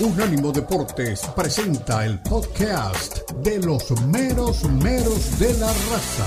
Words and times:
Unánimo 0.00 0.50
Deportes 0.52 1.20
presenta 1.36 2.04
el 2.04 2.18
podcast 2.20 3.30
de 3.42 3.58
los 3.58 3.90
meros 4.06 4.64
meros 4.64 5.38
de 5.38 5.52
la 5.54 5.66
raza. 5.66 6.26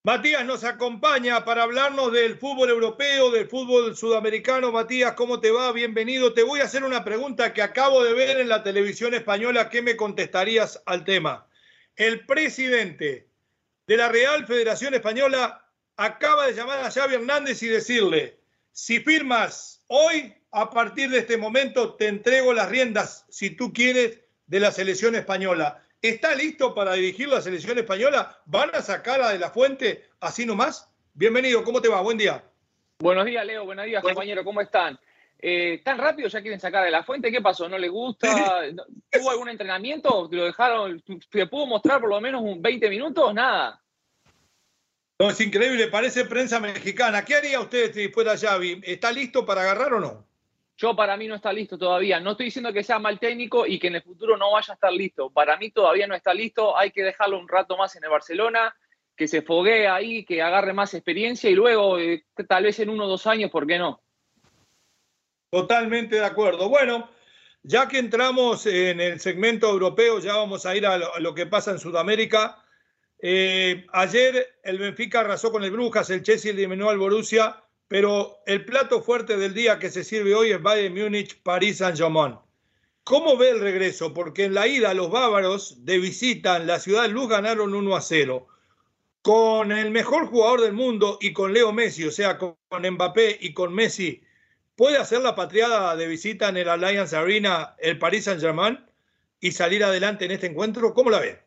Matías 0.07 0.45
nos 0.45 0.65
acompaña 0.65 1.47
para 1.47 1.63
hablarnos 1.63 2.13
del 2.13 2.37
fútbol 2.37 2.69
europeo, 2.69 3.31
del 3.31 3.49
fútbol 3.49 3.97
sudamericano. 3.97 4.71
Matías, 4.71 5.15
¿cómo 5.15 5.41
te 5.41 5.51
va? 5.51 5.73
Bienvenido. 5.73 6.35
Te 6.35 6.43
voy 6.43 6.61
a 6.61 6.65
hacer 6.65 6.85
una 6.85 7.05
pregunta 7.05 7.55
que 7.55 7.63
acabo 7.63 8.05
de 8.05 8.13
ver 8.13 8.39
en 8.39 8.51
la 8.51 8.63
televisión 8.63 9.15
española. 9.15 9.71
¿Qué 9.71 9.81
me 9.81 9.97
contestarías 9.97 10.83
al 10.85 11.05
tema? 11.05 11.49
El 11.97 12.27
presidente 12.27 13.31
de 13.87 13.97
la 13.97 14.11
Real 14.11 14.47
Federación 14.47 14.93
Española 14.93 15.65
acaba 15.97 16.49
de 16.49 16.53
llamar 16.53 16.81
a 16.81 16.91
Xavi 16.91 17.15
Hernández 17.15 17.63
y 17.63 17.69
decirle, 17.69 18.39
si 18.73 19.01
firmas 19.01 19.87
hoy, 19.87 20.35
a 20.51 20.69
partir 20.69 21.09
de 21.09 21.21
este 21.21 21.39
momento, 21.39 21.95
te 21.95 22.09
entrego 22.09 22.53
las 22.53 22.69
riendas, 22.69 23.25
si 23.31 23.49
tú 23.49 23.73
quieres, 23.73 24.21
de 24.49 24.61
la 24.61 24.71
selección 24.71 25.15
española. 25.15 25.83
¿Está 26.05 26.35
listo 26.35 26.75
para 26.75 26.93
dirigir 26.93 27.29
la 27.29 27.41
selección 27.41 27.79
española? 27.79 28.39
¿Van 28.45 28.69
a 28.75 28.83
sacar 28.83 29.23
a 29.23 29.31
De 29.31 29.39
La 29.39 29.49
Fuente 29.49 30.05
así 30.21 30.45
nomás? 30.45 30.87
Bienvenido, 31.15 31.65
¿cómo 31.65 31.81
te 31.81 31.89
va? 31.89 32.03
Buen 32.03 32.19
día. 32.19 32.45
Buenos 32.99 33.25
días, 33.25 33.47
Leo. 33.47 33.65
Buenos 33.65 33.87
días, 33.87 34.03
compañero. 34.03 34.45
¿Cómo 34.45 34.61
están? 34.61 35.01
Eh, 35.39 35.81
¿Tan 35.83 35.97
rápido 35.97 36.29
ya 36.29 36.43
quieren 36.43 36.61
sacar 36.61 36.83
a 36.83 36.85
De 36.85 36.91
La 36.91 37.05
Fuente? 37.05 37.33
¿Qué 37.33 37.41
pasó? 37.41 37.71
¿No 37.71 37.79
le 37.79 37.89
gusta? 37.89 38.65
¿Tuvo 39.11 39.31
algún 39.31 39.49
entrenamiento? 39.49 40.29
¿Lo 40.31 40.45
dejaron? 40.45 41.03
¿Se 41.33 41.47
pudo 41.47 41.65
mostrar 41.65 42.03
por 42.03 42.11
lo 42.11 42.21
menos 42.21 42.43
un 42.43 42.61
20 42.61 42.91
minutos? 42.91 43.33
Nada. 43.33 43.83
No, 45.19 45.31
es 45.31 45.41
increíble, 45.41 45.89
parece 45.89 46.27
prensa 46.27 46.61
mexicana. 46.61 47.25
¿Qué 47.25 47.37
haría 47.37 47.61
usted 47.61 47.95
si 47.95 48.09
fuera 48.09 48.37
Xavi? 48.37 48.83
¿Está 48.85 49.11
listo 49.11 49.47
para 49.47 49.63
agarrar 49.63 49.95
o 49.95 50.01
no? 50.01 50.27
Yo 50.77 50.97
para 50.97 51.17
mí 51.17 51.29
no 51.29 51.37
está 51.37 51.53
listo 51.53 51.79
todavía. 51.79 52.19
No 52.19 52.33
estoy 52.33 52.47
diciendo 52.47 52.73
que 52.73 52.83
sea 52.83 52.99
mal 52.99 53.19
técnico 53.21 53.67
y 53.67 53.79
que 53.79 53.87
en 53.87 53.97
el 53.97 54.03
futuro 54.03 54.37
no 54.37 54.51
vaya 54.53 54.73
a 54.73 54.75
estar 54.75 54.93
listo. 54.93 55.31
Para 55.31 55.57
mí 55.57 55.71
todavía 55.71 56.07
no 56.07 56.15
está 56.15 56.35
listo. 56.35 56.77
Hay 56.77 56.91
que 56.91 57.03
dejarlo 57.03 57.39
un 57.39 57.49
rato 57.49 57.77
más 57.77 57.95
en 57.95 58.05
el 58.05 58.11
Barcelona, 58.11 58.75
que 59.17 59.29
se 59.29 59.43
foguee 59.43 59.87
ahí, 59.87 60.25
que 60.25 60.43
agarre 60.43 60.73
más 60.73 60.93
experiencia 60.95 61.49
y 61.49 61.55
luego, 61.55 61.99
eh, 61.99 62.25
tal 62.49 62.65
vez 62.65 62.81
en 62.81 62.91
uno 62.91 63.05
o 63.05 63.09
dos 63.09 63.27
años, 63.27 63.51
¿por 63.51 63.67
qué 63.67 63.79
no? 63.79 64.03
Totalmente 65.51 66.17
de 66.17 66.25
acuerdo. 66.25 66.69
Bueno, 66.69 67.09
ya 67.63 67.87
que 67.87 67.99
entramos 67.99 68.67
en 68.67 69.01
el 69.01 69.21
segmento 69.21 69.71
europeo, 69.71 70.19
ya 70.19 70.35
vamos 70.35 70.67
a 70.67 70.75
ir 70.75 70.85
a 70.87 70.99
lo, 70.99 71.35
que 71.35 71.47
pasa 71.47 71.71
en 71.71 71.79
Sudamérica. 71.79 72.63
Eh, 73.21 73.87
ayer 73.93 74.59
el 74.65 74.79
Benfica 74.79 75.21
arrasó 75.21 75.53
con 75.53 75.63
el 75.63 75.71
Brujas, 75.71 76.11
el 76.11 76.25
Chelsea 76.25 76.51
eliminó 76.51 76.91
al 76.91 76.99
Borussia 76.99 77.64
pero 77.89 78.39
el 78.47 78.65
plato 78.65 79.03
fuerte 79.03 79.37
del 79.37 79.55
día 79.55 79.79
que 79.79 79.91
se 79.91 80.05
sirve 80.05 80.35
hoy 80.35 80.53
es 80.53 80.63
Bayern 80.63 80.95
Múnich, 80.95 81.41
París 81.43 81.79
Saint-Germain. 81.79 82.37
¿Cómo 83.05 83.37
ve 83.37 83.51
el 83.51 83.61
regreso? 83.61 84.15
Porque 84.15 84.45
en 84.45 84.55
la 84.55 84.67
ida 84.67 84.95
los 84.95 85.11
bávaros 85.11 85.85
de 85.85 85.99
visita 85.99 86.57
en 86.57 86.67
la 86.67 86.81
ciudad 86.81 87.03
de 87.03 87.09
Luz 87.09 87.29
ganaron 87.29 87.75
1 87.75 87.97
a 87.97 88.01
0. 88.01 88.47
Con 89.21 89.73
el 89.73 89.91
mejor 89.91 90.27
jugador 90.27 90.63
del 90.63 90.73
mundo 90.73 91.19
y 91.21 91.35
con 91.35 91.53
Leo 91.53 91.73
Messi, 91.73 92.05
o 92.05 92.11
sea, 92.11 92.39
con 92.39 92.57
Mbappé 92.71 93.39
y 93.41 93.53
con 93.53 93.75
Messi, 93.75 94.23
¿puede 94.75 94.97
hacer 94.97 95.21
la 95.21 95.35
patriada 95.35 95.95
de 95.97 96.07
visita 96.07 96.49
en 96.49 96.57
el 96.57 96.69
Alliance 96.69 97.15
Arena 97.15 97.75
el 97.79 97.99
Paris 97.99 98.25
Saint-Germain 98.25 98.79
y 99.41 99.53
salir 99.53 99.85
adelante 99.85 100.25
en 100.25 100.31
este 100.31 100.47
encuentro? 100.47 100.95
¿Cómo 100.95 101.11
la 101.11 101.21
ve? 101.21 101.39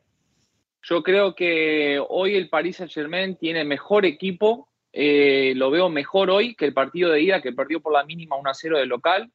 Yo 0.83 1.01
creo 1.01 1.33
que 1.35 1.99
hoy 2.07 2.35
el 2.35 2.49
Paris 2.49 2.77
Saint-Germain 2.77 3.35
tiene 3.35 3.63
mejor 3.63 4.05
equipo 4.05 4.69
eh, 4.91 5.53
lo 5.55 5.69
veo 5.69 5.89
mejor 5.89 6.29
hoy 6.29 6.55
que 6.55 6.65
el 6.65 6.73
partido 6.73 7.11
de 7.11 7.21
ida, 7.21 7.41
que 7.41 7.53
perdió 7.53 7.81
por 7.81 7.93
la 7.93 8.03
mínima 8.03 8.35
1 8.35 8.49
a 8.49 8.53
0 8.53 8.77
del 8.79 8.89
local. 8.89 9.31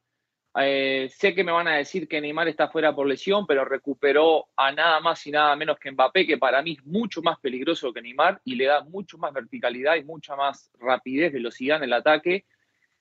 Eh, 0.61 1.09
sé 1.17 1.35
que 1.35 1.45
me 1.45 1.53
van 1.53 1.69
a 1.69 1.77
decir 1.77 2.07
que 2.07 2.21
Neymar 2.21 2.47
está 2.49 2.69
fuera 2.69 2.95
por 2.95 3.07
lesión, 3.07 3.47
pero 3.47 3.65
recuperó 3.65 4.49
a 4.55 4.71
nada 4.71 5.01
más 5.01 5.27
y 5.27 5.31
nada 5.31 5.57
menos 5.57 5.79
que 5.79 5.91
Mbappé, 5.91 6.27
que 6.27 6.37
para 6.37 6.61
mí 6.61 6.73
es 6.79 6.85
mucho 6.85 7.23
más 7.23 7.39
peligroso 7.41 7.93
que 7.93 8.03
Neymar 8.03 8.41
y 8.45 8.57
le 8.57 8.67
da 8.67 8.85
mucho 8.85 9.17
más 9.17 9.33
verticalidad 9.33 9.97
y 9.97 10.05
mucha 10.05 10.37
más 10.37 10.71
rapidez, 10.79 11.33
velocidad 11.33 11.79
en 11.79 11.85
el 11.85 11.93
ataque, 11.95 12.45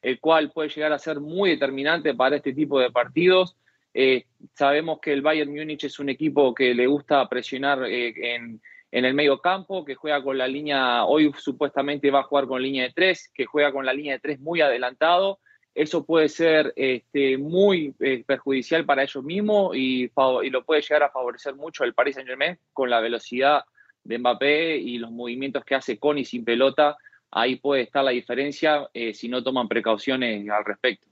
el 0.01 0.19
cual 0.19 0.51
puede 0.51 0.69
llegar 0.69 0.93
a 0.93 0.99
ser 0.99 1.19
muy 1.19 1.49
determinante 1.51 2.13
para 2.13 2.37
este 2.37 2.53
tipo 2.53 2.79
de 2.79 2.89
partidos. 2.89 3.57
Eh, 3.93 4.25
sabemos 4.53 4.99
que 5.01 5.11
el 5.11 5.21
Bayern 5.21 5.51
Múnich 5.51 5.83
es 5.83 5.99
un 5.99 6.09
equipo 6.09 6.53
que 6.55 6.73
le 6.73 6.87
gusta 6.87 7.27
presionar 7.27 7.83
en, 7.85 8.61
en 8.91 9.05
el 9.05 9.13
medio 9.13 9.39
campo, 9.39 9.85
que 9.85 9.95
juega 9.95 10.21
con 10.21 10.37
la 10.37 10.47
línea, 10.47 11.05
hoy 11.05 11.31
supuestamente 11.37 12.11
va 12.11 12.19
a 12.19 12.23
jugar 12.23 12.45
con 12.45 12.61
línea 12.61 12.83
de 12.83 12.93
tres, 12.93 13.31
que 13.33 13.45
juega 13.45 13.71
con 13.71 13.85
la 13.85 13.93
línea 13.93 14.13
de 14.13 14.19
tres 14.19 14.39
muy 14.39 14.59
adelantado. 14.59 15.39
Eso 15.73 16.05
puede 16.05 16.27
ser 16.27 16.73
este, 16.75 17.37
muy 17.37 17.95
eh, 18.01 18.25
perjudicial 18.27 18.85
para 18.85 19.03
ellos 19.03 19.23
mismos 19.23 19.75
y, 19.77 20.11
lo 20.51 20.65
puede 20.65 20.81
llegar 20.81 21.03
a 21.03 21.09
favorecer 21.09 21.55
mucho 21.55 21.85
el 21.85 21.93
Paris 21.93 22.15
Saint 22.15 22.27
Germain 22.27 22.57
con 22.73 22.89
la 22.89 22.99
velocidad 22.99 23.63
de 24.03 24.17
Mbappé 24.17 24.75
y 24.75 24.97
los 24.97 25.11
movimientos 25.11 25.63
que 25.63 25.75
hace 25.75 25.97
con 25.97 26.17
y 26.17 26.25
sin 26.25 26.43
pelota. 26.43 26.97
Ahí 27.31 27.55
puede 27.55 27.83
estar 27.83 28.03
la 28.03 28.11
diferencia 28.11 28.89
eh, 28.93 29.13
si 29.13 29.29
no 29.29 29.41
toman 29.41 29.69
precauciones 29.69 30.49
al 30.49 30.65
respecto. 30.65 31.07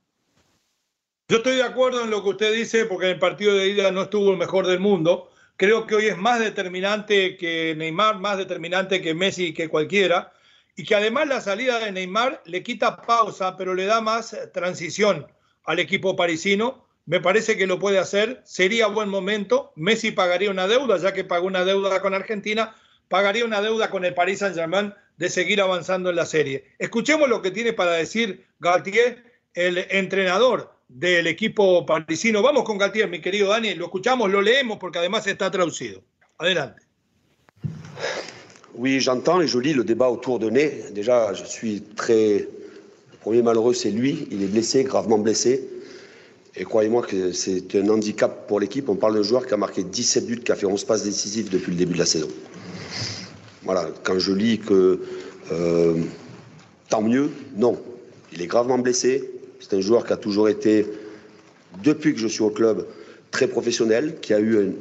Yo 1.29 1.37
estoy 1.37 1.55
de 1.55 1.63
acuerdo 1.63 2.03
en 2.03 2.09
lo 2.09 2.21
que 2.23 2.29
usted 2.29 2.53
dice 2.53 2.85
porque 2.85 3.05
en 3.05 3.13
el 3.13 3.19
partido 3.19 3.55
de 3.55 3.69
ida 3.69 3.91
no 3.91 4.01
estuvo 4.01 4.31
el 4.31 4.37
mejor 4.37 4.67
del 4.67 4.79
mundo 4.79 5.29
Creo 5.59 5.85
que 5.85 5.95
hoy 5.95 6.05
es 6.05 6.17
más 6.17 6.39
determinante 6.39 7.35
que 7.35 7.75
Neymar, 7.75 8.17
más 8.17 8.37
determinante 8.37 9.01
que 9.01 9.13
Messi, 9.13 9.53
que 9.53 9.67
cualquiera. 9.67 10.31
Y 10.77 10.85
que 10.85 10.95
además 10.95 11.27
la 11.27 11.41
salida 11.41 11.79
de 11.79 11.91
Neymar 11.91 12.41
le 12.45 12.63
quita 12.63 13.01
pausa, 13.01 13.57
pero 13.57 13.73
le 13.73 13.83
da 13.83 13.99
más 13.99 14.37
transición 14.53 15.27
al 15.65 15.79
equipo 15.79 16.15
parisino. 16.15 16.87
Me 17.05 17.19
parece 17.19 17.57
que 17.57 17.67
lo 17.67 17.77
puede 17.77 17.99
hacer. 17.99 18.41
Sería 18.45 18.87
buen 18.87 19.09
momento. 19.09 19.73
Messi 19.75 20.11
pagaría 20.11 20.49
una 20.49 20.65
deuda, 20.65 20.95
ya 20.95 21.11
que 21.11 21.25
pagó 21.25 21.47
una 21.47 21.65
deuda 21.65 22.01
con 22.01 22.13
Argentina. 22.13 22.73
Pagaría 23.09 23.43
una 23.43 23.61
deuda 23.61 23.89
con 23.89 24.05
el 24.05 24.13
Paris 24.13 24.39
Saint-Germain 24.39 24.93
de 25.17 25.29
seguir 25.29 25.59
avanzando 25.59 26.09
en 26.09 26.15
la 26.15 26.25
serie. 26.25 26.73
Escuchemos 26.79 27.27
lo 27.27 27.41
que 27.41 27.51
tiene 27.51 27.73
para 27.73 27.91
decir 27.91 28.47
Galtier, 28.59 29.25
el 29.53 29.77
entrenador 29.89 30.78
del 30.89 31.27
equipo 31.27 31.85
parisino. 31.85 32.41
Vamos 32.41 32.63
con 32.63 32.77
Galtier, 32.77 33.07
mi 33.07 33.21
querido 33.21 33.49
Dani, 33.49 33.75
lo 33.75 33.85
escuchamos, 33.85 34.29
lo 34.29 34.41
leemos 34.41 34.77
porque 34.79 34.99
además 34.99 35.25
está 35.27 35.49
traducido. 35.49 36.01
Adelante. 36.39 36.81
Oui, 38.73 38.99
j'entends 38.99 39.41
et 39.41 39.47
je 39.47 39.59
lis 39.59 39.73
le 39.73 39.83
débat 39.83 40.09
autour 40.09 40.39
de 40.39 40.49
Ney. 40.49 40.85
Déjà, 40.91 41.33
je 41.33 41.43
suis 41.43 41.81
très. 41.95 42.47
Le 43.11 43.17
premier 43.21 43.41
malheureux, 43.41 43.73
c'est 43.73 43.91
lui. 43.91 44.27
Il 44.31 44.41
est 44.43 44.47
blessé, 44.47 44.83
gravement 44.83 45.17
blessé. 45.17 45.67
Et 46.55 46.63
croyez-moi 46.63 47.03
que 47.03 47.31
c'est 47.31 47.75
un 47.75 47.89
handicap 47.89 48.47
pour 48.47 48.59
l'équipe. 48.59 48.89
On 48.89 48.95
parle 48.95 49.15
d'un 49.15 49.23
joueur 49.23 49.45
qui 49.45 49.53
a 49.53 49.57
marqué 49.57 49.83
17 49.83 50.25
buts, 50.25 50.39
qui 50.39 50.51
a 50.51 50.55
fait 50.55 50.65
11 50.65 50.83
passes 50.85 51.03
décisives 51.03 51.49
depuis 51.49 51.71
le 51.71 51.77
début 51.77 51.93
de 51.93 51.99
la 51.99 52.05
saison. 52.05 52.29
Voilà, 53.63 53.89
quand 54.03 54.17
je 54.17 54.31
lis 54.31 54.59
que 54.59 54.99
euh, 55.51 56.03
tant 56.89 57.01
mieux, 57.01 57.29
non. 57.55 57.79
Il 58.31 58.41
est 58.41 58.47
gravement 58.47 58.77
blessé, 58.77 59.29
c'est 59.59 59.73
un 59.75 59.81
joueur 59.81 60.05
qui 60.05 60.13
a 60.13 60.17
toujours 60.17 60.49
été, 60.49 60.85
depuis 61.83 62.13
que 62.13 62.19
je 62.19 62.27
suis 62.27 62.41
au 62.41 62.49
club, 62.49 62.87
très 63.31 63.47
professionnel, 63.47 64.19
qui 64.21 64.33
a 64.33 64.39
eu 64.39 64.63
une, 64.63 64.75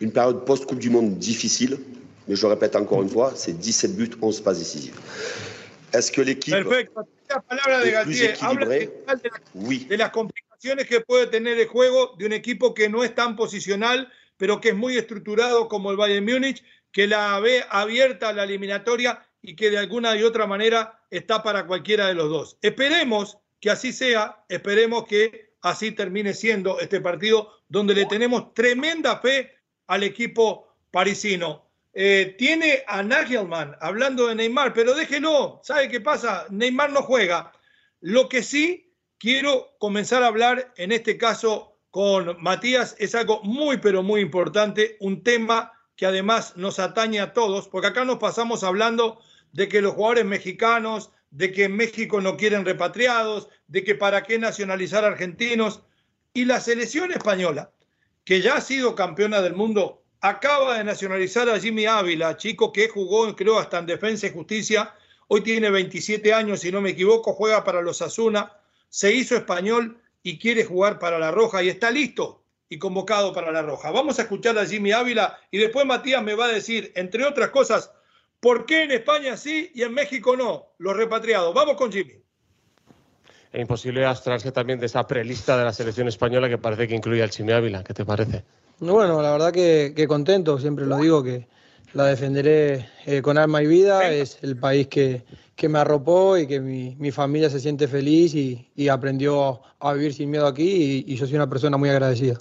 une 0.00 0.12
période 0.12 0.44
post-Coupe 0.44 0.78
du 0.78 0.90
Monde 0.90 1.18
difficile. 1.18 1.78
Mais 2.28 2.36
je 2.36 2.46
répète 2.46 2.76
encore 2.76 3.02
une 3.02 3.08
fois, 3.08 3.32
c'est 3.34 3.58
17 3.58 3.96
buts, 3.96 4.10
11 4.20 4.40
passes 4.42 4.58
décisives. 4.58 4.98
Est-ce 5.92 6.12
que 6.12 6.20
l'équipe 6.20 6.54
est 6.54 8.04
plus 8.04 8.22
équilibrée? 8.22 8.90
Oui. 9.54 9.86
De 9.88 9.96
las 9.96 10.10
complicaciones 10.10 10.84
que 10.84 11.00
puede 11.00 11.28
tener 11.28 11.58
el 11.58 11.66
juego 11.66 12.14
de 12.18 12.26
un 12.26 12.32
equipo 12.32 12.74
que 12.74 12.88
no 12.88 13.02
es 13.02 13.14
tan 13.14 13.36
posicional, 13.36 14.08
pero 14.36 14.60
que 14.60 14.70
es 14.70 14.74
muy 14.74 14.96
estructurado 14.98 15.68
como 15.68 15.90
el 15.90 15.96
Bayern 15.96 16.24
Múnich, 16.24 16.62
que 16.92 17.06
la 17.06 17.40
ve 17.40 17.64
abierta 17.70 18.32
la 18.32 18.44
eliminatoria 18.44 19.22
y 19.42 19.56
que 19.56 19.70
de 19.70 19.78
alguna 19.78 20.16
y 20.16 20.22
otra 20.22 20.46
manera 20.46 21.00
está 21.10 21.42
para 21.42 21.66
cualquiera 21.66 22.06
de 22.06 22.14
los 22.14 22.28
dos. 22.28 22.58
Esperemos 22.62 23.38
que 23.60 23.70
así 23.70 23.92
sea, 23.92 24.44
esperemos 24.48 25.06
que 25.06 25.52
así 25.62 25.92
termine 25.92 26.34
siendo 26.34 26.80
este 26.80 27.00
partido 27.00 27.52
donde 27.68 27.94
le 27.94 28.06
tenemos 28.06 28.54
tremenda 28.54 29.18
fe 29.18 29.54
al 29.86 30.02
equipo 30.02 30.74
parisino. 30.90 31.66
Eh, 31.94 32.36
tiene 32.38 32.84
a 32.86 33.02
Nagelman 33.02 33.76
hablando 33.80 34.28
de 34.28 34.34
Neymar, 34.34 34.72
pero 34.72 34.94
déjelo, 34.94 35.60
¿sabe 35.64 35.88
qué 35.88 36.00
pasa? 36.00 36.46
Neymar 36.50 36.92
no 36.92 37.02
juega. 37.02 37.52
Lo 38.00 38.28
que 38.28 38.42
sí 38.42 38.92
quiero 39.18 39.74
comenzar 39.78 40.22
a 40.22 40.28
hablar 40.28 40.72
en 40.76 40.92
este 40.92 41.18
caso 41.18 41.78
con 41.90 42.40
Matías 42.40 42.94
es 42.98 43.14
algo 43.14 43.42
muy, 43.42 43.78
pero 43.78 44.02
muy 44.02 44.20
importante, 44.20 44.96
un 45.00 45.22
tema 45.22 45.72
que 45.98 46.06
además 46.06 46.56
nos 46.56 46.78
atañe 46.78 47.18
a 47.18 47.32
todos, 47.32 47.66
porque 47.66 47.88
acá 47.88 48.04
nos 48.04 48.18
pasamos 48.18 48.62
hablando 48.62 49.20
de 49.52 49.68
que 49.68 49.82
los 49.82 49.94
jugadores 49.94 50.26
mexicanos, 50.26 51.10
de 51.32 51.50
que 51.50 51.64
en 51.64 51.74
México 51.74 52.20
no 52.20 52.36
quieren 52.36 52.64
repatriados, 52.64 53.48
de 53.66 53.82
que 53.82 53.96
para 53.96 54.22
qué 54.22 54.38
nacionalizar 54.38 55.04
argentinos. 55.04 55.82
Y 56.32 56.44
la 56.44 56.60
selección 56.60 57.10
española, 57.10 57.72
que 58.24 58.40
ya 58.40 58.54
ha 58.54 58.60
sido 58.60 58.94
campeona 58.94 59.42
del 59.42 59.56
mundo, 59.56 60.04
acaba 60.20 60.78
de 60.78 60.84
nacionalizar 60.84 61.50
a 61.50 61.58
Jimmy 61.58 61.86
Ávila, 61.86 62.36
chico 62.36 62.72
que 62.72 62.88
jugó, 62.88 63.34
creo, 63.34 63.58
hasta 63.58 63.80
en 63.80 63.86
Defensa 63.86 64.28
y 64.28 64.32
Justicia. 64.32 64.94
Hoy 65.26 65.40
tiene 65.40 65.68
27 65.68 66.32
años, 66.32 66.60
si 66.60 66.70
no 66.70 66.80
me 66.80 66.90
equivoco, 66.90 67.32
juega 67.32 67.64
para 67.64 67.82
los 67.82 68.02
Asuna, 68.02 68.52
se 68.88 69.12
hizo 69.12 69.34
español 69.34 70.00
y 70.22 70.38
quiere 70.38 70.64
jugar 70.64 71.00
para 71.00 71.18
la 71.18 71.32
Roja 71.32 71.60
y 71.60 71.68
está 71.68 71.90
listo 71.90 72.37
y 72.68 72.78
convocado 72.78 73.32
para 73.32 73.52
la 73.52 73.62
Roja. 73.62 73.90
Vamos 73.90 74.18
a 74.18 74.22
escuchar 74.22 74.58
a 74.58 74.66
Jimmy 74.66 74.92
Ávila 74.92 75.38
y 75.50 75.58
después 75.58 75.86
Matías 75.86 76.22
me 76.22 76.34
va 76.34 76.46
a 76.46 76.48
decir, 76.48 76.92
entre 76.94 77.24
otras 77.24 77.50
cosas, 77.50 77.90
por 78.40 78.66
qué 78.66 78.84
en 78.84 78.92
España 78.92 79.36
sí 79.36 79.70
y 79.74 79.82
en 79.82 79.94
México 79.94 80.36
no, 80.36 80.66
los 80.78 80.96
repatriados. 80.96 81.54
Vamos 81.54 81.76
con 81.76 81.90
Jimmy. 81.90 82.14
Es 83.52 83.60
imposible 83.60 84.04
abstraerse 84.04 84.52
también 84.52 84.78
de 84.78 84.86
esa 84.86 85.06
prelista 85.06 85.56
de 85.56 85.64
la 85.64 85.72
selección 85.72 86.06
española 86.06 86.48
que 86.48 86.58
parece 86.58 86.86
que 86.86 86.94
incluye 86.94 87.22
al 87.22 87.30
Jimmy 87.30 87.52
Ávila. 87.52 87.82
¿Qué 87.82 87.94
te 87.94 88.04
parece? 88.04 88.44
Bueno, 88.78 89.22
la 89.22 89.32
verdad 89.32 89.52
que, 89.52 90.06
contento, 90.06 90.58
siempre 90.58 90.86
lo 90.86 90.98
digo, 90.98 91.22
que 91.22 91.48
la 91.94 92.04
defenderé 92.04 92.88
eh, 93.06 93.22
con 93.22 93.38
alma 93.38 93.62
y 93.62 93.66
vida. 93.66 94.12
Es 94.12 94.38
el 94.42 94.58
país 94.58 94.88
que, 94.88 95.24
que 95.56 95.68
me 95.68 95.78
arropó 95.78 96.36
y 96.36 96.46
que 96.46 96.60
mi, 96.60 96.94
mi 96.96 97.10
familia 97.10 97.48
se 97.48 97.58
siente 97.58 97.88
feliz 97.88 98.34
y, 98.34 98.70
y, 98.76 98.88
aprendió 98.88 99.62
a 99.80 99.94
vivir 99.94 100.12
sin 100.12 100.30
miedo 100.30 100.46
aquí 100.46 101.04
y, 101.06 101.12
y 101.12 101.16
yo 101.16 101.26
soy 101.26 101.36
una 101.36 101.48
persona 101.48 101.78
muy 101.78 101.88
agradecida. 101.88 102.38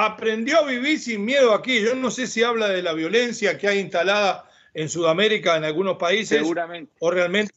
Aprendió 0.00 0.58
a 0.58 0.62
vivir 0.62 1.00
sin 1.00 1.24
miedo 1.24 1.52
aquí. 1.52 1.80
Yo 1.80 1.96
no 1.96 2.12
sé 2.12 2.28
si 2.28 2.44
habla 2.44 2.68
de 2.68 2.82
la 2.82 2.92
violencia 2.92 3.58
que 3.58 3.66
hay 3.66 3.80
instalada 3.80 4.48
en 4.72 4.88
Sudamérica, 4.88 5.56
en 5.56 5.64
algunos 5.64 5.96
países. 5.96 6.38
Seguramente. 6.38 6.92
O 7.00 7.10
realmente. 7.10 7.52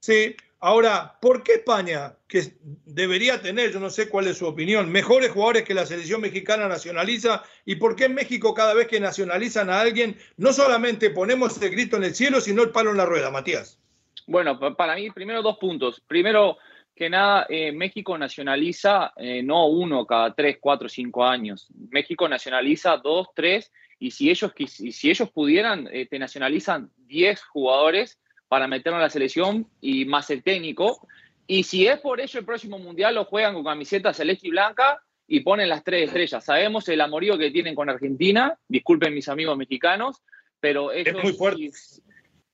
Sí. 0.00 0.34
Ahora, 0.58 1.16
¿por 1.22 1.44
qué 1.44 1.52
España, 1.52 2.16
que 2.26 2.54
debería 2.84 3.40
tener, 3.40 3.72
yo 3.72 3.78
no 3.78 3.88
sé 3.88 4.08
cuál 4.08 4.26
es 4.26 4.38
su 4.38 4.48
opinión, 4.48 4.90
mejores 4.90 5.30
jugadores 5.30 5.62
que 5.62 5.72
la 5.72 5.86
selección 5.86 6.20
mexicana 6.20 6.66
nacionaliza? 6.66 7.44
¿Y 7.64 7.76
por 7.76 7.94
qué 7.94 8.06
en 8.06 8.14
México 8.14 8.52
cada 8.52 8.74
vez 8.74 8.88
que 8.88 8.98
nacionalizan 8.98 9.70
a 9.70 9.80
alguien, 9.80 10.18
no 10.38 10.52
solamente 10.52 11.10
ponemos 11.10 11.62
el 11.62 11.70
grito 11.70 11.96
en 11.96 12.02
el 12.02 12.16
cielo, 12.16 12.40
sino 12.40 12.64
el 12.64 12.70
palo 12.70 12.90
en 12.90 12.96
la 12.96 13.06
rueda, 13.06 13.30
Matías? 13.30 13.78
Bueno, 14.26 14.58
para 14.76 14.96
mí, 14.96 15.08
primero 15.12 15.40
dos 15.40 15.56
puntos. 15.58 16.02
Primero, 16.08 16.58
que 17.00 17.08
nada, 17.08 17.46
eh, 17.48 17.72
México 17.72 18.18
nacionaliza 18.18 19.14
eh, 19.16 19.42
no 19.42 19.68
uno 19.68 20.04
cada 20.04 20.34
tres, 20.34 20.58
cuatro, 20.60 20.86
cinco 20.86 21.24
años. 21.24 21.66
México 21.88 22.28
nacionaliza 22.28 22.98
dos, 22.98 23.28
tres, 23.34 23.72
y 23.98 24.10
si 24.10 24.28
ellos, 24.28 24.52
si 24.66 25.08
ellos 25.08 25.30
pudieran, 25.30 25.88
eh, 25.90 26.04
te 26.04 26.18
nacionalizan 26.18 26.90
diez 26.98 27.42
jugadores 27.42 28.20
para 28.48 28.68
meterlo 28.68 28.98
en 28.98 29.04
la 29.04 29.08
selección 29.08 29.66
y 29.80 30.04
más 30.04 30.28
el 30.28 30.42
técnico. 30.42 31.08
Y 31.46 31.62
si 31.62 31.86
es 31.86 31.98
por 32.00 32.20
ello 32.20 32.38
el 32.38 32.44
próximo 32.44 32.78
mundial 32.78 33.14
lo 33.14 33.24
juegan 33.24 33.54
con 33.54 33.64
camiseta 33.64 34.12
celeste 34.12 34.48
y 34.48 34.50
blanca 34.50 35.02
y 35.26 35.40
ponen 35.40 35.70
las 35.70 35.82
tres 35.82 36.08
estrellas. 36.08 36.44
Sabemos 36.44 36.86
el 36.90 37.00
amorío 37.00 37.38
que 37.38 37.50
tienen 37.50 37.74
con 37.74 37.88
Argentina, 37.88 38.58
disculpen 38.68 39.14
mis 39.14 39.30
amigos 39.30 39.56
mexicanos, 39.56 40.20
pero 40.60 40.92
ellos 40.92 41.16
es 41.16 41.24
muy 41.24 41.32
fuerte. 41.32 41.70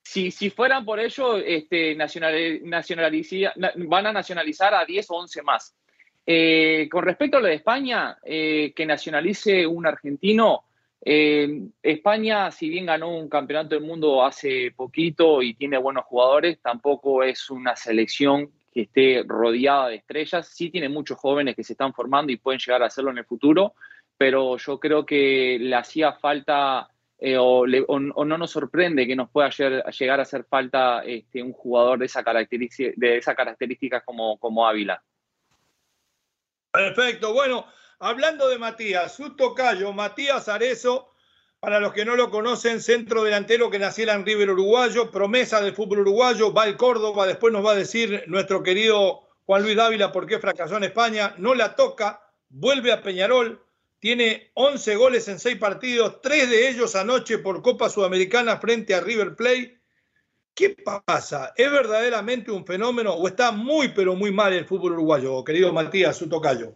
Si, 0.09 0.31
si, 0.31 0.49
fueran 0.49 0.85
por 0.85 1.01
ello, 1.01 1.37
este, 1.37 1.93
nacional, 1.93 2.33
van 3.75 4.07
a 4.07 4.13
nacionalizar 4.13 4.73
a 4.73 4.85
10 4.85 5.11
o 5.11 5.15
11 5.15 5.41
más. 5.41 5.75
Eh, 6.25 6.87
con 6.89 7.03
respecto 7.03 7.35
a 7.35 7.41
lo 7.41 7.47
de 7.47 7.55
España, 7.55 8.17
eh, 8.23 8.71
que 8.73 8.85
nacionalice 8.85 9.67
un 9.67 9.85
argentino, 9.85 10.63
eh, 11.03 11.61
España, 11.83 12.51
si 12.51 12.69
bien 12.69 12.85
ganó 12.85 13.17
un 13.17 13.27
campeonato 13.27 13.75
del 13.75 13.83
mundo 13.83 14.23
hace 14.23 14.71
poquito 14.71 15.41
y 15.41 15.55
tiene 15.55 15.77
buenos 15.77 16.05
jugadores, 16.05 16.61
tampoco 16.61 17.21
es 17.21 17.49
una 17.49 17.75
selección 17.75 18.49
que 18.73 18.83
esté 18.83 19.23
rodeada 19.27 19.89
de 19.89 19.95
estrellas. 19.95 20.47
Sí 20.47 20.69
tiene 20.69 20.87
muchos 20.87 21.17
jóvenes 21.17 21.53
que 21.53 21.65
se 21.65 21.73
están 21.73 21.93
formando 21.93 22.31
y 22.31 22.37
pueden 22.37 22.61
llegar 22.65 22.81
a 22.81 22.85
hacerlo 22.85 23.11
en 23.11 23.17
el 23.17 23.25
futuro, 23.25 23.73
pero 24.17 24.55
yo 24.55 24.79
creo 24.79 25.05
que 25.05 25.57
le 25.59 25.75
hacía 25.75 26.13
falta 26.13 26.89
eh, 27.19 27.37
o, 27.39 27.65
no 27.65 28.37
nos 28.37 28.51
sorprende 28.51 29.07
que 29.07 29.15
nos 29.15 29.29
pueda 29.29 29.49
llegar 29.49 30.19
a 30.19 30.23
hacer 30.23 30.43
falta 30.43 31.03
este, 31.03 31.41
un 31.41 31.53
jugador 31.53 31.99
de 31.99 32.05
esa 32.05 32.23
característica, 32.23 32.91
de 32.95 33.17
esa 33.17 33.35
como, 34.05 34.37
como 34.39 34.67
Ávila. 34.67 35.03
Perfecto, 36.71 37.33
bueno. 37.33 37.65
Hablando 37.99 38.47
de 38.47 38.59
Matías, 38.59 39.15
su 39.15 39.35
tocayo, 39.35 39.91
Matías 39.91 40.47
Arezo, 40.47 41.11
para 41.59 41.79
los 41.79 41.93
que 41.93 42.05
no 42.05 42.15
lo 42.15 42.29
conocen, 42.29 42.79
centro 42.79 43.23
delantero 43.23 43.71
que 43.71 43.79
nació 43.79 44.11
en 44.11 44.23
River 44.23 44.51
uruguayo, 44.51 45.09
promesa 45.09 45.59
del 45.61 45.73
fútbol 45.73 46.01
uruguayo, 46.01 46.53
va 46.53 46.63
al 46.63 46.77
Córdoba, 46.77 47.25
después 47.25 47.51
nos 47.51 47.65
va 47.65 47.71
a 47.71 47.75
decir 47.75 48.23
nuestro 48.27 48.61
querido 48.61 49.27
Juan 49.47 49.63
Luis 49.63 49.75
Dávila 49.75 50.11
por 50.11 50.27
qué 50.27 50.37
fracasó 50.37 50.77
en 50.77 50.83
España, 50.83 51.33
no 51.37 51.55
la 51.55 51.75
toca, 51.75 52.21
vuelve 52.49 52.91
a 52.91 53.01
Peñarol, 53.01 53.65
tiene 53.99 54.51
11 54.53 54.95
goles 54.95 55.27
en 55.27 55.39
6 55.39 55.57
partidos, 55.57 56.21
3 56.21 56.49
de 56.49 56.69
ellos 56.69 56.95
anoche 56.95 57.39
por 57.39 57.61
Copa 57.61 57.89
Sudamericana 57.89 58.57
frente 58.57 58.93
a 58.93 59.01
River 59.01 59.35
Plate. 59.35 59.79
¿Qué 60.53 60.75
pasa? 61.05 61.53
¿Es 61.55 61.71
verdaderamente 61.71 62.51
un 62.51 62.65
fenómeno 62.65 63.13
o 63.13 63.27
está 63.27 63.51
muy 63.51 63.89
pero 63.89 64.15
muy 64.15 64.31
mal 64.31 64.53
el 64.53 64.65
fútbol 64.65 64.93
uruguayo, 64.93 65.43
querido 65.43 65.71
Matías, 65.73 66.17
su 66.17 66.29
tocayo? 66.29 66.73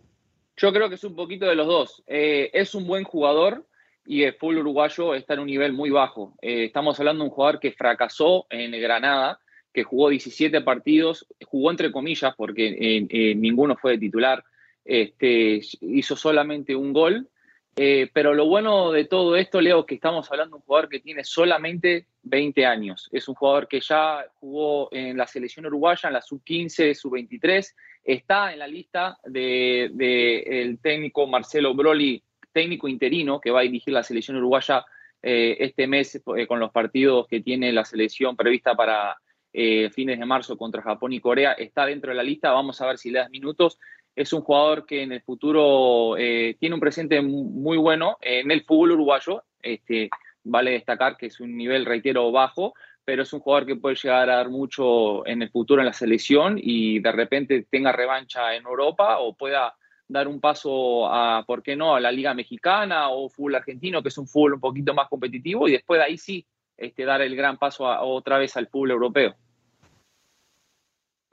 Yo 0.58 0.72
creo 0.72 0.90
que 0.90 0.96
es 0.96 1.04
un 1.04 1.16
poquito 1.16 1.46
de 1.46 1.56
los 1.56 1.68
dos. 1.68 2.04
Eh, 2.08 2.50
es 2.54 2.76
un 2.76 2.86
buen 2.86 3.04
jugador 3.04 3.66
y 4.06 4.24
el 4.24 4.34
fútbol 4.34 4.60
uruguayo 4.60 5.16
está 5.16 5.34
en 5.34 5.42
un 5.42 5.48
nivel 5.48 5.74
muy 5.74 5.90
bajo. 5.90 6.36
Eh, 6.42 6.66
estamos 6.66 7.00
hablando 7.00 7.24
de 7.24 7.30
un 7.30 7.36
jugador 7.36 7.60
que 7.60 7.72
fracasó 7.72 8.46
en 8.50 8.72
Granada, 8.80 9.40
que 9.74 9.84
jugó 9.84 10.10
17 10.10 10.62
partidos, 10.62 11.26
jugó 11.46 11.72
entre 11.72 11.92
comillas 11.92 12.34
porque 12.36 12.78
eh, 13.10 13.36
ninguno 13.36 13.76
fue 13.76 13.94
de 13.94 13.98
titular, 14.00 14.44
este, 14.86 15.62
hizo 15.82 16.16
solamente 16.16 16.76
un 16.76 16.94
gol. 16.94 17.30
pero 17.76 18.34
lo 18.34 18.46
bueno 18.46 18.92
de 18.92 19.06
todo 19.06 19.36
esto, 19.36 19.62
Leo, 19.62 19.86
que 19.86 19.96
estamos 19.96 20.30
hablando 20.32 20.56
de 20.56 20.60
un 20.60 20.66
jugador 20.66 20.90
que 20.90 21.00
tiene 21.00 21.24
solamente 21.24 22.08
20 22.24 22.66
años. 22.66 23.10
Es 23.12 23.28
un 23.28 23.36
jugador 23.36 23.68
que 23.68 23.80
ya 23.80 24.26
jugó 24.40 24.90
en 24.92 25.18
la 25.18 25.28
selección 25.28 25.66
uruguaya, 25.66 26.08
en 26.08 26.14
la 26.14 26.22
sub-15, 26.22 26.94
sub-23, 26.94 27.74
está 28.04 28.54
en 28.54 28.60
la 28.60 28.68
lista 28.68 29.18
del 29.24 29.98
de, 29.98 30.78
técnico 30.82 31.28
Marcelo 31.28 31.74
Broli, 31.74 32.24
técnico 32.52 32.88
interino, 32.88 33.40
que 33.40 33.52
va 33.52 33.60
a 33.60 33.64
dirigir 33.64 33.94
la 33.94 34.04
selección 34.04 34.38
uruguaya 34.38 34.86
eh, 35.24 35.58
este 35.60 35.86
mes 35.88 36.16
eh, 36.16 36.48
con 36.48 36.60
los 36.60 36.72
partidos 36.72 37.28
que 37.28 37.42
tiene 37.42 37.72
la 37.72 37.86
selección 37.86 38.36
prevista 38.36 38.76
para 38.76 39.18
eh, 39.54 39.90
fines 39.92 40.18
de 40.18 40.26
marzo 40.26 40.58
contra 40.58 40.82
Japón 40.82 41.14
y 41.14 41.20
Corea. 41.20 41.54
Está 41.54 41.86
dentro 41.86 42.10
de 42.10 42.18
la 42.18 42.24
lista, 42.24 42.52
vamos 42.52 42.82
a 42.82 42.88
ver 42.88 42.98
si 42.98 43.12
le 43.12 43.20
das 43.20 43.30
minutos. 43.30 43.78
Es 44.16 44.34
un 44.34 44.42
jugador 44.42 44.86
que 44.86 45.04
en 45.04 45.12
el 45.12 45.22
futuro 45.22 46.16
tiene 46.18 46.76
un 46.76 46.80
presente 46.82 47.22
muy 47.22 47.78
bueno 47.78 48.18
en 48.22 48.52
el 48.52 48.64
fútbol 48.64 48.92
uruguayo. 48.92 49.44
Este, 49.62 50.10
vale 50.44 50.72
destacar 50.72 51.18
que 51.18 51.28
es 51.28 51.40
un 51.40 51.56
nivel, 51.56 51.86
reitero, 51.86 52.32
bajo, 52.32 52.74
pero 53.06 53.24
es 53.24 53.34
un 53.34 53.40
jugador 53.40 53.66
que 53.66 53.76
puede 53.76 53.96
llegar 53.96 54.30
a 54.30 54.38
dar 54.38 54.50
mucho 54.50 55.26
en 55.26 55.42
el 55.42 55.50
futuro 55.50 55.82
en 55.82 55.86
la 55.86 55.94
selección 55.94 56.60
y 56.62 57.00
de 57.00 57.12
repente 57.12 57.66
tenga 57.70 57.92
revancha 57.92 58.56
en 58.56 58.64
Europa 58.64 59.20
o 59.20 59.34
pueda 59.36 59.76
dar 60.08 60.28
un 60.28 60.42
paso 60.42 61.08
a, 61.08 61.44
¿por 61.46 61.64
qué 61.64 61.76
no?, 61.76 61.96
a 61.96 62.00
la 62.00 62.12
Liga 62.12 62.34
Mexicana 62.34 63.10
o 63.10 63.30
fútbol 63.30 63.56
argentino, 63.56 64.02
que 64.02 64.10
es 64.10 64.18
un 64.18 64.28
fútbol 64.28 64.56
un 64.56 64.60
poquito 64.60 64.94
más 64.94 65.08
competitivo, 65.08 65.68
y 65.68 65.72
después 65.72 66.00
de 66.00 66.06
ahí 66.06 66.18
sí 66.18 66.46
este, 66.76 67.06
dar 67.06 67.22
el 67.22 67.36
gran 67.36 67.58
paso 67.58 67.86
otra 67.86 68.38
vez 68.38 68.58
al 68.58 68.68
fútbol 68.68 68.92
europeo. 68.92 69.36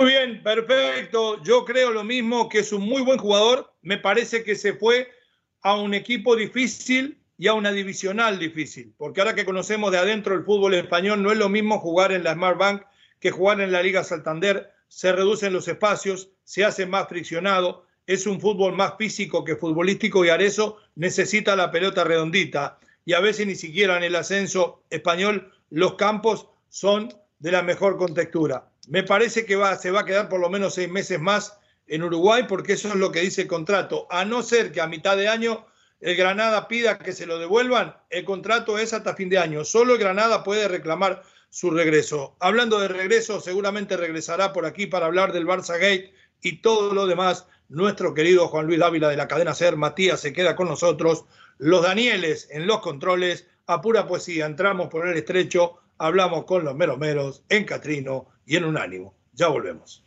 Muy 0.01 0.11
bien, 0.11 0.43
perfecto. 0.45 1.43
Yo 1.43 1.65
creo 1.65 1.91
lo 1.91 2.05
mismo, 2.05 2.49
que 2.49 2.61
es 2.61 2.73
un 2.73 2.83
muy 2.83 3.03
buen 3.03 3.19
jugador. 3.19 3.75
Me 3.83 3.99
parece 3.99 4.45
que 4.45 4.55
se 4.55 4.75
fue 4.75 5.11
a 5.63 5.75
un 5.77 5.93
equipo 5.93 6.37
difícil 6.37 7.21
y 7.37 7.49
a 7.49 7.55
una 7.55 7.73
divisional 7.73 8.39
difícil, 8.39 8.95
porque 8.97 9.21
ahora 9.21 9.35
que 9.35 9.45
conocemos 9.45 9.91
de 9.91 9.99
adentro 9.99 10.35
el 10.35 10.45
fútbol 10.45 10.75
español, 10.75 11.21
no 11.23 11.33
es 11.33 11.39
lo 11.39 11.49
mismo 11.49 11.81
jugar 11.81 12.13
en 12.13 12.23
la 12.23 12.35
Smart 12.35 12.59
Bank 12.59 12.83
que 13.19 13.33
jugar 13.33 13.61
en 13.61 13.73
la 13.73 13.83
Liga 13.83 14.05
Santander, 14.05 14.71
se 14.87 15.13
reducen 15.13 15.53
los 15.53 15.67
espacios, 15.67 16.31
se 16.45 16.65
hace 16.65 16.87
más 16.87 17.09
friccionado, 17.09 17.85
es 18.07 18.27
un 18.27 18.41
fútbol 18.41 18.75
más 18.75 18.95
físico 18.99 19.45
que 19.45 19.57
futbolístico 19.57 20.25
y 20.25 20.29
Arezo 20.29 20.79
necesita 20.95 21.57
la 21.57 21.73
pelota 21.73 22.05
redondita. 22.05 22.79
y 23.05 23.15
a 23.15 23.21
veces 23.21 23.47
ni 23.47 23.57
siquiera 23.57 23.97
en 23.97 24.05
el 24.05 24.15
ascenso 24.17 24.85
español 24.91 25.53
los 25.71 25.95
campos 25.95 26.49
son 26.69 27.13
de 27.39 27.53
la 27.53 27.63
mejor 27.63 27.97
contextura. 27.97 28.68
Me 28.89 29.03
parece 29.03 29.45
que 29.45 29.61
se 29.79 29.91
va 29.91 30.01
a 30.01 30.05
quedar 30.07 30.31
por 30.31 30.41
lo 30.41 30.49
menos 30.49 30.73
seis 30.73 30.89
meses 30.89 31.21
más 31.21 31.59
en 31.87 32.03
Uruguay 32.03 32.47
porque 32.49 32.73
eso 32.73 32.89
es 32.89 32.95
lo 32.95 33.13
que 33.13 33.21
dice 33.21 33.43
el 33.43 33.49
contrato. 33.49 34.07
A 34.09 34.25
no 34.25 34.43
ser 34.43 34.73
que 34.73 34.81
a 34.81 34.87
mitad 34.87 35.15
de 35.15 35.29
año 35.29 35.67
el 36.01 36.17
Granada 36.17 36.69
pida 36.69 36.99
que 36.99 37.13
se 37.13 37.27
lo 37.27 37.39
devuelvan, 37.39 37.99
el 38.09 38.25
contrato 38.25 38.79
es 38.79 38.95
hasta 38.95 39.15
fin 39.15 39.29
de 39.29 39.37
año. 39.37 39.63
Solo 39.67 39.93
el 39.93 39.99
Granada 39.99 40.43
puede 40.43 40.69
reclamar 40.69 41.23
su 41.51 41.71
regreso. 41.71 42.35
Hablando 42.41 42.81
de 42.81 42.89
regreso, 42.89 43.43
seguramente 43.43 43.99
regresará 43.99 44.55
por 44.55 44.65
aquí 44.65 44.87
para 44.87 45.05
hablar 45.05 45.35
del 45.35 45.47
Barça 45.47 45.75
Gate 45.75 46.15
y 46.41 46.63
todo 46.63 46.95
lo 46.95 47.07
demás. 47.07 47.47
Nuestro 47.69 48.15
querido 48.15 48.49
Juan 48.49 48.67
Luis 48.67 48.79
Dávila 48.79 49.11
de 49.11 49.19
la 49.19 49.29
cadena 49.29 49.55
Ser, 49.55 49.77
Matías 49.77 50.21
se 50.21 50.33
queda 50.33 50.57
con 50.57 50.67
nosotros. 50.67 51.27
Los 51.59 51.83
Danieles 51.83 52.49
en 52.51 52.67
los 52.67 52.81
controles, 52.81 53.47
a 53.67 53.83
pura 53.83 54.07
poesía, 54.07 54.47
entramos 54.47 54.89
por 54.89 55.07
el 55.07 55.19
estrecho, 55.19 55.77
hablamos 55.99 56.47
con 56.47 56.65
los 56.65 56.75
meros 56.75 56.97
meros 56.97 57.43
en 57.51 57.65
Catrino 57.65 58.29
y 58.49 58.57
en 58.57 58.65
Unánimo. 58.65 59.15
Ya 59.35 59.49
volvemos. 59.49 60.03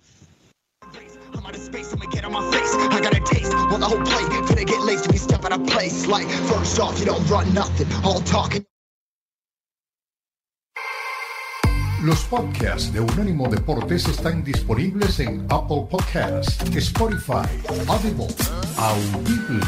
I'm 1.33 1.45
out 1.45 1.55
of 1.55 1.61
space, 1.61 1.93
I'ma 1.93 2.05
get 2.11 2.25
on 2.25 2.33
my 2.33 2.41
face. 2.51 2.73
I 2.75 2.99
got 2.99 3.15
a 3.15 3.21
taste, 3.21 3.53
want 3.53 3.79
the 3.79 3.87
whole 3.87 4.03
plate. 4.03 4.27
Finna 4.47 4.65
get 4.65 4.81
laced 4.81 5.05
if 5.05 5.13
you 5.13 5.19
step 5.19 5.45
out 5.45 5.53
of 5.53 5.65
place. 5.67 6.05
Like, 6.07 6.27
first 6.49 6.79
off, 6.79 6.99
you 6.99 7.05
don't 7.05 7.25
run 7.29 7.53
nothing, 7.53 7.87
all 8.03 8.19
talking. 8.21 8.65
Los 12.03 12.23
podcasts 12.25 12.91
de 12.91 12.99
Unánimo 12.99 13.47
Deportes 13.47 14.07
están 14.07 14.43
disponibles 14.43 15.19
en 15.19 15.45
Apple 15.49 15.85
Podcasts, 15.89 16.59
Spotify, 16.75 17.47
Audible, 17.87 18.27
Audible, 18.75 19.61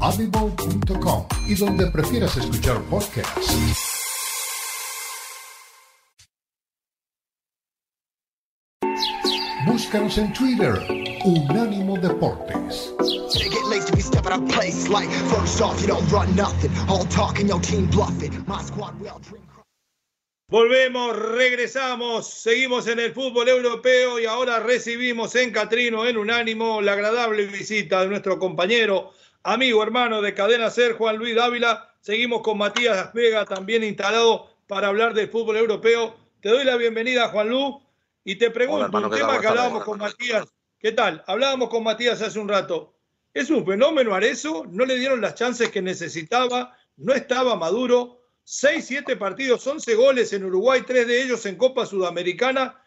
audible.com 0.00 1.26
y 1.46 1.54
donde 1.54 1.90
prefieras 1.90 2.34
escuchar 2.38 2.80
podcasts. 2.84 3.95
Búscanos 9.96 10.18
en 10.18 10.32
Twitter, 10.34 10.74
Unánimo 11.24 11.96
Deportes. 11.96 12.94
Volvemos, 20.48 21.16
regresamos, 21.16 22.28
seguimos 22.28 22.86
en 22.88 23.00
el 23.00 23.14
fútbol 23.14 23.48
europeo 23.48 24.20
y 24.20 24.26
ahora 24.26 24.60
recibimos 24.60 25.34
en 25.34 25.50
Catrino, 25.50 26.04
en 26.04 26.18
Unánimo, 26.18 26.82
la 26.82 26.92
agradable 26.92 27.46
visita 27.46 28.02
de 28.02 28.08
nuestro 28.08 28.38
compañero, 28.38 29.12
amigo, 29.44 29.82
hermano 29.82 30.20
de 30.20 30.34
Cadena 30.34 30.68
Ser, 30.68 30.92
Juan 30.92 31.16
Luis 31.16 31.34
Dávila. 31.34 31.94
Seguimos 32.00 32.42
con 32.42 32.58
Matías 32.58 33.14
Vega, 33.14 33.46
también 33.46 33.82
instalado 33.82 34.50
para 34.66 34.88
hablar 34.88 35.14
del 35.14 35.30
fútbol 35.30 35.56
europeo. 35.56 36.16
Te 36.42 36.50
doy 36.50 36.64
la 36.64 36.76
bienvenida, 36.76 37.28
Juan 37.28 37.48
Luis. 37.48 37.85
Y 38.28 38.34
te 38.34 38.50
pregunto, 38.50 38.98
un 38.98 39.10
tema 39.10 39.38
que 39.38 39.46
hablábamos 39.46 39.84
con 39.84 39.98
Matías, 39.98 40.46
¿qué 40.80 40.90
tal? 40.90 41.22
Hablábamos 41.28 41.68
con 41.68 41.84
Matías 41.84 42.20
hace 42.20 42.40
un 42.40 42.48
rato. 42.48 42.98
¿Es 43.32 43.50
un 43.50 43.64
fenómeno 43.64 44.16
Arezo? 44.16 44.64
¿No 44.68 44.84
le 44.84 44.96
dieron 44.96 45.20
las 45.20 45.36
chances 45.36 45.70
que 45.70 45.80
necesitaba? 45.80 46.76
¿No 46.96 47.14
estaba 47.14 47.54
maduro? 47.54 48.22
Seis, 48.42 48.86
siete 48.86 49.14
partidos, 49.14 49.64
11 49.64 49.94
goles 49.94 50.32
en 50.32 50.44
Uruguay, 50.44 50.82
tres 50.84 51.06
de 51.06 51.22
ellos 51.22 51.46
en 51.46 51.54
Copa 51.54 51.86
Sudamericana. 51.86 52.82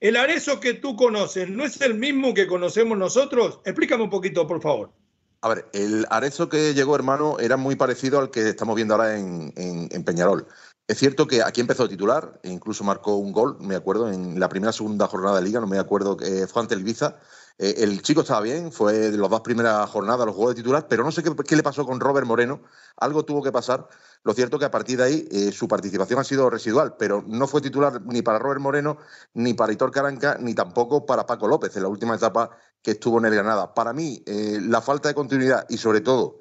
¿El 0.00 0.18
Arezo 0.18 0.60
que 0.60 0.74
tú 0.74 0.96
conoces 0.96 1.48
no 1.48 1.64
es 1.64 1.80
el 1.80 1.94
mismo 1.94 2.34
que 2.34 2.46
conocemos 2.46 2.98
nosotros? 2.98 3.60
Explícame 3.64 4.04
un 4.04 4.10
poquito, 4.10 4.46
por 4.46 4.60
favor. 4.60 4.92
A 5.40 5.48
ver, 5.48 5.66
el 5.72 6.04
Arezo 6.10 6.50
que 6.50 6.74
llegó, 6.74 6.94
hermano, 6.94 7.38
era 7.38 7.56
muy 7.56 7.76
parecido 7.76 8.18
al 8.18 8.30
que 8.30 8.50
estamos 8.50 8.76
viendo 8.76 8.92
ahora 8.92 9.18
en, 9.18 9.50
en 9.56 10.04
Peñarol. 10.04 10.46
Es 10.86 10.98
cierto 10.98 11.26
que 11.26 11.42
aquí 11.42 11.62
empezó 11.62 11.88
titular, 11.88 12.40
e 12.42 12.50
incluso 12.50 12.84
marcó 12.84 13.16
un 13.16 13.32
gol, 13.32 13.56
me 13.58 13.74
acuerdo, 13.74 14.12
en 14.12 14.38
la 14.38 14.50
primera 14.50 14.70
segunda 14.70 15.06
jornada 15.06 15.36
de 15.36 15.42
liga, 15.42 15.58
no 15.58 15.66
me 15.66 15.78
acuerdo, 15.78 16.18
eh, 16.20 16.46
fue 16.46 16.60
ante 16.60 16.74
el. 16.74 16.86
Eh, 16.86 17.74
el 17.78 18.02
chico 18.02 18.20
estaba 18.20 18.42
bien, 18.42 18.70
fue 18.70 18.92
de 18.92 19.16
las 19.16 19.30
dos 19.30 19.40
primeras 19.40 19.88
jornadas, 19.88 20.26
los 20.26 20.34
juegos 20.34 20.54
de 20.54 20.60
titular, 20.62 20.86
pero 20.86 21.02
no 21.02 21.10
sé 21.10 21.22
qué, 21.22 21.56
le 21.56 21.62
pasó 21.62 21.86
con 21.86 22.00
Robert 22.00 22.26
Moreno, 22.26 22.60
algo 22.98 23.24
tuvo 23.24 23.42
que 23.42 23.50
pasar. 23.50 23.88
Lo 24.24 24.34
cierto 24.34 24.58
que 24.58 24.66
a 24.66 24.70
partir 24.70 24.98
de 24.98 25.04
ahí 25.04 25.28
eh, 25.30 25.52
su 25.52 25.68
participación 25.68 26.20
ha 26.20 26.24
sido 26.24 26.50
residual, 26.50 26.96
pero 26.98 27.24
no 27.26 27.46
fue 27.46 27.62
titular 27.62 28.02
ni 28.02 28.20
para 28.20 28.38
Robert 28.38 28.60
Moreno, 28.60 28.98
ni 29.32 29.54
para 29.54 29.72
Hitor 29.72 29.90
Caranca, 29.90 30.36
ni 30.38 30.54
tampoco 30.54 31.06
para 31.06 31.24
Paco 31.24 31.48
López 31.48 31.74
en 31.76 31.82
la 31.84 31.88
última 31.88 32.16
etapa 32.16 32.50
que 32.82 32.90
estuvo 32.90 33.18
en 33.20 33.24
el 33.24 33.34
Granada. 33.34 33.72
Para 33.72 33.94
mí, 33.94 34.22
la 34.26 34.82
falta 34.82 35.08
de 35.08 35.14
continuidad 35.14 35.64
y 35.70 35.78
sobre 35.78 36.02
todo, 36.02 36.40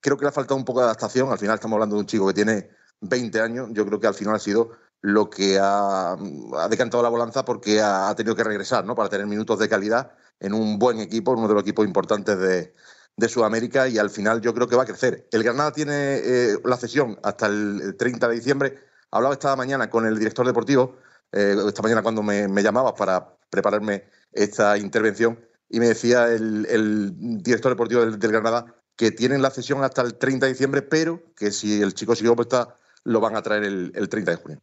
creo 0.00 0.16
que 0.16 0.24
le 0.24 0.30
ha 0.30 0.32
faltado 0.32 0.56
un 0.56 0.64
poco 0.64 0.80
de 0.80 0.86
adaptación. 0.86 1.30
Al 1.30 1.38
final 1.38 1.54
estamos 1.54 1.76
hablando 1.76 1.94
de 1.96 2.00
un 2.00 2.06
chico 2.06 2.26
que 2.26 2.34
tiene 2.34 2.70
20 3.08 3.40
años, 3.40 3.68
yo 3.72 3.86
creo 3.86 4.00
que 4.00 4.06
al 4.06 4.14
final 4.14 4.34
ha 4.34 4.38
sido 4.38 4.72
lo 5.04 5.28
que 5.28 5.58
ha, 5.60 6.16
decantado 6.70 7.02
la 7.02 7.10
balanza 7.10 7.44
porque 7.44 7.78
ha, 7.78 8.14
tenido 8.16 8.34
que 8.34 8.42
regresar, 8.42 8.86
¿no? 8.86 8.94
Para 8.94 9.10
tener 9.10 9.26
minutos 9.26 9.58
de 9.58 9.68
calidad 9.68 10.12
en 10.40 10.54
un 10.54 10.78
buen 10.78 10.98
equipo, 10.98 11.32
uno 11.32 11.46
de 11.46 11.52
los 11.52 11.62
equipos 11.62 11.84
importantes 11.84 12.38
de, 12.38 12.74
Sudamérica 13.28 13.86
y 13.86 13.98
al 13.98 14.08
final 14.08 14.40
yo 14.40 14.54
creo 14.54 14.66
que 14.66 14.76
va 14.76 14.84
a 14.84 14.86
crecer. 14.86 15.28
El 15.30 15.44
Granada 15.44 15.72
tiene 15.72 16.16
eh, 16.16 16.56
la 16.64 16.78
sesión 16.78 17.18
hasta 17.22 17.46
el 17.46 17.96
30 17.98 18.28
de 18.28 18.34
diciembre. 18.34 18.78
Hablaba 19.10 19.34
esta 19.34 19.54
mañana 19.56 19.90
con 19.90 20.06
el 20.06 20.18
director 20.18 20.46
deportivo, 20.46 20.96
eh, 21.32 21.54
esta 21.68 21.82
mañana 21.82 22.02
cuando 22.02 22.22
me, 22.22 22.48
llamabas 22.62 22.94
para 22.94 23.36
prepararme 23.50 24.04
esta 24.32 24.78
intervención, 24.78 25.38
y 25.68 25.80
me 25.80 25.88
decía 25.88 26.28
el, 26.32 27.12
director 27.42 27.72
deportivo 27.72 28.00
del, 28.06 28.16
Granada 28.16 28.74
que 28.96 29.10
tienen 29.10 29.42
la 29.42 29.50
sesión 29.50 29.84
hasta 29.84 30.00
el 30.00 30.14
30 30.16 30.46
de 30.46 30.52
diciembre, 30.52 30.82
pero 30.82 31.22
que 31.36 31.50
si 31.50 31.82
el 31.82 31.92
chico 31.92 32.14
como 32.14 32.42
está 32.42 32.74
lo 33.04 33.20
van 33.20 33.36
a 33.36 33.42
traer 33.42 33.64
el, 33.64 34.08
30 34.08 34.30
de 34.30 34.36
junio. 34.36 34.60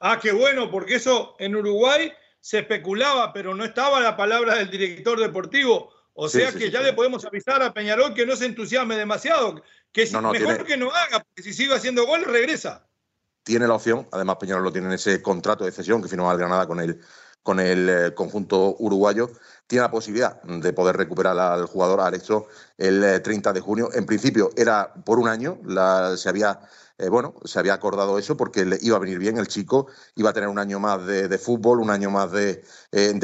Ah, 0.00 0.18
qué 0.20 0.32
bueno, 0.32 0.70
porque 0.70 0.96
eso 0.96 1.36
en 1.38 1.56
Uruguay 1.56 2.12
se 2.40 2.60
especulaba, 2.60 3.32
pero 3.32 3.54
no 3.54 3.64
estaba 3.64 4.00
la 4.00 4.16
palabra 4.16 4.56
del 4.56 4.70
director 4.70 5.18
deportivo. 5.18 5.90
O 6.14 6.28
sea 6.28 6.52
que 6.52 6.70
ya 6.70 6.80
le 6.80 6.92
podemos 6.92 7.24
avisar 7.24 7.62
a 7.62 7.72
Peñarol 7.72 8.14
que 8.14 8.26
no 8.26 8.36
se 8.36 8.46
entusiasme 8.46 8.96
demasiado, 8.96 9.62
que 9.92 10.08
mejor 10.10 10.64
que 10.64 10.76
no 10.76 10.90
haga, 10.90 11.20
porque 11.20 11.42
si 11.42 11.52
sigue 11.52 11.74
haciendo 11.74 12.06
gol, 12.06 12.24
regresa. 12.24 12.86
Tiene 13.42 13.66
la 13.66 13.74
opción, 13.74 14.08
además 14.12 14.36
Peñarol 14.36 14.64
lo 14.64 14.72
tiene 14.72 14.88
en 14.88 14.94
ese 14.94 15.20
contrato 15.20 15.64
de 15.64 15.72
cesión 15.72 16.02
que 16.02 16.08
firmó 16.08 16.30
al 16.30 16.38
Granada 16.38 16.66
con 16.66 16.80
el, 16.80 17.00
con 17.44 17.60
el 17.60 17.88
eh, 17.88 18.14
conjunto 18.14 18.74
uruguayo, 18.80 19.30
tiene 19.68 19.82
la 19.82 19.90
posibilidad 19.90 20.42
de 20.42 20.72
poder 20.72 20.96
recuperar 20.96 21.38
al 21.38 21.66
jugador 21.66 22.00
Arezzo 22.00 22.46
el 22.76 23.22
30 23.22 23.50
eh, 23.50 23.52
de 23.52 23.60
junio. 23.60 23.90
En 23.92 24.06
principio 24.06 24.50
era 24.56 24.92
por 24.92 25.20
un 25.20 25.28
año, 25.28 25.60
se 26.16 26.28
había 26.28 26.58
eh, 26.96 27.08
bueno, 27.08 27.34
se 27.44 27.58
había 27.58 27.74
acordado 27.74 28.18
eso 28.18 28.36
porque 28.36 28.64
le 28.64 28.78
iba 28.80 28.96
a 28.96 29.00
venir 29.00 29.18
bien 29.18 29.36
el 29.36 29.48
chico, 29.48 29.88
iba 30.14 30.30
a 30.30 30.32
tener 30.32 30.48
un 30.48 30.60
año 30.60 30.78
más 30.78 31.04
de, 31.04 31.38
fútbol, 31.38 31.80
un 31.80 31.90
año 31.90 32.08
más 32.08 32.30
de, 32.30 32.62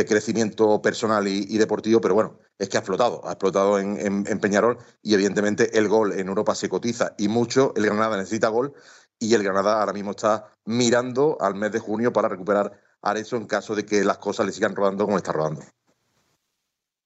crecimiento 0.08 0.82
personal 0.82 1.28
y, 1.28 1.56
deportivo, 1.56 2.00
pero 2.00 2.14
bueno, 2.14 2.38
es 2.58 2.68
que 2.68 2.76
ha 2.78 2.80
explotado, 2.80 3.22
ha 3.26 3.32
explotado 3.32 3.78
en, 3.78 4.40
Peñarol 4.40 4.78
y 5.02 5.14
evidentemente 5.14 5.78
el 5.78 5.88
gol 5.88 6.12
en 6.18 6.26
Europa 6.26 6.54
se 6.56 6.68
cotiza 6.68 7.14
y 7.16 7.28
mucho, 7.28 7.72
el 7.76 7.86
Granada 7.86 8.16
necesita 8.16 8.48
gol 8.48 8.74
y 9.20 9.34
el 9.34 9.44
Granada 9.44 9.78
ahora 9.78 9.92
mismo 9.92 10.10
está 10.12 10.46
mirando 10.64 11.38
al 11.40 11.54
mes 11.54 11.70
de 11.70 11.78
junio 11.78 12.12
para 12.12 12.28
recuperar 12.28 12.72
Arezzo 13.02 13.36
en 13.36 13.46
caso 13.46 13.74
de 13.74 13.84
que 13.86 14.04
las 14.04 14.18
cosas 14.18 14.46
le 14.46 14.52
sigan 14.52 14.76
rodando 14.76 15.04
como 15.04 15.16
está 15.16 15.32
rodando. 15.32 15.62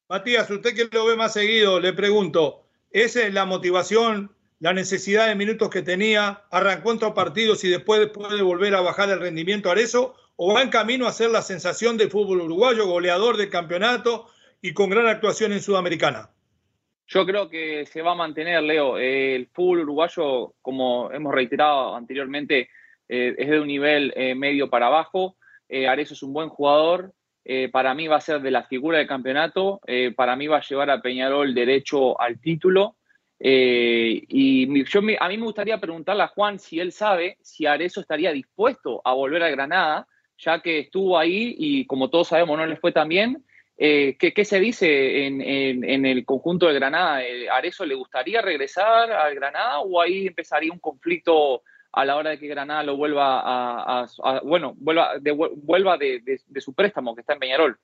Matías, 0.08 0.50
usted 0.50 0.74
que 0.74 0.88
lo 0.92 1.06
ve 1.06 1.16
más 1.16 1.32
seguido, 1.32 1.80
le 1.80 1.92
pregunto, 1.92 2.62
¿esa 2.90 3.26
es 3.26 3.32
la 3.32 3.46
motivación, 3.46 4.34
la 4.60 4.72
necesidad 4.72 5.28
de 5.28 5.34
minutos 5.34 5.70
que 5.70 5.82
tenía? 5.82 6.42
¿Arrancó 6.50 6.92
en 6.92 6.98
partidos 6.98 7.64
y 7.64 7.68
después 7.68 8.06
puede 8.10 8.42
volver 8.42 8.74
a 8.74 8.80
bajar 8.80 9.08
el 9.10 9.20
rendimiento 9.20 9.68
a 9.68 9.72
Arezzo? 9.72 10.14
¿O 10.36 10.52
va 10.52 10.62
en 10.62 10.70
camino 10.70 11.06
a 11.06 11.12
ser 11.12 11.30
la 11.30 11.42
sensación 11.42 11.96
del 11.96 12.10
fútbol 12.10 12.42
uruguayo, 12.42 12.86
goleador 12.86 13.36
del 13.36 13.50
campeonato 13.50 14.26
y 14.60 14.74
con 14.74 14.90
gran 14.90 15.06
actuación 15.06 15.52
en 15.52 15.62
Sudamericana? 15.62 16.30
Yo 17.06 17.26
creo 17.26 17.48
que 17.48 17.86
se 17.86 18.02
va 18.02 18.12
a 18.12 18.16
mantener, 18.16 18.62
Leo. 18.62 18.98
El 18.98 19.48
fútbol 19.52 19.80
uruguayo, 19.80 20.54
como 20.62 21.10
hemos 21.12 21.34
reiterado 21.34 21.94
anteriormente, 21.94 22.68
eh, 23.08 23.34
es 23.36 23.50
de 23.50 23.60
un 23.60 23.68
nivel 23.68 24.12
eh, 24.16 24.34
medio 24.34 24.70
para 24.70 24.86
abajo. 24.86 25.36
Eh, 25.74 25.92
es 25.98 26.22
un 26.22 26.32
buen 26.32 26.50
jugador, 26.50 27.12
eh, 27.44 27.68
para 27.68 27.94
mí 27.94 28.06
va 28.06 28.18
a 28.18 28.20
ser 28.20 28.40
de 28.40 28.52
la 28.52 28.62
figura 28.62 28.98
del 28.98 29.08
campeonato, 29.08 29.80
eh, 29.88 30.12
para 30.14 30.36
mí 30.36 30.46
va 30.46 30.58
a 30.58 30.62
llevar 30.62 30.88
a 30.88 31.02
Peñarol 31.02 31.52
derecho 31.52 32.20
al 32.20 32.40
título. 32.40 32.94
y 33.40 34.84
yo 34.84 35.00
a 35.00 35.28
mí 35.28 35.36
me 35.36 35.44
gustaría 35.44 35.80
preguntarle 35.80 36.22
a 36.22 36.28
Juan 36.28 36.60
si 36.60 36.78
él 36.78 36.92
sabe 36.92 37.38
si 37.42 37.66
Arezzo 37.66 38.00
estaría 38.00 38.32
dispuesto 38.32 39.02
a 39.04 39.14
volver 39.14 39.42
a 39.42 39.50
Granada, 39.50 40.06
ya 40.38 40.60
que 40.62 40.78
estuvo 40.78 41.18
ahí 41.18 41.56
y 41.58 41.86
como 41.86 42.08
todos 42.08 42.28
sabemos 42.28 42.56
no 42.56 42.66
les 42.66 42.78
fue 42.78 42.92
tan 42.92 43.08
bien. 43.08 43.44
¿qué, 43.76 44.44
se 44.44 44.60
dice 44.60 45.26
en, 45.26 46.06
el 46.06 46.24
conjunto 46.24 46.68
de 46.68 46.74
Granada? 46.74 47.20
¿Arezzo 47.50 47.84
le 47.84 47.96
gustaría 47.96 48.40
regresar 48.40 49.10
al 49.10 49.34
Granada 49.34 49.80
o 49.80 50.00
ahí 50.00 50.28
empezaría 50.28 50.72
un 50.72 50.78
conflicto 50.78 51.64
a 51.94 52.04
la 52.04 52.16
hora 52.16 52.30
de 52.30 52.38
que 52.38 52.48
Granada 52.48 52.82
lo 52.82 52.96
vuelva 52.96 53.40
a, 53.44 54.06
bueno, 54.42 54.74
vuelva, 54.76 55.18
de, 55.20 55.32
vuelva 55.32 55.96
de, 55.96 56.40
su 56.60 56.74
préstamo 56.74 57.14
que 57.14 57.20
está 57.20 57.34
en 57.34 57.38
Peñarol. 57.38 57.78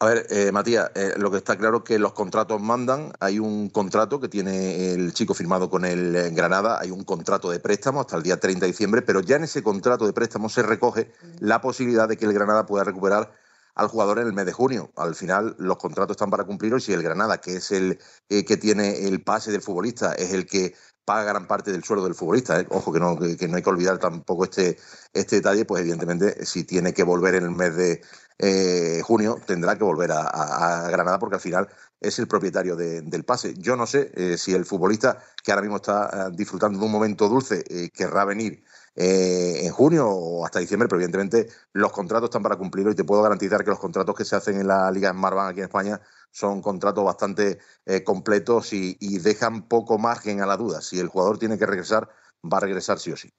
A 0.00 0.06
ver, 0.06 0.26
eh, 0.30 0.52
Matías, 0.52 0.92
eh, 0.94 1.14
lo 1.16 1.28
que 1.28 1.38
está 1.38 1.56
claro 1.56 1.78
es 1.78 1.82
que 1.82 1.98
los 1.98 2.12
contratos 2.12 2.60
mandan. 2.60 3.12
Hay 3.18 3.40
un 3.40 3.68
contrato 3.68 4.20
que 4.20 4.28
tiene 4.28 4.92
el 4.92 5.12
chico 5.12 5.34
firmado 5.34 5.68
con 5.68 5.84
el 5.84 6.14
eh, 6.14 6.30
Granada, 6.30 6.78
hay 6.80 6.92
un 6.92 7.02
contrato 7.02 7.50
de 7.50 7.58
préstamo 7.58 8.00
hasta 8.00 8.16
el 8.16 8.22
día 8.22 8.38
30 8.38 8.60
de 8.60 8.70
diciembre, 8.70 9.02
pero 9.02 9.20
ya 9.20 9.36
en 9.36 9.44
ese 9.44 9.62
contrato 9.62 10.06
de 10.06 10.12
préstamo 10.12 10.48
se 10.48 10.62
recoge 10.62 11.10
la 11.40 11.60
posibilidad 11.60 12.08
de 12.08 12.16
que 12.16 12.26
el 12.26 12.32
Granada 12.32 12.64
pueda 12.64 12.84
recuperar 12.84 13.32
al 13.74 13.88
jugador 13.88 14.20
en 14.20 14.28
el 14.28 14.32
mes 14.32 14.46
de 14.46 14.52
junio. 14.52 14.92
Al 14.96 15.16
final, 15.16 15.56
los 15.58 15.78
contratos 15.78 16.14
están 16.14 16.30
para 16.30 16.44
cumplirlos 16.44 16.84
y 16.84 16.86
si 16.86 16.92
el 16.92 17.02
Granada, 17.02 17.40
que 17.40 17.56
es 17.56 17.72
el 17.72 17.98
que 18.28 18.56
tiene 18.56 19.08
el 19.08 19.22
pase 19.24 19.50
del 19.50 19.62
futbolista, 19.62 20.14
es 20.14 20.32
el 20.32 20.46
que 20.46 20.74
paga 21.08 21.24
gran 21.24 21.46
parte 21.46 21.72
del 21.72 21.82
sueldo 21.82 22.04
del 22.04 22.14
futbolista. 22.14 22.62
Ojo 22.68 22.92
que 22.92 23.00
no, 23.00 23.18
que, 23.18 23.48
no 23.48 23.56
hay 23.56 23.62
que 23.62 23.70
olvidar 23.70 23.96
tampoco 23.98 24.44
este, 24.44 24.76
este 25.14 25.36
detalle, 25.36 25.64
pues 25.64 25.80
evidentemente 25.80 26.44
si 26.44 26.64
tiene 26.64 26.92
que 26.92 27.02
volver 27.02 27.34
en 27.36 27.44
el 27.44 27.50
mes 27.50 27.74
de, 27.76 28.02
eh, 28.40 29.00
junio 29.02 29.40
tendrá 29.44 29.76
que 29.76 29.84
volver 29.84 30.12
a, 30.12 30.88
Granada 30.90 31.18
porque 31.18 31.36
al 31.36 31.40
final 31.40 31.68
es 31.98 32.18
el 32.18 32.28
propietario 32.28 32.76
del 32.76 33.24
pase. 33.24 33.54
Yo 33.56 33.74
no 33.74 33.86
sé 33.86 34.12
eh, 34.14 34.36
si 34.36 34.52
el 34.54 34.66
futbolista 34.66 35.18
que 35.42 35.50
ahora 35.50 35.62
mismo 35.62 35.76
está 35.76 36.28
eh, 36.28 36.36
disfrutando 36.36 36.78
de 36.78 36.84
un 36.84 36.92
momento 36.92 37.28
dulce 37.28 37.64
querrá 37.92 38.26
venir 38.26 38.62
en 39.00 39.70
junio 39.72 40.08
o 40.08 40.44
hasta 40.44 40.58
diciembre, 40.58 40.88
pero 40.88 41.00
evidentemente 41.00 41.48
los 41.72 41.92
contratos 41.92 42.28
están 42.28 42.42
para 42.42 42.56
cumplirlo 42.56 42.90
y 42.90 42.96
te 42.96 43.04
puedo 43.04 43.22
garantizar 43.22 43.62
que 43.62 43.70
los 43.70 43.78
contratos 43.78 44.14
que 44.14 44.24
se 44.24 44.34
hacen 44.34 44.60
en 44.60 44.66
la 44.66 44.90
Liga 44.90 45.12
Marban 45.12 45.48
aquí 45.48 45.60
en 45.60 45.66
España 45.66 46.00
son 46.30 46.62
contratos 46.62 47.04
bastante 47.04 47.58
completos 48.04 48.72
y, 48.72 48.96
y 49.00 49.18
dejan 49.18 49.68
poco 49.68 49.98
margen 49.98 50.40
a 50.40 50.46
la 50.46 50.56
duda. 50.56 50.80
Si 50.80 50.98
el 50.98 51.08
jugador 51.08 51.38
tiene 51.38 51.58
que 51.58 51.66
regresar, 51.66 52.08
va 52.44 52.58
a 52.58 52.60
regresar 52.60 52.98
sí 52.98 53.12
o 53.12 53.16
sí. 53.16 53.32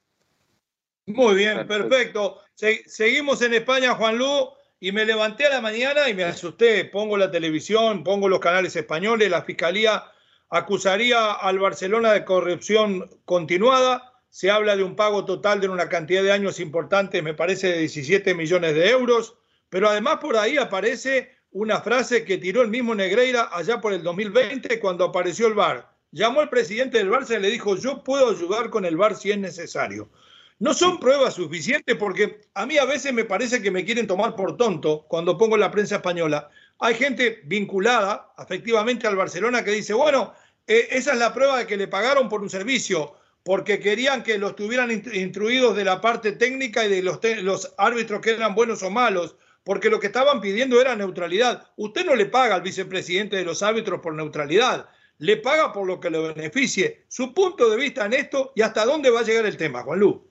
Muy 1.09 1.35
bien, 1.35 1.65
perfecto. 1.67 2.37
seguimos 2.85 3.41
en 3.41 3.55
España, 3.55 3.95
Juan 3.95 4.17
Lu 4.17 4.49
y 4.79 4.91
me 4.91 5.05
levanté 5.05 5.47
a 5.47 5.49
la 5.49 5.61
mañana 5.61 6.07
y 6.07 6.13
me 6.13 6.23
asusté. 6.23 6.85
Pongo 6.85 7.17
la 7.17 7.31
televisión, 7.31 8.03
pongo 8.03 8.29
los 8.29 8.39
canales 8.39 8.75
españoles, 8.75 9.29
la 9.29 9.41
fiscalía 9.41 10.03
acusaría 10.49 11.33
al 11.33 11.57
Barcelona 11.57 12.13
de 12.13 12.25
corrupción 12.25 13.09
continuada. 13.25 14.13
Se 14.29 14.51
habla 14.51 14.75
de 14.75 14.83
un 14.83 14.95
pago 14.95 15.25
total 15.25 15.59
de 15.59 15.69
una 15.69 15.89
cantidad 15.89 16.21
de 16.21 16.31
años 16.31 16.59
importante, 16.59 17.23
me 17.23 17.33
parece 17.33 17.69
de 17.69 17.79
17 17.79 18.35
millones 18.35 18.75
de 18.75 18.89
euros, 18.91 19.35
pero 19.69 19.89
además 19.89 20.17
por 20.17 20.37
ahí 20.37 20.57
aparece 20.57 21.38
una 21.51 21.81
frase 21.81 22.25
que 22.25 22.37
tiró 22.37 22.61
el 22.61 22.69
mismo 22.69 22.93
Negreira 22.93 23.49
allá 23.51 23.81
por 23.81 23.93
el 23.93 24.03
2020 24.03 24.79
cuando 24.79 25.05
apareció 25.05 25.47
el 25.47 25.55
VAR. 25.55 25.89
Llamó 26.11 26.41
al 26.41 26.49
presidente 26.49 26.97
del 26.97 27.09
Barça 27.09 27.37
y 27.37 27.41
le 27.41 27.49
dijo, 27.49 27.75
yo 27.75 28.03
puedo 28.03 28.29
ayudar 28.29 28.69
con 28.69 28.85
el 28.85 28.97
VAR 28.97 29.15
si 29.15 29.31
es 29.31 29.37
necesario. 29.37 30.09
No 30.59 30.73
son 30.73 30.99
pruebas 30.99 31.35
suficientes 31.35 31.95
porque 31.95 32.41
a 32.53 32.65
mí 32.65 32.77
a 32.77 32.85
veces 32.85 33.13
me 33.13 33.23
parece 33.23 33.61
que 33.61 33.71
me 33.71 33.85
quieren 33.85 34.07
tomar 34.07 34.35
por 34.35 34.57
tonto 34.57 35.05
cuando 35.07 35.37
pongo 35.37 35.55
la 35.55 35.71
prensa 35.71 35.95
española. 35.95 36.49
Hay 36.79 36.95
gente 36.95 37.41
vinculada 37.45 38.33
efectivamente 38.37 39.07
al 39.07 39.15
Barcelona 39.15 39.63
que 39.63 39.71
dice, 39.71 39.93
bueno, 39.93 40.33
eh, 40.67 40.87
esa 40.91 41.13
es 41.13 41.19
la 41.19 41.33
prueba 41.33 41.59
de 41.59 41.67
que 41.67 41.77
le 41.77 41.87
pagaron 41.87 42.27
por 42.27 42.41
un 42.41 42.49
servicio, 42.49 43.15
porque 43.43 43.79
querían 43.79 44.21
que 44.21 44.37
los 44.37 44.55
tuvieran 44.55 44.91
instruidos 44.91 45.75
de 45.75 45.85
la 45.85 46.01
parte 46.01 46.33
técnica 46.33 46.85
y 46.85 46.89
de 46.89 47.03
los, 47.03 47.19
los 47.41 47.73
árbitros 47.77 48.21
que 48.21 48.31
eran 48.31 48.53
buenos 48.53 48.83
o 48.83 48.89
malos, 48.91 49.37
porque 49.69 49.91
lo 49.91 49.99
que 49.99 50.07
estaban 50.07 50.41
pidiendo 50.41 50.81
era 50.81 50.95
neutralidad. 50.95 51.67
Usted 51.77 52.03
no 52.03 52.15
le 52.15 52.25
paga 52.25 52.55
al 52.55 52.63
vicepresidente 52.63 53.35
de 53.35 53.45
los 53.45 53.61
árbitros 53.61 53.99
por 54.01 54.15
neutralidad, 54.15 54.89
le 55.19 55.37
paga 55.37 55.71
por 55.71 55.85
lo 55.85 55.99
que 55.99 56.09
le 56.09 56.17
beneficie. 56.33 57.05
Su 57.07 57.35
punto 57.35 57.69
de 57.69 57.77
vista 57.77 58.03
en 58.07 58.13
esto 58.13 58.51
y 58.55 58.63
hasta 58.63 58.83
dónde 58.83 59.11
va 59.11 59.19
a 59.19 59.23
llegar 59.23 59.45
el 59.45 59.57
tema, 59.57 59.83
Juan 59.83 59.99
Lu. 59.99 60.27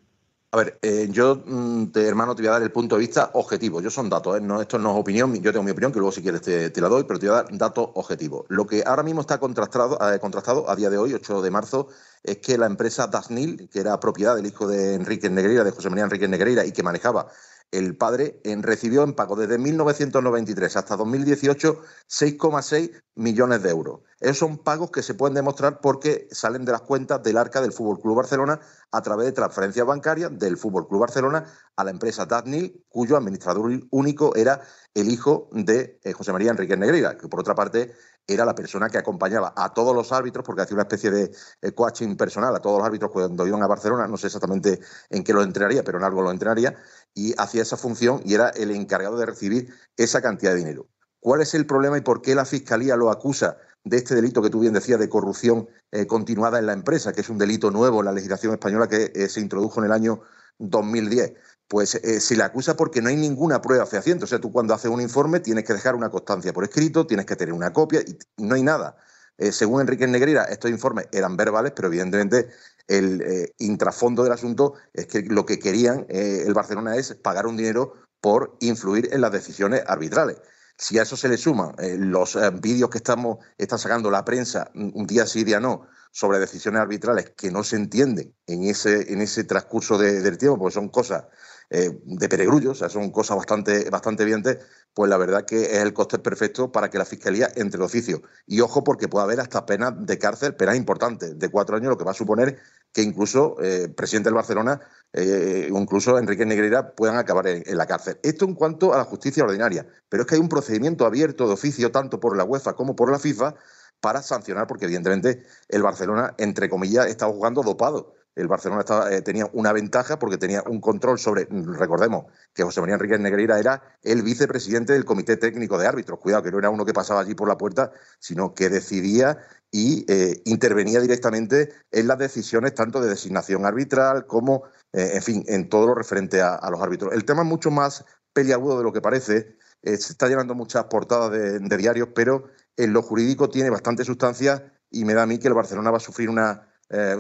A 0.51 0.57
ver, 0.57 0.79
eh, 0.83 1.07
yo, 1.11 1.41
mm, 1.47 1.93
hermano, 1.95 2.35
te 2.35 2.43
voy 2.43 2.49
a 2.49 2.53
dar 2.55 2.63
el 2.63 2.73
punto 2.73 2.97
de 2.97 3.03
vista 3.03 3.31
objetivo. 3.35 3.81
Yo 3.81 3.91
son 3.91 4.11
datos, 4.11 4.39
¿eh? 4.39 4.41
no, 4.41 4.61
esto 4.61 4.77
no 4.77 4.91
es 4.91 4.99
opinión. 4.99 5.33
Yo 5.41 5.53
tengo 5.53 5.63
mi 5.63 5.71
opinión, 5.71 5.93
que 5.93 6.01
luego 6.01 6.11
si 6.11 6.21
quieres 6.21 6.43
te, 6.43 6.81
la 6.81 6.89
doy, 6.89 7.05
pero 7.05 7.21
te 7.21 7.29
voy 7.29 7.39
a 7.39 7.43
dar 7.43 7.57
datos 7.57 7.91
objetivos. 7.95 8.45
Lo 8.49 8.67
que 8.67 8.83
ahora 8.85 9.05
mismo 9.05 9.21
está 9.21 9.39
contrastado, 9.39 9.99
eh, 10.13 10.19
contrastado 10.19 10.69
a 10.69 10.75
día 10.75 10.91
de 10.91 10.99
hoy, 10.99 11.15
8 11.15 11.43
de 11.43 11.51
marzo, 11.53 11.91
es 12.25 12.39
que 12.39 12.59
la 12.59 12.67
empresa 12.67 13.07
Dasnil, 13.07 13.69
que 13.71 13.79
era 13.79 14.01
propiedad 14.01 14.35
del 14.35 14.47
hijo 14.47 14.67
de 14.67 14.95
Enrique 14.95 15.31
Negreira, 15.31 15.63
de 15.63 15.71
José 15.71 15.91
María 15.91 16.05
Enrique 16.07 16.27
Negreira, 16.27 16.67
y 16.67 16.73
que 16.73 16.83
manejaba 16.83 17.29
el 17.71 17.97
padre 17.97 18.41
recibió 18.63 19.03
en 19.03 19.15
pago 19.15 19.37
desde 19.37 19.59
1993 19.59 20.77
hasta 20.77 20.97
2018 20.97 21.81
6,6 22.09 23.03
millones 23.15 23.63
de 23.63 23.71
euros. 23.71 24.01
Esos 24.21 24.39
son 24.39 24.59
pagos 24.59 24.91
que 24.91 25.03
se 25.03 25.15
pueden 25.15 25.35
demostrar 25.35 25.81
porque 25.81 26.29
salen 26.31 26.65
de 26.65 26.73
las 26.73 26.81
cuentas 26.83 27.23
del 27.23 27.37
arca 27.37 27.61
del 27.61 27.73
Fútbol 27.73 28.01
Club 28.01 28.17
Barcelona 28.17 28.61
a 28.91 29.03
través 29.03 29.27
de 29.27 29.33
transferencias 29.33 29.87
bancarias 29.87 30.37
del 30.39 30.57
Fútbol 30.57 30.89
Club 30.89 31.01
Barcelona 31.01 31.45
a 31.77 31.85
la 31.85 31.91
empresa 31.91 32.27
Dadnil, 32.27 32.85
cuyo 32.89 33.17
administrador 33.17 33.71
único 33.91 34.35
era 34.35 34.61
el 34.95 35.11
hijo 35.11 35.49
de 35.53 36.01
eh, 36.03 36.13
José 36.13 36.33
María 36.33 36.51
Enrique 36.51 36.77
Negreira, 36.77 37.17
que 37.17 37.29
por 37.29 37.41
otra 37.41 37.55
parte 37.55 37.93
era 38.27 38.45
la 38.45 38.55
persona 38.55 38.91
que 38.91 38.99
acompañaba 38.99 39.55
a 39.57 39.73
todos 39.73 39.95
los 39.95 40.13
árbitros, 40.13 40.45
porque 40.45 40.63
hacía 40.63 40.75
una 40.75 40.83
especie 40.83 41.11
de 41.11 41.31
eh, 41.63 41.73
coaching 41.73 42.17
personal 42.17 42.55
a 42.55 42.61
todos 42.61 42.79
los 42.79 42.87
árbitros 42.87 43.11
cuando 43.11 43.47
iban 43.47 43.63
a 43.63 43.67
Barcelona, 43.67 44.07
no 44.07 44.17
sé 44.17 44.27
exactamente 44.27 44.81
en 45.09 45.25
qué 45.25 45.33
lo 45.33 45.43
entrenaría, 45.43 45.83
pero 45.83 45.99
en 45.99 46.05
algo 46.05 46.21
lo 46.21 46.31
entrenaría, 46.31 46.77
y 47.19 47.35
hacía 47.37 47.63
esa 47.63 47.77
función 47.77 48.23
y 48.25 48.35
era 48.35 48.51
el 48.51 48.71
encargado 48.71 49.19
de 49.19 49.27
recibir 49.27 49.75
esa 49.97 50.23
cantidad 50.23 50.53
de 50.53 50.59
dinero. 50.59 50.87
¿Cuál 51.19 51.41
es 51.41 51.53
el 51.53 51.67
problema 51.67 51.99
y 51.99 52.01
por 52.01 52.23
qué 52.23 52.37
la 52.37 52.45
Fiscalía 52.45 52.95
lo 52.95 53.11
acusa 53.11 53.57
de 53.83 53.97
este 53.97 54.15
delito 54.15 54.41
que 54.41 54.51
tú 54.51 54.61
bien 54.61 54.73
decías 54.73 55.01
de 55.01 55.09
corrupción 55.09 55.69
eh, 55.91 56.07
continuada 56.07 56.61
en 56.61 56.67
la 56.67 56.75
empresa, 56.75 57.13
que 57.13 57.23
es 57.23 57.29
un 57.29 57.39
delito 57.39 57.73
nuevo 57.73 57.99
en 57.99 58.05
la 58.05 58.13
legislación 58.13 58.53
española 58.53 58.87
que 58.89 59.11
eh, 59.13 59.29
se 59.29 59.41
introdujo 59.41 59.81
en 59.81 59.87
el 59.87 59.93
año 59.93 60.21
2010? 60.59 61.33
pues 61.67 61.97
eh, 61.97 62.19
se 62.21 62.35
le 62.35 62.45
acusa 62.45 62.77
porque 62.77 63.03
no 63.03 63.11
hay 63.11 63.17
ninguna 63.17 63.61
prueba 63.61 63.85
fehaciente. 63.85 64.25
O 64.25 64.27
sea, 64.27 64.39
tú 64.39 64.51
cuando 64.51 64.73
haces 64.73 64.91
un 64.91 65.03
informe 65.03 65.41
tienes 65.41 65.65
que 65.65 65.75
dejar 65.75 65.95
una 65.97 66.09
constancia 66.09 66.51
por 66.53 66.65
escrito, 66.65 67.07
tienes 67.07 67.27
que 67.27 67.37
tener 67.37 67.53
una 67.53 67.75
copia 67.75 68.01
y 68.01 68.17
no 68.43 68.55
hay 68.55 68.63
nada. 68.63 68.97
Según 69.39 69.83
Enrique 69.83 70.07
Negreira, 70.07 70.45
estos 70.45 70.71
informes 70.71 71.09
eran 71.13 71.37
verbales, 71.37 71.73
pero 71.77 71.89
evidentemente 71.89 72.49
el 72.89 73.23
eh, 73.23 73.55
intrafondo 73.59 74.25
del 74.25 74.33
asunto 74.33 74.75
es 74.93 75.07
que 75.07 75.23
lo 75.23 75.47
que 75.47 75.59
querían 75.59 76.07
el 76.09 76.55
Barcelona 76.55 76.97
es 76.97 77.15
pagar 77.15 77.47
un 77.47 77.57
dinero 77.57 77.95
por 78.21 78.57
influir 78.61 79.09
en 79.13 79.21
las 79.21 79.31
decisiones 79.31 79.83
arbitrales. 79.87 80.39
Si 80.77 80.99
a 80.99 81.03
eso 81.03 81.17
se 81.17 81.29
le 81.29 81.37
suman 81.37 81.75
los 81.99 82.39
vídeos 82.61 82.89
que 82.89 82.99
estamos, 82.99 83.39
está 83.59 83.79
sacando 83.79 84.11
la 84.11 84.25
prensa 84.25 84.71
un 84.75 85.07
día 85.07 85.27
sí, 85.27 85.43
día 85.43 85.59
no, 85.59 85.89
sobre 86.13 86.39
decisiones 86.39 86.81
arbitrales 86.81 87.31
que 87.37 87.51
no 87.51 87.63
se 87.65 87.77
entienden 87.77 88.35
en 88.47 88.65
ese, 88.65 89.13
en 89.13 89.21
ese 89.21 89.45
transcurso 89.45 89.99
del 89.99 90.39
tiempo, 90.39 90.59
porque 90.59 90.75
son 90.75 90.89
cosas 90.89 91.25
eh, 91.71 92.01
de 92.03 92.29
peregrullo, 92.29 92.71
o 92.71 92.75
sea, 92.75 92.89
son 92.89 93.11
cosas 93.11 93.37
bastante, 93.37 93.91
bastante 93.91 94.23
evidentes, 94.23 94.59
pues 94.95 95.11
la 95.11 95.19
verdad 95.19 95.45
que 95.45 95.63
es 95.63 95.79
el 95.79 95.93
coste 95.93 96.19
perfecto 96.19 96.73
para 96.73 96.89
que 96.89 96.99
la 96.99 97.05
Fiscalía 97.05 97.51
entre 97.57 97.77
el 97.77 97.83
oficio. 97.83 98.23
Y 98.47 98.61
ojo, 98.61 98.83
porque 98.85 99.09
puede 99.09 99.25
haber 99.25 99.41
hasta 99.41 99.67
penas 99.67 99.93
de 99.99 100.19
cárcel, 100.19 100.55
penas 100.55 100.77
importantes, 100.77 101.39
de 101.39 101.49
cuatro 101.51 101.77
años, 101.77 101.91
lo 101.91 101.99
que 101.99 102.05
va 102.05 102.13
a 102.13 102.15
suponer 102.15 102.59
que 102.93 103.03
incluso 103.03 103.57
eh, 103.63 103.89
presidente 103.89 104.29
del 104.29 104.35
Barcelona 104.35 104.81
eh, 105.13 105.69
incluso 105.71 106.19
Enrique 106.19 106.45
Negreira 106.45 106.95
puedan 106.95 107.17
acabar 107.17 107.47
en, 107.47 107.77
la 107.77 107.87
cárcel. 107.87 108.19
Esto 108.23 108.45
en 108.45 108.55
cuanto 108.55 108.95
a 108.95 108.99
la 108.99 109.05
justicia 109.05 109.45
ordinaria, 109.45 109.87
pero 110.09 110.23
es 110.23 110.27
que 110.27 110.35
hay 110.35 110.41
un 110.41 110.49
procedimiento 110.49 111.07
abierto 111.07 111.47
de 111.47 111.55
oficio 111.55 111.91
tanto 111.91 112.21
por 112.21 112.37
la 112.37 112.45
UEFA 112.45 112.75
como 112.75 112.97
por 112.97 113.11
la 113.11 113.19
FIFA 113.19 113.55
para 114.01 114.23
sancionar, 114.23 114.67
porque 114.67 114.85
evidentemente 114.85 115.43
el 115.69 115.83
Barcelona, 115.83 116.35
entre 116.39 116.69
comillas, 116.69 117.07
está 117.07 117.27
jugando 117.27 117.63
dopado 117.63 118.15
el 118.39 118.47
Barcelona 118.47 118.85
eh, 119.11 119.21
tenía 119.23 119.51
una 119.53 119.73
ventaja 119.73 120.19
porque 120.19 120.39
tenía 120.39 120.63
un 120.67 120.81
control 120.81 121.19
sobre, 121.19 121.49
recordemos 121.51 122.27
que 122.55 122.63
José 122.63 122.81
María 122.81 122.95
Enriquez 122.95 123.19
Negreira 123.19 123.59
era 123.59 123.83
el 124.03 124.23
vicepresidente 124.23 124.93
del 124.93 125.05
Comité 125.05 125.37
Técnico 125.37 125.77
de 125.77 125.89
Árbitros, 125.89 126.21
cuidado, 126.21 126.45
que 126.45 126.53
no 126.53 126.59
era 126.59 126.71
uno 126.71 126.85
que 126.85 126.93
pasaba 126.93 127.21
allí 127.21 127.35
por 127.35 127.49
la 127.49 127.59
puerta, 127.59 127.91
sino 128.21 128.55
que 128.55 128.69
decidía 128.69 129.39
y 129.73 130.05
eh, 130.11 130.41
intervenía 130.45 131.01
directamente 131.01 131.71
en 131.91 132.07
las 132.07 132.19
decisiones 132.19 132.75
tanto 132.75 133.01
de 133.01 133.09
designación 133.09 133.67
arbitral 133.67 134.27
como, 134.27 134.63
eh, 134.93 135.11
en 135.15 135.23
fin, 135.23 135.45
en 135.49 135.69
todo 135.69 135.89
lo 135.89 135.95
referente 135.95 136.41
a, 136.41 136.61
los 136.71 136.81
árbitros. 136.81 137.13
El 137.13 137.25
tema 137.25 137.43
es 137.43 137.49
mucho 137.49 137.71
más 137.71 138.05
peliagudo 138.33 138.79
de 138.79 138.85
lo 138.85 138.93
que 138.93 139.01
parece, 139.01 139.59
se 139.83 139.95
está 139.95 140.29
llenando 140.29 140.55
muchas 140.55 140.85
portadas 140.85 141.31
de 141.31 141.77
diarios, 141.77 142.09
pero 142.15 142.45
en 142.77 142.93
lo 142.93 143.03
jurídico 143.03 143.49
tiene 143.49 143.71
bastante 143.71 144.05
sustancia 144.05 144.73
y 144.91 145.05
me 145.05 145.15
da 145.15 145.23
a 145.23 145.27
mí 145.27 145.39
que 145.39 145.49
el 145.49 145.55
Barcelona 145.55 145.91
va 145.91 145.97
a 145.97 146.01
sufrir 146.01 146.29
una 146.29 146.69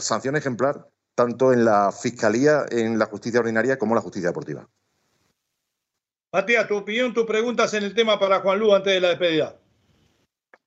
sanción 0.00 0.36
ejemplar 0.36 0.88
tanto 1.18 1.52
en 1.52 1.64
la 1.64 1.90
Fiscalía, 1.90 2.60
en 2.70 2.96
la 2.96 3.06
justicia 3.06 3.40
ordinaria, 3.40 3.76
como 3.76 3.90
en 3.92 3.96
la 3.96 4.02
justicia 4.02 4.28
deportiva. 4.28 4.68
Matías, 6.32 6.68
tu 6.68 6.76
opinión, 6.76 7.12
tus 7.12 7.26
preguntas 7.26 7.74
en 7.74 7.82
el 7.82 7.92
tema 7.92 8.20
para 8.20 8.38
Juan 8.38 8.60
Lu 8.60 8.72
antes 8.72 8.92
de 8.92 9.00
la 9.00 9.08
despedida. 9.08 9.56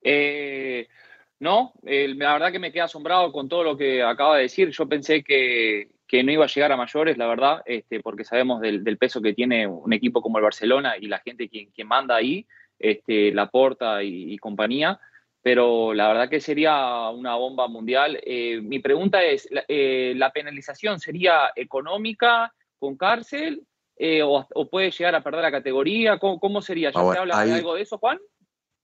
Eh, 0.04 0.90
no, 1.40 1.72
la 1.84 2.34
verdad 2.34 2.52
que 2.52 2.60
me 2.60 2.74
quedé 2.74 2.82
asombrado 2.82 3.32
con 3.32 3.48
todo 3.48 3.64
lo 3.64 3.78
que 3.78 4.04
acaba 4.04 4.36
de 4.36 4.44
decir. 4.44 4.72
Yo 4.72 4.90
pensé 4.90 5.24
que, 5.24 5.88
no 6.12 6.32
iba 6.34 6.44
a 6.44 6.50
llegar 6.50 6.74
a 6.74 6.76
mayores, 6.76 7.18
la 7.18 7.28
verdad, 7.28 7.62
este, 7.66 8.02
porque 8.02 8.26
sabemos 8.26 8.60
del, 8.60 8.98
peso 8.98 9.22
que 9.22 9.34
tiene 9.34 9.68
un 9.68 9.94
equipo 9.94 10.22
como 10.22 10.38
el 10.38 10.44
Barcelona 10.44 10.96
y 11.00 11.08
la 11.08 11.20
gente 11.20 11.48
quien, 11.48 11.88
manda 11.88 12.18
ahí, 12.18 12.46
este, 12.78 13.32
la 13.32 13.50
porta 13.50 14.04
y 14.04 14.38
compañía 14.40 15.00
pero 15.42 15.94
la 15.94 16.08
verdad 16.08 16.30
que 16.30 16.40
sería 16.40 17.10
una 17.10 17.36
bomba 17.36 17.68
mundial. 17.68 18.20
Eh, 18.24 18.62
mi 18.62 18.80
pregunta 18.80 19.24
es, 19.24 19.50
eh, 19.68 20.14
¿la 20.16 20.32
penalización 20.32 21.00
sería 21.00 21.52
económica 21.56 22.54
con 22.78 22.96
cárcel 22.96 23.66
eh, 23.98 24.22
o, 24.24 24.48
puede 24.70 24.92
llegar 24.92 25.16
a 25.16 25.24
perder 25.24 25.42
la 25.42 25.52
categoría? 25.52 26.20
¿Cómo, 26.20 26.62
sería? 26.62 26.92
¿Ya 26.92 27.12
se 27.12 27.18
habla 27.18 27.46
de 27.46 27.54
algo 27.54 27.76
de 27.76 27.82
eso, 27.82 27.98
Juan? 27.98 28.20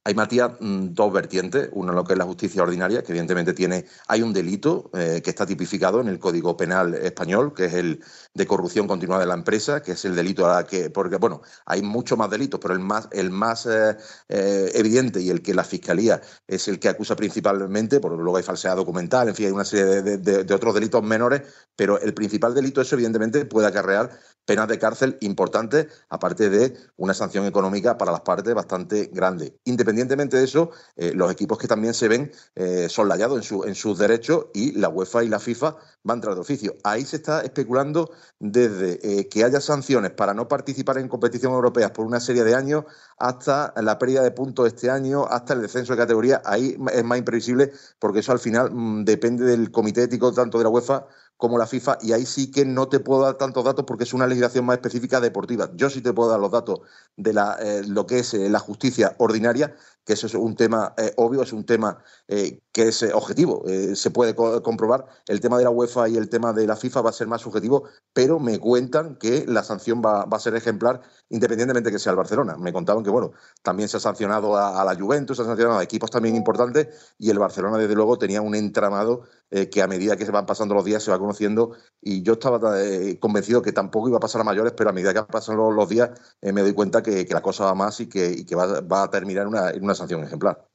Hay, 0.07 0.13
Matías, 0.15 0.51
mm, 0.61 0.93
dos 0.93 1.11
vertientes. 1.11 1.67
Uno 1.73 1.91
lo 1.91 2.05
que 2.05 2.13
es 2.13 2.17
la 2.17 2.23
justicia 2.23 2.63
ordinaria, 2.63 3.03
que 3.03 3.11
evidentemente 3.11 3.53
tiene. 3.53 3.85
Hay 4.07 4.21
un 4.21 4.31
delito 4.31 4.89
eh, 4.93 5.21
que 5.21 5.29
está 5.29 5.45
tipificado 5.45 5.99
en 5.99 6.07
el 6.07 6.17
Código 6.17 6.55
Penal 6.55 6.93
español, 6.95 7.53
que 7.53 7.65
es 7.65 7.73
el 7.73 8.01
de 8.33 8.47
corrupción 8.47 8.87
continuada 8.87 9.23
de 9.23 9.27
la 9.27 9.33
empresa, 9.33 9.81
que 9.81 9.91
es 9.91 10.05
el 10.05 10.15
delito 10.15 10.45
a 10.49 10.55
la 10.55 10.65
que. 10.65 10.89
Porque, 10.89 11.17
bueno, 11.17 11.41
hay 11.65 11.81
muchos 11.81 12.17
más 12.17 12.29
delitos, 12.29 12.57
pero 12.61 12.73
el 12.73 12.79
más, 12.79 13.09
el 13.11 13.31
más 13.31 13.65
eh, 13.65 13.97
eh, 14.29 14.71
evidente 14.75 15.19
y 15.19 15.29
el 15.29 15.41
que 15.41 15.53
la 15.53 15.65
fiscalía 15.65 16.21
es 16.47 16.69
el 16.69 16.79
que 16.79 16.87
acusa 16.87 17.17
principalmente, 17.17 17.99
porque 17.99 18.15
luego 18.15 18.37
hay 18.37 18.43
falsedad 18.43 18.77
documental, 18.77 19.27
en 19.27 19.35
fin, 19.35 19.47
hay 19.47 19.51
una 19.51 19.65
serie 19.65 20.17
de, 20.17 20.53
otros 20.53 20.73
delitos 20.73 21.03
menores, 21.03 21.41
pero 21.75 21.99
el 21.99 22.13
principal 22.13 22.53
delito, 22.53 22.79
eso 22.79 22.95
evidentemente 22.95 23.43
puede 23.43 23.67
acarrear 23.67 24.17
penas 24.47 24.67
de 24.69 24.79
cárcel 24.79 25.17
importantes, 25.19 25.87
aparte 26.09 26.49
de 26.49 26.73
una 26.95 27.13
sanción 27.13 27.45
económica 27.45 27.97
para 27.97 28.13
las 28.13 28.21
partes 28.21 28.55
bastante 28.55 29.11
grande. 29.13 29.59
Independientemente 29.65 30.37
de 30.37 30.45
eso, 30.45 30.71
eh, 30.95 31.11
los 31.13 31.29
equipos 31.29 31.57
que 31.57 31.67
también 31.67 31.93
se 31.93 32.07
ven 32.07 32.31
eh, 32.55 32.87
son 32.89 33.09
layados 33.09 33.37
en, 33.37 33.43
su, 33.43 33.65
en 33.65 33.75
sus 33.75 33.99
derechos 33.99 34.47
y 34.53 34.71
la 34.71 34.87
UEFA 34.87 35.25
y 35.25 35.27
la 35.27 35.39
FIFA 35.39 35.75
van 36.03 36.21
tras 36.21 36.35
de 36.35 36.41
oficio. 36.41 36.75
Ahí 36.85 37.03
se 37.03 37.17
está 37.17 37.41
especulando 37.41 38.09
desde 38.39 39.19
eh, 39.19 39.27
que 39.27 39.43
haya 39.43 39.59
sanciones 39.59 40.11
para 40.11 40.33
no 40.33 40.47
participar 40.47 40.97
en 40.97 41.09
competiciones 41.09 41.55
europeas 41.55 41.91
por 41.91 42.05
una 42.05 42.21
serie 42.21 42.45
de 42.45 42.55
años 42.55 42.85
hasta 43.19 43.73
la 43.81 43.99
pérdida 43.99 44.23
de 44.23 44.31
puntos 44.31 44.67
este 44.67 44.89
año, 44.89 45.25
hasta 45.25 45.55
el 45.55 45.61
descenso 45.61 45.91
de 45.91 45.97
categoría. 45.97 46.41
Ahí 46.45 46.77
es 46.93 47.03
más 47.03 47.17
imprevisible 47.17 47.73
porque 47.99 48.19
eso 48.19 48.31
al 48.31 48.39
final 48.39 48.71
mm, 48.71 49.03
depende 49.03 49.43
del 49.43 49.71
comité 49.71 50.03
ético 50.03 50.31
tanto 50.31 50.57
de 50.57 50.63
la 50.63 50.69
UEFA 50.69 51.05
como 51.37 51.57
la 51.57 51.67
FIFA, 51.67 51.99
y 52.01 52.13
ahí 52.13 52.25
sí 52.25 52.51
que 52.51 52.65
no 52.65 52.89
te 52.89 52.99
puedo 52.99 53.21
dar 53.21 53.35
tantos 53.35 53.63
datos 53.63 53.85
porque 53.85 54.03
es 54.03 54.13
una 54.13 54.27
legislación 54.27 54.65
más 54.65 54.77
específica 54.77 55.21
deportiva. 55.21 55.69
Yo 55.75 55.89
sí 55.89 56.01
te 56.01 56.11
puedo 56.11 56.29
dar 56.29 56.39
los 56.39 56.51
datos 56.51 56.81
de 57.15 57.33
la, 57.33 57.57
eh, 57.61 57.83
lo 57.87 58.07
que 58.07 58.19
es 58.19 58.33
eh, 58.33 58.49
la 58.49 58.59
justicia 58.59 59.15
ordinaria, 59.19 59.75
que 60.07 60.13
eso 60.13 60.25
es 60.25 60.33
un 60.33 60.55
tema 60.55 60.93
eh, 60.97 61.13
obvio, 61.17 61.43
es 61.43 61.51
un 61.51 61.65
tema 61.65 62.01
que 62.27 62.61
es 62.75 63.03
objetivo, 63.13 63.63
se 63.93 64.11
puede 64.11 64.35
comprobar. 64.35 65.05
El 65.27 65.39
tema 65.39 65.57
de 65.57 65.63
la 65.63 65.69
UEFA 65.69 66.09
y 66.09 66.17
el 66.17 66.29
tema 66.29 66.53
de 66.53 66.67
la 66.67 66.75
FIFA 66.75 67.01
va 67.01 67.09
a 67.09 67.13
ser 67.13 67.27
más 67.27 67.41
subjetivo, 67.41 67.83
pero 68.13 68.39
me 68.39 68.59
cuentan 68.59 69.15
que 69.15 69.45
la 69.47 69.63
sanción 69.63 70.01
va, 70.03 70.23
a 70.23 70.39
ser 70.39 70.55
ejemplar 70.55 71.01
independientemente 71.29 71.89
de 71.89 71.95
que 71.95 71.99
sea 71.99 72.11
el 72.11 72.17
Barcelona. 72.17 72.57
Me 72.57 72.71
contaban 72.71 73.03
que, 73.03 73.09
bueno, 73.09 73.31
también 73.63 73.89
se 73.89 73.97
ha 73.97 73.99
sancionado 73.99 74.55
a, 74.55 74.83
la 74.85 74.95
Juventus, 74.95 75.37
se 75.37 75.43
ha 75.43 75.45
sancionado 75.45 75.79
a 75.79 75.83
equipos 75.83 76.11
también 76.11 76.35
importantes 76.35 76.87
y 77.17 77.29
el 77.29 77.39
Barcelona, 77.39 77.77
desde 77.77 77.95
luego, 77.95 78.17
tenía 78.17 78.41
un 78.41 78.55
entramado 78.55 79.23
eh, 79.49 79.69
que 79.69 79.81
a 79.81 79.87
medida 79.87 80.17
que 80.17 80.25
se 80.25 80.31
van 80.31 80.45
pasando 80.45 80.75
los 80.75 80.83
días 80.83 81.01
se 81.01 81.09
va 81.09 81.17
conociendo 81.17 81.71
y 82.01 82.21
yo 82.21 82.33
estaba 82.33 82.59
eh, 82.81 83.17
convencido 83.17 83.61
que 83.61 83.71
tampoco 83.71 84.09
iba 84.09 84.17
a 84.17 84.19
pasar 84.19 84.41
a 84.41 84.43
mayores, 84.43 84.73
pero 84.75 84.89
a 84.89 84.93
medida 84.93 85.13
que 85.13 85.23
pasan 85.23 85.55
los, 85.55 85.89
días 85.89 86.11
eh, 86.41 86.51
me 86.51 86.61
doy 86.61 86.73
cuenta 86.73 87.01
que, 87.01 87.25
la 87.29 87.41
cosa 87.41 87.65
va 87.65 87.73
más 87.73 87.99
y 88.01 88.07
que, 88.07 88.45
va, 88.55 89.03
a 89.03 89.09
terminar 89.09 89.47
en 89.73 89.83
una, 89.83 89.95
sanción 89.97 90.23
ejemplar. 90.23 90.65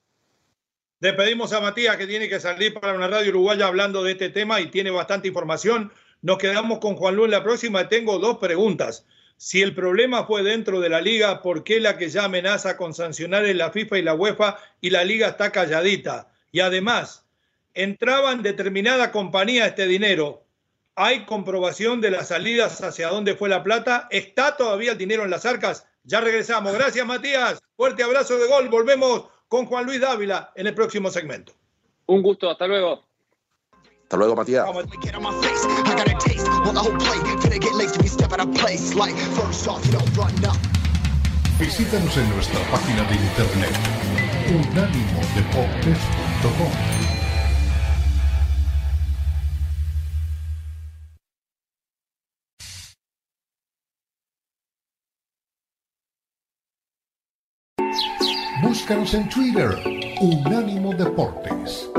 Despedimos 1.00 1.52
a 1.52 1.60
Matías 1.60 1.96
que 1.96 2.06
tiene 2.06 2.28
que 2.28 2.38
salir 2.38 2.74
para 2.74 2.94
una 2.94 3.08
radio 3.08 3.30
uruguaya 3.30 3.66
hablando 3.66 4.04
de 4.04 4.12
este 4.12 4.28
tema 4.28 4.60
y 4.60 4.66
tiene 4.66 4.90
bastante 4.90 5.26
información. 5.28 5.92
Nos 6.20 6.38
quedamos 6.38 6.78
con 6.78 6.94
Juan 6.94 7.16
Luis 7.16 7.24
en 7.24 7.32
la 7.32 7.42
próxima. 7.42 7.88
Tengo 7.88 8.20
dos 8.20 8.38
preguntas. 8.38 9.04
Si 9.36 9.60
el 9.60 9.74
problema 9.74 10.24
fue 10.24 10.44
dentro 10.44 10.78
de 10.78 10.88
la 10.88 11.00
liga, 11.00 11.42
¿por 11.42 11.64
qué 11.64 11.80
la 11.80 11.98
que 11.98 12.08
ya 12.08 12.26
amenaza 12.26 12.76
con 12.76 12.94
sancionar 12.94 13.44
es 13.44 13.56
la 13.56 13.72
FIFA 13.72 13.98
y 13.98 14.02
la 14.02 14.14
UEFA 14.14 14.58
y 14.80 14.90
la 14.90 15.02
liga 15.02 15.26
está 15.26 15.50
calladita? 15.50 16.30
Y 16.52 16.60
además, 16.60 17.26
entraba 17.74 18.30
en 18.30 18.42
determinada 18.42 19.10
compañía 19.10 19.66
este 19.66 19.88
dinero. 19.88 20.44
Hay 20.94 21.24
comprobación 21.24 22.00
de 22.00 22.12
las 22.12 22.28
salidas 22.28 22.80
hacia 22.80 23.08
dónde 23.08 23.34
fue 23.34 23.48
la 23.48 23.64
plata. 23.64 24.06
¿Está 24.12 24.56
todavía 24.56 24.92
el 24.92 24.98
dinero 24.98 25.24
en 25.24 25.30
las 25.30 25.44
arcas? 25.44 25.88
Ya 26.04 26.20
regresamos. 26.20 26.72
Gracias, 26.72 27.06
Matías. 27.06 27.60
Fuerte 27.76 28.02
abrazo 28.02 28.36
de 28.38 28.48
gol. 28.48 28.68
Volvemos 28.68 29.24
con 29.48 29.66
Juan 29.66 29.86
Luis 29.86 30.00
Dávila 30.00 30.52
en 30.54 30.66
el 30.66 30.74
próximo 30.74 31.10
segmento. 31.10 31.52
Un 32.06 32.22
gusto. 32.22 32.50
Hasta 32.50 32.66
luego. 32.66 33.04
Hasta 34.02 34.16
luego, 34.16 34.34
Matías. 34.36 34.66
Visítanos 41.58 42.16
en 42.16 42.30
nuestra 42.30 42.60
página 42.70 43.02
de 43.04 43.14
internet 43.14 43.76
unánimodeportes.com 44.48 47.11
Búscanos 58.62 59.12
en 59.14 59.28
Twitter, 59.28 59.70
Unánimo 60.20 60.94
Deportes. 60.94 61.90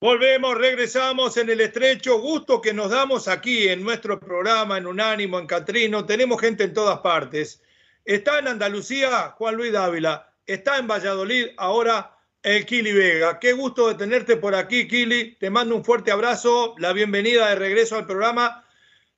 Volvemos, 0.00 0.58
regresamos 0.58 1.36
en 1.36 1.50
el 1.50 1.60
estrecho 1.60 2.18
gusto 2.18 2.60
que 2.60 2.74
nos 2.74 2.90
damos 2.90 3.28
aquí 3.28 3.68
en 3.68 3.84
nuestro 3.84 4.18
programa, 4.18 4.76
en 4.76 4.88
Unánimo, 4.88 5.38
en 5.38 5.46
Catrino. 5.46 6.04
Tenemos 6.04 6.40
gente 6.40 6.64
en 6.64 6.74
todas 6.74 6.98
partes. 6.98 7.62
Está 8.04 8.40
en 8.40 8.48
Andalucía 8.48 9.32
Juan 9.38 9.54
Luis 9.54 9.72
Dávila, 9.72 10.32
está 10.44 10.78
en 10.78 10.88
Valladolid 10.88 11.50
ahora 11.56 12.16
el 12.42 12.64
Kili 12.64 12.92
Vega. 12.92 13.38
Qué 13.38 13.52
gusto 13.52 13.88
de 13.88 13.94
tenerte 13.94 14.36
por 14.36 14.54
aquí, 14.54 14.88
Kili. 14.88 15.36
Te 15.36 15.50
mando 15.50 15.76
un 15.76 15.84
fuerte 15.84 16.10
abrazo, 16.10 16.74
la 16.78 16.92
bienvenida 16.92 17.48
de 17.48 17.54
regreso 17.56 17.96
al 17.96 18.06
programa. 18.06 18.64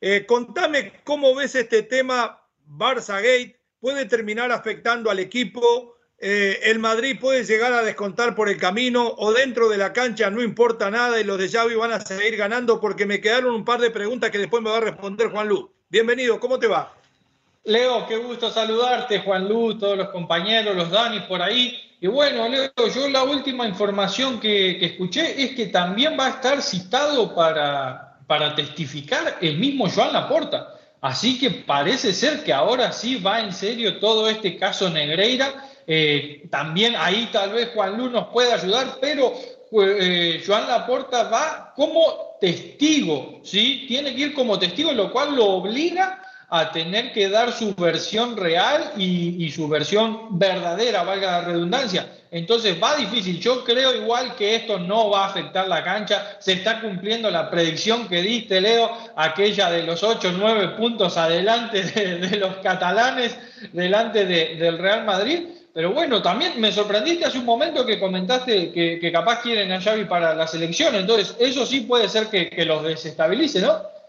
Eh, 0.00 0.26
contame 0.26 0.92
cómo 1.04 1.34
ves 1.34 1.54
este 1.54 1.82
tema 1.82 2.40
Barça 2.66 3.16
Gate. 3.16 3.60
¿Puede 3.80 4.06
terminar 4.06 4.50
afectando 4.50 5.10
al 5.10 5.18
equipo? 5.18 5.96
Eh, 6.18 6.60
¿El 6.64 6.78
Madrid 6.78 7.18
puede 7.20 7.44
llegar 7.44 7.72
a 7.72 7.82
descontar 7.82 8.34
por 8.34 8.48
el 8.48 8.56
camino 8.56 9.12
o 9.16 9.32
dentro 9.32 9.68
de 9.68 9.76
la 9.76 9.92
cancha 9.92 10.30
no 10.30 10.40
importa 10.40 10.88
nada 10.90 11.20
y 11.20 11.24
los 11.24 11.38
de 11.38 11.48
Xavi 11.48 11.74
van 11.74 11.92
a 11.92 12.00
seguir 12.00 12.36
ganando? 12.36 12.80
Porque 12.80 13.06
me 13.06 13.20
quedaron 13.20 13.54
un 13.54 13.64
par 13.64 13.80
de 13.80 13.90
preguntas 13.90 14.30
que 14.30 14.38
después 14.38 14.62
me 14.62 14.70
va 14.70 14.78
a 14.78 14.82
responder 14.82 15.28
Juan 15.28 15.48
Luz. 15.48 15.70
Bienvenido, 15.88 16.38
¿cómo 16.38 16.58
te 16.58 16.68
va? 16.68 16.94
Leo, 17.64 18.06
qué 18.08 18.16
gusto 18.16 18.50
saludarte, 18.50 19.20
Juan 19.20 19.48
Luz, 19.48 19.78
todos 19.78 19.96
los 19.96 20.08
compañeros, 20.08 20.74
los 20.74 20.90
Danis 20.90 21.22
por 21.22 21.40
ahí. 21.42 21.91
Y 22.02 22.08
bueno, 22.08 22.48
Leo, 22.48 22.72
yo 22.92 23.08
la 23.08 23.22
última 23.22 23.64
información 23.64 24.40
que, 24.40 24.84
escuché 24.84 25.40
es 25.40 25.52
que 25.52 25.66
también 25.66 26.16
va 26.18 26.26
a 26.26 26.30
estar 26.30 26.60
citado 26.60 27.32
para, 27.32 28.18
para 28.26 28.56
testificar 28.56 29.38
el 29.40 29.56
mismo 29.56 29.88
Joan 29.88 30.12
Laporta. 30.12 30.74
Así 31.00 31.38
que 31.38 31.50
parece 31.50 32.12
ser 32.12 32.42
que 32.42 32.52
ahora 32.52 32.90
sí 32.90 33.20
va 33.20 33.38
en 33.38 33.52
serio 33.52 34.00
todo 34.00 34.28
este 34.28 34.56
caso 34.56 34.90
Negreira. 34.90 35.68
Eh, 35.86 36.48
también 36.50 36.96
ahí 36.98 37.28
tal 37.32 37.52
vez 37.52 37.70
Juan 37.72 37.96
Luz 37.96 38.10
nos 38.10 38.26
puede 38.32 38.52
ayudar, 38.52 38.98
pero 39.00 39.32
eh, 39.80 40.42
Joan 40.44 40.66
Laporta 40.66 41.22
va 41.28 41.72
como 41.76 42.36
testigo, 42.40 43.38
¿sí? 43.44 43.84
Tiene 43.86 44.12
que 44.12 44.22
ir 44.22 44.34
como 44.34 44.58
testigo, 44.58 44.90
lo 44.92 45.12
cual 45.12 45.36
lo 45.36 45.46
obliga 45.46 46.20
a 46.54 46.70
tener 46.70 47.14
que 47.14 47.30
dar 47.30 47.50
su 47.50 47.74
versión 47.74 48.36
real 48.36 48.92
y, 48.98 49.50
su 49.50 49.66
versión 49.68 50.38
verdadera, 50.38 51.02
valga 51.02 51.40
la 51.40 51.40
redundancia. 51.40 52.06
Entonces 52.30 52.76
va 52.80 52.94
difícil. 52.94 53.40
Yo 53.40 53.64
creo 53.64 53.94
igual 53.94 54.36
que 54.36 54.56
esto 54.56 54.78
no 54.78 55.08
va 55.08 55.24
a 55.24 55.28
afectar 55.28 55.66
la 55.66 55.82
cancha. 55.82 56.36
Se 56.40 56.52
está 56.52 56.82
cumpliendo 56.82 57.30
la 57.30 57.50
predicción 57.50 58.06
que 58.06 58.20
diste, 58.20 58.60
Leo, 58.60 58.90
aquella 59.16 59.70
de 59.70 59.84
los 59.84 60.02
8 60.02 60.28
o 60.28 60.32
9 60.32 60.68
puntos 60.76 61.16
adelante 61.16 61.84
de, 61.84 62.36
los 62.36 62.56
catalanes, 62.56 63.34
delante 63.72 64.26
del 64.26 64.76
Real 64.76 65.06
Madrid. 65.06 65.46
Pero 65.72 65.92
bueno, 65.94 66.20
también 66.20 66.60
me 66.60 66.70
sorprendiste 66.70 67.24
hace 67.24 67.38
un 67.38 67.46
momento 67.46 67.86
que 67.86 67.98
comentaste 67.98 68.72
que, 68.72 69.10
capaz 69.10 69.40
quieren 69.40 69.72
a 69.72 69.80
Xavi 69.80 70.04
para 70.04 70.34
la 70.34 70.46
selección. 70.46 70.94
Entonces, 70.96 71.34
eso 71.38 71.64
sí 71.64 71.80
puede 71.80 72.10
ser 72.10 72.26
que, 72.26 72.50
que 72.50 72.66
los 72.66 72.84
desestabilice, 72.84 73.62
¿no? 73.62 74.01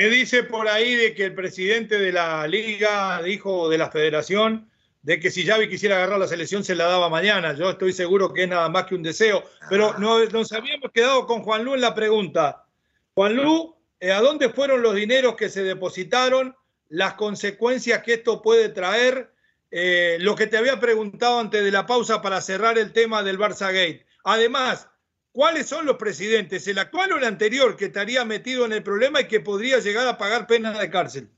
Me 0.00 0.08
dice 0.08 0.44
por 0.44 0.66
ahí 0.66 0.94
de 0.94 1.14
que 1.14 1.26
el 1.26 1.34
presidente 1.34 1.98
de 1.98 2.10
la 2.10 2.46
liga 2.46 3.20
dijo 3.22 3.68
de 3.68 3.76
la 3.76 3.90
federación 3.90 4.70
de 5.02 5.20
que 5.20 5.30
si 5.30 5.44
Xavi 5.44 5.68
quisiera 5.68 5.96
agarrar 5.96 6.18
la 6.18 6.26
selección 6.26 6.64
se 6.64 6.74
la 6.74 6.86
daba 6.86 7.10
mañana. 7.10 7.54
Yo 7.54 7.68
estoy 7.68 7.92
seguro 7.92 8.32
que 8.32 8.44
es 8.44 8.48
nada 8.48 8.70
más 8.70 8.86
que 8.86 8.94
un 8.94 9.02
deseo. 9.02 9.44
Pero 9.68 9.92
ah. 9.94 9.98
nos, 9.98 10.52
habíamos 10.52 10.90
quedado 10.94 11.26
con 11.26 11.42
Juan 11.42 11.66
Lu 11.66 11.74
en 11.74 11.82
la 11.82 11.94
pregunta. 11.94 12.64
Juan 13.12 13.36
Lu, 13.36 13.76
eh, 14.00 14.10
¿a 14.10 14.22
dónde 14.22 14.48
fueron 14.48 14.80
los 14.80 14.94
dineros 14.94 15.36
que 15.36 15.50
se 15.50 15.62
depositaron? 15.64 16.56
Las 16.88 17.12
consecuencias 17.12 18.02
que 18.02 18.14
esto 18.14 18.40
puede 18.40 18.70
traer. 18.70 19.34
Eh, 19.70 20.16
lo 20.20 20.34
que 20.34 20.46
te 20.46 20.56
había 20.56 20.80
preguntado 20.80 21.40
antes 21.40 21.62
de 21.62 21.70
la 21.70 21.84
pausa 21.84 22.22
para 22.22 22.40
cerrar 22.40 22.78
el 22.78 22.94
tema 22.94 23.22
del 23.22 23.38
Barça 23.38 23.66
Gate. 23.66 24.06
Además, 24.24 24.88
¿Cuáles 25.32 25.68
son 25.68 25.86
los 25.86 25.96
presidentes, 25.96 26.66
el 26.66 26.78
actual 26.78 27.12
o 27.12 27.18
el 27.18 27.24
anterior, 27.24 27.76
que 27.76 27.86
estaría 27.86 28.24
metido 28.24 28.64
en 28.64 28.72
el 28.72 28.82
problema 28.82 29.20
y 29.20 29.28
que 29.28 29.40
podría 29.40 29.78
llegar 29.78 30.06
a 30.08 30.18
pagar 30.18 30.46
pena 30.46 30.76
de 30.76 30.90
cárcel? 30.90 31.30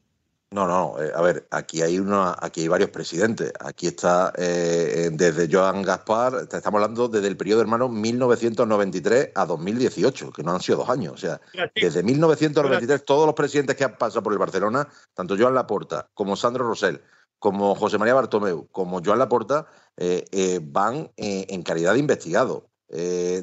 No, 0.52 0.66
no, 0.66 1.02
eh, 1.02 1.10
a 1.14 1.22
ver, 1.22 1.46
aquí 1.50 1.80
hay 1.80 1.98
una, 1.98 2.36
aquí 2.38 2.62
hay 2.62 2.68
varios 2.68 2.90
presidentes. 2.90 3.52
Aquí 3.58 3.86
está 3.86 4.32
eh, 4.36 5.08
desde 5.12 5.48
Joan 5.50 5.82
Gaspar, 5.82 6.42
estamos 6.42 6.74
hablando 6.74 7.08
desde 7.08 7.28
el 7.28 7.36
periodo 7.38 7.62
hermano 7.62 7.88
1993 7.88 9.30
a 9.34 9.46
2018, 9.46 10.30
que 10.30 10.42
no 10.42 10.52
han 10.52 10.60
sido 10.60 10.78
dos 10.78 10.90
años. 10.90 11.14
O 11.14 11.16
sea, 11.16 11.40
desde 11.74 12.02
1993 12.02 13.04
todos 13.04 13.24
los 13.24 13.34
presidentes 13.34 13.76
que 13.76 13.84
han 13.84 13.96
pasado 13.96 14.22
por 14.22 14.32
el 14.32 14.38
Barcelona, 14.38 14.86
tanto 15.14 15.36
Joan 15.38 15.54
Laporta 15.54 16.10
como 16.12 16.36
Sandro 16.36 16.66
Rosell, 16.66 17.00
como 17.38 17.74
José 17.74 17.96
María 17.96 18.14
Bartomeu, 18.14 18.68
como 18.70 19.02
Joan 19.02 19.18
Laporta, 19.18 19.66
eh, 19.96 20.60
van 20.62 21.10
en 21.16 21.62
calidad 21.62 21.94
de 21.94 21.98
investigado. 21.98 22.71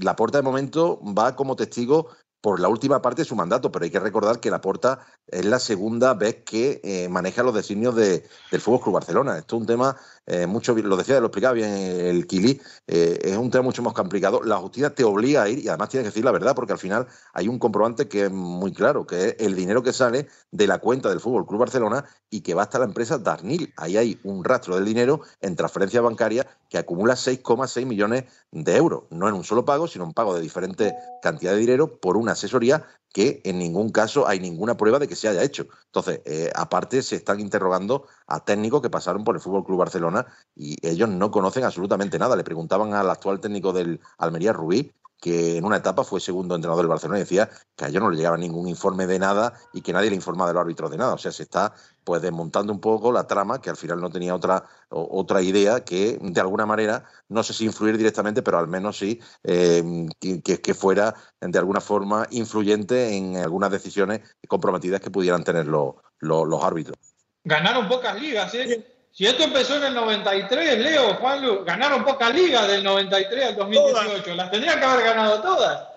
Laporta 0.02 0.38
de 0.38 0.44
momento 0.44 1.00
va 1.04 1.36
como 1.36 1.56
testigo 1.56 2.10
por 2.42 2.60
la 2.60 2.70
última 2.70 3.02
parte 3.02 3.24
de 3.24 3.26
su 3.26 3.36
mandato, 3.36 3.72
pero 3.72 3.86
hay 3.86 3.92
que 3.92 4.00
recordar 4.00 4.40
que 4.40 4.50
Laporta 4.50 5.00
es 5.28 5.46
la 5.46 5.60
segunda 5.60 6.14
vez 6.14 6.44
que 6.46 6.80
eh, 6.84 7.10
maneja 7.10 7.44
los 7.44 7.54
designios 7.54 7.96
de, 7.96 8.24
del 8.52 8.62
Fútbol 8.62 8.82
Club 8.82 8.94
Barcelona. 8.96 9.38
Esto 9.38 9.56
es 9.58 9.62
un 9.62 9.68
tema 9.68 9.96
eh, 10.26 10.46
mucho, 10.48 10.76
lo 10.76 10.96
decía, 10.96 11.20
lo 11.20 11.28
explicaba 11.28 11.54
bien 11.54 11.72
el 11.72 12.28
Kili, 12.28 12.62
eh, 12.88 13.20
es 13.24 13.36
un 13.36 13.50
tema 13.50 13.64
mucho 13.64 13.82
más 13.82 13.94
complicado. 13.94 14.42
La 14.44 14.58
justicia 14.58 14.94
te 14.94 15.04
obliga 15.04 15.44
a 15.44 15.50
ir 15.50 15.60
y 15.60 15.68
además 15.68 15.90
tienes 15.90 16.06
que 16.06 16.10
decir 16.12 16.24
la 16.24 16.32
verdad, 16.32 16.56
porque 16.56 16.72
al 16.72 16.80
final 16.80 17.08
hay 17.34 17.48
un 17.48 17.60
comprobante 17.60 18.08
que 18.08 18.26
es 18.26 18.32
muy 18.32 18.72
claro, 18.72 19.06
que 19.06 19.30
es 19.30 19.36
el 19.40 19.56
dinero 19.56 19.84
que 19.84 19.92
sale 19.92 20.28
de 20.52 20.68
la 20.68 20.78
cuenta 20.78 21.10
del 21.10 21.20
Fútbol 21.20 21.46
Club 21.46 21.62
Barcelona 21.62 22.06
y 22.30 22.42
que 22.42 22.54
va 22.54 22.64
hasta 22.64 22.80
la 22.80 22.86
empresa 22.86 23.18
Darnil. 23.18 23.74
Ahí 23.76 23.98
hay 23.98 24.20
un 24.24 24.44
rastro 24.44 24.76
del 24.76 24.86
dinero 24.86 25.22
en 25.42 25.56
transferencia 25.56 26.00
bancaria 26.02 26.46
que 26.70 26.78
acumula 26.78 27.16
6,6 27.16 27.86
millones 27.86 28.26
de 28.52 28.76
euros, 28.76 29.04
no 29.10 29.28
en 29.28 29.34
un 29.34 29.44
solo 29.44 29.66
pago, 29.66 29.88
sino 29.88 30.06
un 30.06 30.14
pago 30.14 30.36
de 30.36 30.42
diferente 30.42 30.94
cantidad 31.22 31.54
de 31.54 31.58
dinero 31.58 32.00
por 32.00 32.18
una 32.18 32.29
asesoría 32.30 32.86
que 33.12 33.42
en 33.44 33.60
ningún 33.60 33.90
caso 33.90 34.28
hay 34.28 34.40
ninguna 34.40 34.78
prueba 34.78 35.00
de 35.00 35.08
que 35.08 35.16
se 35.16 35.28
haya 35.28 35.44
hecho. 35.44 35.68
Entonces, 35.86 36.22
eh, 36.26 36.52
aparte, 36.56 37.02
se 37.02 37.16
están 37.16 37.40
interrogando 37.40 38.06
a 38.28 38.44
técnicos 38.44 38.82
que 38.82 38.90
pasaron 38.90 39.24
por 39.24 39.36
el 39.36 39.42
Fútbol 39.42 39.66
Club 39.66 39.80
Barcelona 39.80 40.28
y 40.56 40.76
ellos 40.88 41.10
no 41.10 41.32
conocen 41.32 41.64
absolutamente 41.64 42.20
nada. 42.20 42.36
Le 42.36 42.44
preguntaban 42.44 42.94
al 42.94 43.10
actual 43.10 43.40
técnico 43.40 43.74
del 43.74 44.00
Almería, 44.18 44.54
Rubí, 44.54 44.94
que 45.20 45.58
en 45.58 45.66
una 45.66 45.78
etapa 45.78 46.04
fue 46.04 46.20
segundo 46.20 46.56
entrenador 46.56 46.84
del 46.84 46.90
Barcelona 46.90 47.20
y 47.20 47.24
decía 47.24 47.50
que 47.76 47.86
a 47.86 47.88
ellos 47.90 48.02
no 48.02 48.10
le 48.10 48.18
llegaba 48.18 48.38
ningún 48.38 48.68
informe 48.68 49.06
de 49.06 49.20
nada 49.20 49.54
y 49.74 49.82
que 49.82 49.92
nadie 49.92 50.10
le 50.10 50.16
informaba 50.16 50.50
de 50.50 50.54
los 50.54 50.62
árbitros 50.62 50.92
de 50.92 50.98
nada. 50.98 51.14
O 51.14 51.18
sea, 51.18 51.32
se 51.32 51.44
está 51.44 51.74
pues 52.04 52.22
desmontando 52.22 52.72
un 52.72 52.80
poco 52.80 53.12
la 53.12 53.28
trama, 53.28 53.62
que 53.62 53.70
al 53.70 53.78
final 53.78 54.00
no 54.00 54.10
tenía 54.10 54.34
otra, 54.34 54.64
otra 54.90 55.42
idea 55.42 55.84
que 55.84 56.18
de 56.22 56.42
alguna 56.42 56.66
manera, 56.66 57.04
no 57.28 57.44
sé 57.44 57.54
si 57.54 57.66
influir 57.66 57.98
directamente, 57.98 58.42
pero 58.42 58.58
al 58.58 58.68
menos 58.68 58.98
sí 58.98 59.20
eh, 59.44 60.08
que, 60.20 60.42
que, 60.42 60.74
fuera 60.74 61.14
de 61.40 61.60
alguna 61.60 61.82
forma 61.82 62.26
influyente 62.32 63.16
en 63.16 63.38
algunas 63.38 63.72
decisiones 63.72 64.22
comprometidas 64.48 65.02
que 65.02 65.12
pudieran 65.12 65.44
tener 65.44 65.68
los, 65.68 65.96
los, 66.20 66.64
árbitros. 66.64 66.98
Ganaron 67.44 67.88
pocas 67.88 68.20
ligas, 68.20 68.54
¿eh? 68.56 68.99
Si 69.20 69.26
esto 69.26 69.44
empezó 69.44 69.76
en 69.76 69.84
el 69.84 69.94
93, 69.96 70.80
Leo, 70.80 71.16
Juan, 71.16 71.66
ganaron 71.66 72.06
pocas 72.06 72.34
ligas 72.34 72.70
del 72.70 72.82
93 72.86 73.48
al 73.48 73.56
2018. 73.58 74.34
Las 74.34 74.50
tendrían 74.50 74.80
que 74.80 74.86
haber 74.86 75.04
ganado 75.04 75.42
todas. 75.42 75.88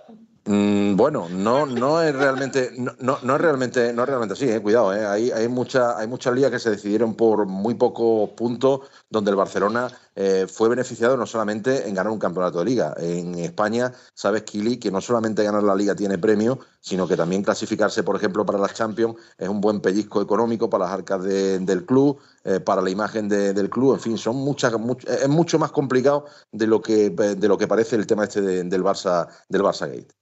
Mm, 0.44 0.96
bueno, 0.96 1.28
no, 1.30 1.64
no 1.64 2.02
es 2.02 2.12
realmente, 2.16 2.72
no, 2.76 3.18
no, 3.22 3.37
es 3.37 3.40
realmente, 3.40 3.92
no 3.92 4.02
es 4.02 4.08
realmente 4.08 4.32
así, 4.32 4.50
eh, 4.50 4.61
cuidado, 4.61 4.92
eh. 4.92 5.06
Hay, 5.06 5.30
hay, 5.30 5.42
hay 5.44 5.48
muchas 6.08 6.35
ligas 6.35 6.50
que 6.50 6.58
se 6.58 6.70
decidieron 6.70 7.14
por 7.14 7.46
muy 7.46 7.74
pocos 7.74 8.30
puntos, 8.30 8.80
donde 9.08 9.30
el 9.30 9.37
Barcelona 9.37 9.87
eh, 10.14 10.46
fue 10.46 10.68
beneficiado 10.68 11.16
no 11.16 11.27
solamente 11.27 11.88
en 11.88 11.94
ganar 11.94 12.12
un 12.12 12.18
campeonato 12.18 12.59
de 12.59 12.64
liga. 12.64 12.94
En 12.98 13.38
España, 13.38 13.92
sabes, 14.14 14.42
Kili, 14.42 14.79
que 14.79 14.90
no 14.90 15.01
solamente 15.01 15.42
ganar 15.42 15.62
la 15.62 15.75
liga 15.75 15.94
tiene 15.94 16.18
premio, 16.18 16.59
sino 16.81 17.09
que 17.09 17.16
también 17.16 17.42
clasificarse, 17.42 18.03
por 18.03 18.16
ejemplo, 18.16 18.44
para 18.44 18.59
las 18.59 18.75
Champions 18.75 19.16
es 19.38 19.48
un 19.48 19.61
buen 19.61 19.81
pellizco 19.81 20.20
económico 20.20 20.68
para 20.68 20.85
las 20.85 20.94
arcas 20.94 21.22
del 21.22 21.85
club, 21.87 22.18
para 22.64 22.83
la 22.83 22.90
imagen 22.90 23.29
del 23.29 23.70
club. 23.70 23.94
En 23.94 24.01
fin, 24.01 24.18
son 24.18 24.37
muchas, 24.37 24.72
es 25.07 25.29
mucho 25.29 25.59
más 25.59 25.70
complicado 25.72 26.27
de 26.51 26.66
lo 26.66 26.83
que 26.83 27.66
parece 27.68 27.96
el 27.96 28.07
tema 28.07 28.25
este 28.25 28.40
del 28.40 28.83
Barça, 28.83 29.29
del 29.48 29.62
Barça 29.62 29.87
Gate. 29.87 30.12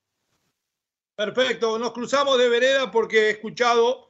Perfecto, 1.17 1.79
nos 1.79 1.93
cruzamos 1.93 2.39
de 2.39 2.49
vereda 2.49 2.91
porque 2.91 3.27
he 3.27 3.31
escuchado 3.31 4.10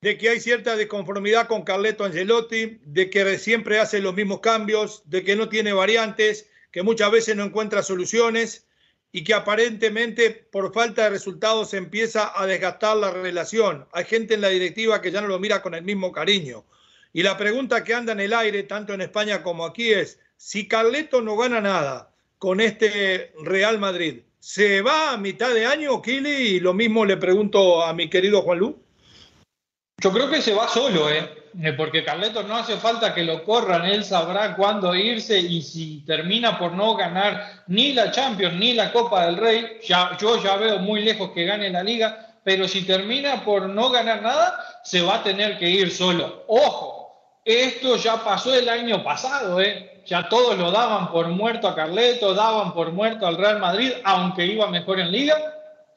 de 0.00 0.16
que 0.16 0.28
hay 0.28 0.40
cierta 0.40 0.76
desconformidad 0.76 1.48
con 1.48 1.62
Carleto 1.62 2.04
Angelotti, 2.04 2.80
de 2.84 3.10
que 3.10 3.38
siempre 3.38 3.80
hace 3.80 4.00
los 4.00 4.14
mismos 4.14 4.40
cambios, 4.40 5.02
de 5.06 5.24
que 5.24 5.36
no 5.36 5.48
tiene 5.48 5.72
variantes, 5.72 6.48
que 6.70 6.82
muchas 6.82 7.10
veces 7.10 7.34
no 7.34 7.44
encuentra 7.44 7.82
soluciones 7.82 8.66
y 9.10 9.24
que 9.24 9.34
aparentemente 9.34 10.30
por 10.30 10.72
falta 10.72 11.04
de 11.04 11.10
resultados 11.10 11.74
empieza 11.74 12.32
a 12.40 12.46
desgastar 12.46 12.96
la 12.96 13.10
relación. 13.10 13.86
Hay 13.92 14.04
gente 14.04 14.34
en 14.34 14.42
la 14.42 14.48
directiva 14.48 15.02
que 15.02 15.10
ya 15.10 15.20
no 15.20 15.28
lo 15.28 15.38
mira 15.38 15.62
con 15.62 15.74
el 15.74 15.82
mismo 15.82 16.12
cariño. 16.12 16.64
Y 17.12 17.22
la 17.22 17.36
pregunta 17.36 17.82
que 17.82 17.94
anda 17.94 18.12
en 18.12 18.20
el 18.20 18.34
aire, 18.34 18.62
tanto 18.64 18.92
en 18.92 19.00
España 19.00 19.42
como 19.42 19.64
aquí, 19.64 19.92
es, 19.92 20.20
si 20.36 20.68
Carleto 20.68 21.22
no 21.22 21.36
gana 21.36 21.60
nada 21.60 22.14
con 22.38 22.60
este 22.60 23.32
Real 23.42 23.78
Madrid, 23.78 24.20
¿Se 24.40 24.82
va 24.82 25.12
a 25.12 25.16
mitad 25.18 25.52
de 25.52 25.66
año, 25.66 26.00
Kili? 26.00 26.30
Y 26.30 26.60
lo 26.60 26.72
mismo 26.72 27.04
le 27.04 27.16
pregunto 27.16 27.82
a 27.82 27.92
mi 27.92 28.08
querido 28.08 28.42
Juan 28.42 28.58
Lu. 28.60 28.87
Yo 30.00 30.12
creo 30.12 30.30
que 30.30 30.40
se 30.40 30.54
va 30.54 30.68
solo, 30.68 31.10
¿eh? 31.10 31.28
¿eh? 31.60 31.72
Porque 31.72 32.04
Carleto 32.04 32.44
no 32.44 32.56
hace 32.56 32.76
falta 32.76 33.12
que 33.12 33.24
lo 33.24 33.42
corran, 33.42 33.84
él 33.84 34.04
sabrá 34.04 34.54
cuándo 34.54 34.94
irse 34.94 35.40
y 35.40 35.60
si 35.60 36.04
termina 36.06 36.56
por 36.56 36.72
no 36.72 36.94
ganar 36.94 37.64
ni 37.66 37.92
la 37.92 38.12
Champions 38.12 38.54
ni 38.54 38.74
la 38.74 38.92
Copa 38.92 39.26
del 39.26 39.36
Rey, 39.36 39.78
ya, 39.84 40.16
yo 40.20 40.40
ya 40.40 40.56
veo 40.56 40.78
muy 40.78 41.02
lejos 41.02 41.32
que 41.32 41.44
gane 41.44 41.70
la 41.70 41.82
liga, 41.82 42.36
pero 42.44 42.68
si 42.68 42.82
termina 42.82 43.44
por 43.44 43.68
no 43.68 43.90
ganar 43.90 44.22
nada, 44.22 44.80
se 44.84 45.02
va 45.02 45.16
a 45.16 45.22
tener 45.24 45.58
que 45.58 45.68
ir 45.68 45.90
solo. 45.90 46.44
Ojo, 46.46 47.40
esto 47.44 47.96
ya 47.96 48.22
pasó 48.22 48.54
el 48.54 48.68
año 48.68 49.02
pasado, 49.02 49.60
¿eh? 49.60 50.02
ya 50.06 50.28
todos 50.28 50.56
lo 50.56 50.70
daban 50.70 51.10
por 51.10 51.26
muerto 51.28 51.66
a 51.66 51.74
Carleto, 51.74 52.34
daban 52.34 52.72
por 52.72 52.92
muerto 52.92 53.26
al 53.26 53.36
Real 53.36 53.58
Madrid, 53.58 53.92
aunque 54.04 54.46
iba 54.46 54.68
mejor 54.68 55.00
en 55.00 55.10
liga. 55.10 55.36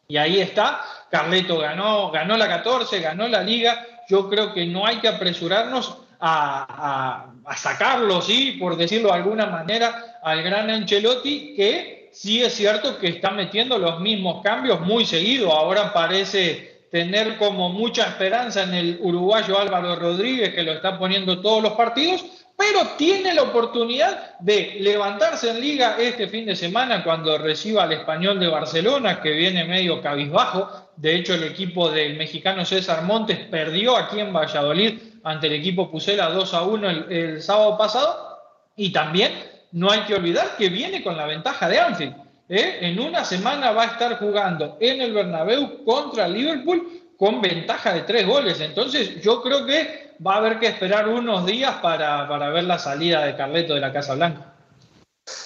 Y 0.08 0.18
ahí 0.18 0.42
está, 0.42 0.82
Carleto 1.12 1.60
ganó, 1.60 2.10
ganó 2.10 2.38
la 2.38 2.48
14, 2.48 3.02
ganó 3.02 3.28
la 3.28 3.44
liga. 3.44 3.86
Yo 4.08 4.30
creo 4.30 4.54
que 4.54 4.66
no 4.66 4.86
hay 4.88 4.98
que 4.98 5.10
apresurarnos 5.10 5.98
a, 6.20 7.26
sacarlo, 7.56 8.22
¿sí? 8.22 8.54
por 8.54 8.78
decirlo 8.78 9.10
de 9.10 9.16
alguna 9.16 9.48
manera, 9.48 10.20
al 10.24 10.42
gran 10.42 10.70
Ancelotti, 10.70 11.54
que 11.56 12.10
sí 12.14 12.42
es 12.42 12.54
cierto 12.54 12.98
que 12.98 13.08
está 13.08 13.32
metiendo 13.32 13.78
los 13.78 14.00
mismos 14.00 14.42
cambios 14.44 14.82
muy 14.82 15.06
seguido. 15.06 15.52
Ahora 15.52 15.92
parece 15.92 16.86
tener 16.92 17.38
como 17.38 17.70
mucha 17.70 18.04
esperanza 18.04 18.64
en 18.64 18.74
el 18.74 19.00
uruguayo 19.02 19.60
Álvaro 19.60 19.96
Rodríguez, 19.96 20.54
que 20.54 20.64
lo 20.64 20.74
está 20.74 20.98
poniendo 20.98 21.42
todos 21.42 21.64
los 21.64 21.74
partidos, 21.74 22.26
pero 22.58 22.90
tiene 22.98 23.34
la 23.34 23.44
oportunidad 23.44 24.38
de 24.40 24.78
levantarse 24.82 25.50
en 25.50 25.62
liga 25.62 25.96
este 25.98 26.28
fin 26.28 26.46
de 26.46 26.56
semana 26.56 27.04
cuando 27.04 27.38
reciba 27.38 27.84
al 27.84 27.94
español 27.94 28.40
de 28.40 28.48
Barcelona, 28.48 29.20
que 29.22 29.32
viene 29.32 29.64
medio 29.64 30.02
cabizbajo. 30.02 30.70
De 30.98 31.16
hecho, 31.16 31.34
el 31.34 31.44
equipo 31.44 31.90
del 31.90 32.18
mexicano 32.18 32.66
César 32.66 33.04
Montes 33.04 33.40
perdió 33.50 33.98
aquí 33.98 34.20
en 34.20 34.34
Valladolid 34.34 35.00
ante 35.24 35.48
el 35.48 35.54
equipo 35.54 35.90
Pusela 35.90 36.30
2 36.30 36.54
a 36.54 36.64
1 36.64 36.90
el, 37.10 37.42
sábado 37.42 37.78
pasado. 37.78 38.40
Y 38.76 38.92
también 38.92 39.32
no 39.72 39.92
hay 39.92 40.02
que 40.02 40.16
olvidar 40.16 40.56
que 40.58 40.70
viene 40.70 41.04
con 41.04 41.18
la 41.18 41.26
ventaja 41.26 41.68
de 41.68 41.80
Anfield. 41.80 42.16
¿eh? 42.50 42.80
En 42.82 43.00
una 43.00 43.24
semana 43.24 43.72
va 43.72 43.84
a 43.84 43.88
estar 43.88 44.18
jugando 44.18 44.78
en 44.80 45.02
el 45.02 45.14
Bernabéu 45.14 45.84
contra 45.84 46.28
Liverpool 46.28 47.02
con 47.18 47.42
ventaja 47.42 47.94
de 47.94 48.02
tres 48.02 48.26
goles. 48.26 48.60
Entonces, 48.62 49.22
yo 49.22 49.42
creo 49.42 49.66
que 49.66 50.12
va 50.26 50.36
a 50.36 50.38
haber 50.38 50.60
que 50.60 50.68
esperar 50.68 51.08
unos 51.08 51.46
días 51.46 51.76
para, 51.82 52.26
ver 52.50 52.64
la 52.64 52.80
salida 52.80 53.26
de 53.26 53.36
Carleto 53.36 53.76
de 53.76 53.80
la 53.80 53.94
Casa 53.94 54.16
Blanca. 54.16 54.51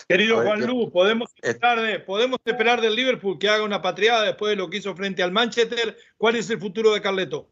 Querido 0.08 0.42
Juan 0.42 0.66
Lu, 0.66 0.92
¿podemos 0.92 1.30
esperar, 1.42 1.82
de, 1.82 2.00
¿podemos 2.00 2.40
esperar 2.46 2.82
del 2.82 2.96
Liverpool 2.96 3.38
que 3.40 3.50
haga 3.50 3.64
una 3.64 3.82
patriada 3.82 4.24
después 4.24 4.52
de 4.52 4.56
lo 4.56 4.70
que 4.70 4.78
hizo 4.78 4.96
frente 4.96 5.24
al 5.24 5.32
Manchester? 5.32 5.98
¿Cuál 6.18 6.36
es 6.36 6.50
el 6.50 6.60
futuro 6.60 6.94
de 6.94 7.02
Carleto? 7.02 7.50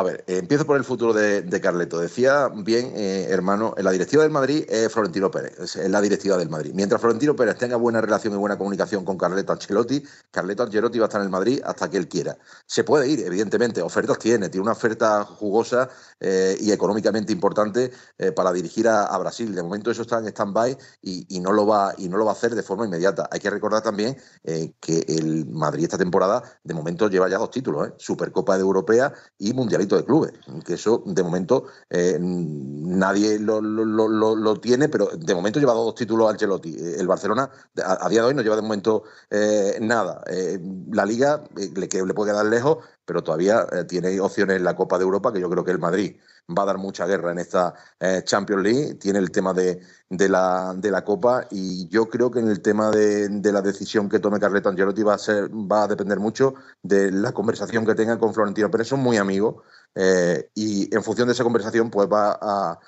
A 0.00 0.02
ver, 0.02 0.24
eh, 0.26 0.38
empiezo 0.38 0.64
por 0.64 0.78
el 0.78 0.84
futuro 0.84 1.12
de, 1.12 1.60
Carleto. 1.60 1.98
Decía 1.98 2.48
bien, 2.48 2.94
eh, 2.96 3.26
hermano, 3.28 3.74
en 3.76 3.84
la 3.84 3.90
directiva 3.90 4.22
del 4.22 4.32
Madrid 4.32 4.64
es 4.66 4.90
Florentino 4.90 5.30
Pérez, 5.30 5.76
es 5.76 5.90
la 5.90 6.00
directiva 6.00 6.38
del 6.38 6.48
Madrid. 6.48 6.72
Mientras 6.74 7.02
Florentino 7.02 7.36
Pérez 7.36 7.58
tenga 7.58 7.76
buena 7.76 8.00
relación 8.00 8.32
y 8.32 8.38
buena 8.38 8.56
comunicación 8.56 9.04
con 9.04 9.18
Carleto 9.18 9.52
Ancelotti, 9.52 10.02
Carleto 10.30 10.62
Ancelotti 10.62 10.98
va 10.98 11.04
a 11.04 11.08
estar 11.08 11.20
en 11.20 11.26
el 11.26 11.30
Madrid 11.30 11.60
hasta 11.62 11.90
que 11.90 11.98
él 11.98 12.08
quiera. 12.08 12.38
Se 12.64 12.82
puede 12.82 13.08
ir, 13.08 13.20
evidentemente, 13.20 13.82
ofertas 13.82 14.18
tiene, 14.18 14.48
tiene 14.48 14.62
una 14.62 14.72
oferta 14.72 15.22
jugosa 15.22 15.90
eh, 16.18 16.56
y 16.58 16.72
económicamente 16.72 17.34
importante 17.34 17.92
para 18.34 18.52
dirigir 18.52 18.88
a, 18.88 19.18
Brasil. 19.18 19.54
De 19.54 19.62
momento 19.62 19.90
eso 19.90 20.00
está 20.00 20.18
en 20.18 20.28
stand-by 20.28 20.78
y, 21.02 21.40
no 21.40 21.52
lo 21.52 21.66
va, 21.66 21.92
y 21.98 22.08
no 22.08 22.16
lo 22.16 22.24
va 22.24 22.30
a 22.30 22.34
hacer 22.34 22.54
de 22.54 22.62
forma 22.62 22.86
inmediata. 22.86 23.28
Hay 23.30 23.40
que 23.40 23.50
recordar 23.50 23.82
también 23.82 24.16
que 24.42 25.04
el 25.08 25.46
Madrid 25.46 25.84
esta 25.84 25.98
temporada, 25.98 26.42
de 26.64 26.72
momento, 26.72 27.08
lleva 27.08 27.28
ya 27.28 27.36
dos 27.36 27.50
títulos, 27.50 27.90
Supercopa 27.98 28.56
de 28.56 28.62
Europea 28.62 29.12
y 29.38 29.52
Mundialito 29.52 29.89
de 29.96 30.04
clubes, 30.04 30.32
que 30.64 30.74
eso 30.74 31.02
de 31.06 31.22
momento 31.22 31.66
eh, 31.88 32.18
nadie 32.20 33.38
lo, 33.38 34.56
tiene, 34.60 34.88
pero 34.88 35.06
de 35.16 35.34
momento 35.34 35.60
lleva 35.60 35.72
dos 35.72 35.94
títulos 35.94 36.30
Ancelotti. 36.30 36.74
El 36.98 37.06
Barcelona 37.06 37.50
a, 37.84 38.08
día 38.08 38.20
de 38.20 38.28
hoy 38.28 38.34
no 38.34 38.42
lleva 38.42 38.56
de 38.56 38.62
momento 38.62 39.04
eh, 39.30 39.78
nada. 39.80 40.22
Eh, 40.26 40.58
la 40.92 41.04
liga 41.04 41.44
le, 41.56 41.88
le 41.88 42.14
puede 42.14 42.32
quedar 42.32 42.46
lejos, 42.46 42.78
pero 43.10 43.24
todavía 43.24 43.66
eh, 43.72 43.84
tiene 43.86 44.20
opciones 44.20 44.56
en 44.56 44.62
la 44.62 44.76
Copa 44.76 44.96
de 44.96 45.02
Europa, 45.02 45.32
que 45.32 45.40
yo 45.40 45.50
creo 45.50 45.64
que 45.64 45.72
el 45.72 45.80
Madrid 45.80 46.14
va 46.56 46.62
a 46.62 46.66
dar 46.66 46.78
mucha 46.78 47.06
guerra 47.06 47.32
en 47.32 47.40
esta 47.40 47.74
eh, 47.98 48.22
Champions 48.24 48.62
League. 48.62 48.94
Tiene 48.94 49.18
el 49.18 49.32
tema 49.32 49.52
de, 49.52 49.80
la, 50.08 50.74
de 50.76 50.90
la 50.92 51.04
Copa 51.04 51.46
y 51.50 51.88
yo 51.88 52.08
creo 52.08 52.30
que 52.30 52.38
en 52.38 52.48
el 52.48 52.62
tema 52.62 52.92
de, 52.92 53.28
la 53.52 53.62
decisión 53.62 54.08
que 54.08 54.20
tome 54.20 54.38
Carleto 54.38 54.68
Angelotti 54.68 55.02
va 55.02 55.14
a, 55.14 55.18
ser, 55.18 55.50
va 55.50 55.82
a 55.82 55.88
depender 55.88 56.20
mucho 56.20 56.54
de 56.84 57.10
la 57.10 57.32
conversación 57.32 57.84
que 57.84 57.96
tenga 57.96 58.16
con 58.16 58.32
Florentino 58.32 58.70
Pérez. 58.70 58.86
Son 58.86 59.00
muy 59.00 59.16
amigos 59.16 59.56
eh, 59.94 60.50
y 60.54 60.94
en 60.94 61.02
función 61.02 61.28
de 61.28 61.34
esa 61.34 61.44
conversación 61.44 61.90
pues 61.90 62.08
va 62.08 62.38
a... 62.40 62.78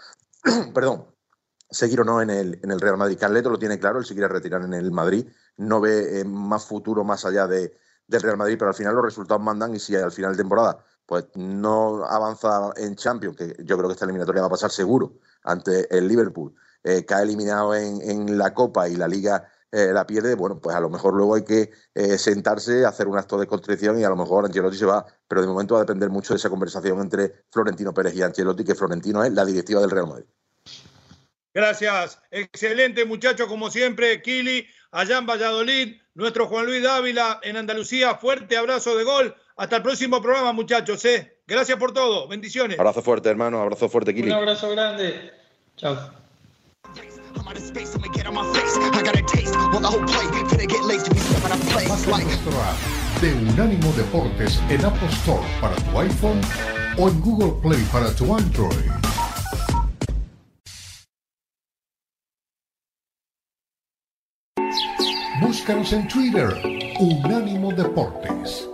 perdón, 0.75 1.07
seguir 1.71 2.01
o 2.01 2.05
no 2.05 2.21
en 2.21 2.31
el, 2.31 2.61
en 2.63 2.71
el 2.71 2.81
Real 2.81 2.97
Madrid. 2.97 3.19
Carleto 3.19 3.51
lo 3.51 3.59
tiene 3.59 3.79
claro, 3.79 3.99
él 3.99 4.05
se 4.05 4.15
quiere 4.15 4.29
retirar 4.29 4.63
en 4.63 4.75
el 4.75 4.91
Madrid, 4.93 5.27
no 5.57 5.81
ve 5.81 6.21
eh, 6.21 6.25
más 6.25 6.67
futuro 6.67 7.05
más 7.05 7.25
allá 7.25 7.47
de, 7.47 7.77
del 8.07 8.23
Real 8.23 8.37
Madrid, 8.37 8.57
pero 8.59 8.71
al 8.71 8.77
final 8.77 8.95
los 8.95 9.05
resultados 9.05 9.43
mandan 9.43 9.75
y 9.75 9.79
si 9.79 9.97
al 9.97 10.13
final 10.13 10.33
de 10.33 10.39
temporada 10.39 10.85
pues 11.07 11.27
no 11.35 12.05
avanza 12.05 12.71
en 12.77 12.97
Champions, 12.97 13.37
que 13.37 13.57
yo 13.65 13.77
creo 13.77 13.89
que 13.89 13.95
esta 13.95 14.05
eliminatoria 14.05 14.43
va 14.43 14.47
a 14.47 14.51
pasar 14.51 14.71
seguro 14.71 15.19
ante 15.43 15.95
el 15.97 16.07
Liverpool, 16.07 16.55
eh, 16.85 17.05
ha 17.09 17.23
eliminado 17.23 17.75
en, 17.75 18.39
la 18.39 18.55
Copa 18.55 18.89
y 18.89 18.97
la 18.97 19.09
Liga 19.09 19.49
eh, 19.73 19.91
la 19.93 20.07
pierde, 20.07 20.35
bueno, 20.35 20.61
pues 20.61 20.77
a 20.77 20.81
lo 20.81 20.91
mejor 20.91 21.15
luego 21.15 21.35
hay 21.35 21.45
que 21.45 21.71
sentarse, 22.19 22.85
hacer 22.85 23.09
un 23.09 23.19
acto 23.19 23.39
de 23.39 23.47
contrición 23.47 23.99
y 23.99 24.05
a 24.05 24.09
lo 24.09 24.17
mejor 24.17 24.45
Ancelotti 24.45 24.77
se 24.77 24.87
va, 24.87 25.05
pero 25.27 25.41
de 25.41 25.47
momento 25.47 25.75
va 25.75 25.81
a 25.81 25.85
depender 25.85 26.11
mucho 26.11 26.35
de 26.35 26.39
esa 26.39 26.51
conversación 26.51 27.01
entre 27.01 27.45
Florentino 27.51 27.93
Pérez 27.93 28.15
y 28.15 28.23
Ancelotti, 28.23 28.65
que 28.65 28.75
Florentino 28.75 29.25
es 29.25 29.33
la 29.33 29.45
directiva 29.45 29.81
del 29.81 29.91
Real 29.91 30.07
Madrid. 30.07 30.27
Gracias. 31.55 32.19
Excelente, 32.31 33.05
muchacho, 33.05 33.47
como 33.47 33.71
siempre. 33.71 34.23
Kili, 34.23 34.67
allá 34.91 35.19
en 35.19 35.27
Valladolid, 35.27 36.01
nuestro 36.15 36.47
Juan 36.47 36.67
Luis 36.67 36.83
Dávila 36.83 37.41
en 37.43 37.57
Andalucía. 37.57 38.15
Fuerte 38.15 38.57
abrazo 38.57 38.97
de 38.97 39.05
gol. 39.05 39.35
Hasta 39.57 39.77
el 39.77 39.83
próximo 39.83 40.23
programa, 40.23 40.53
muchachos. 40.53 41.05
¿eh? 41.05 41.39
Gracias 41.47 41.79
por 41.79 41.93
todo. 41.93 42.27
Bendiciones. 42.29 42.79
Abrazo 42.79 43.03
fuerte, 43.03 43.29
hermano. 43.29 43.61
Abrazo 43.61 43.89
fuerte, 43.89 44.15
Kili. 44.15 44.29
Un 44.29 44.35
abrazo 44.35 44.71
grande. 44.71 45.33
Chao. 45.77 46.22
De 53.21 53.33
Unánimo 53.35 53.93
Deportes 53.93 54.61
en 54.69 54.85
Apple 54.85 55.09
Store 55.09 55.43
para 55.61 55.77
tu 55.77 55.99
iPhone 56.01 56.41
o 56.99 57.09
en 57.09 57.21
Google 57.21 57.53
Play 57.63 57.83
para 57.93 58.13
tu 58.15 58.35
Android. 58.35 58.91
Búscanos 65.41 65.93
en 65.93 66.09
Twitter, 66.09 66.49
Unánimo 66.99 67.73
Deportes. 67.73 68.69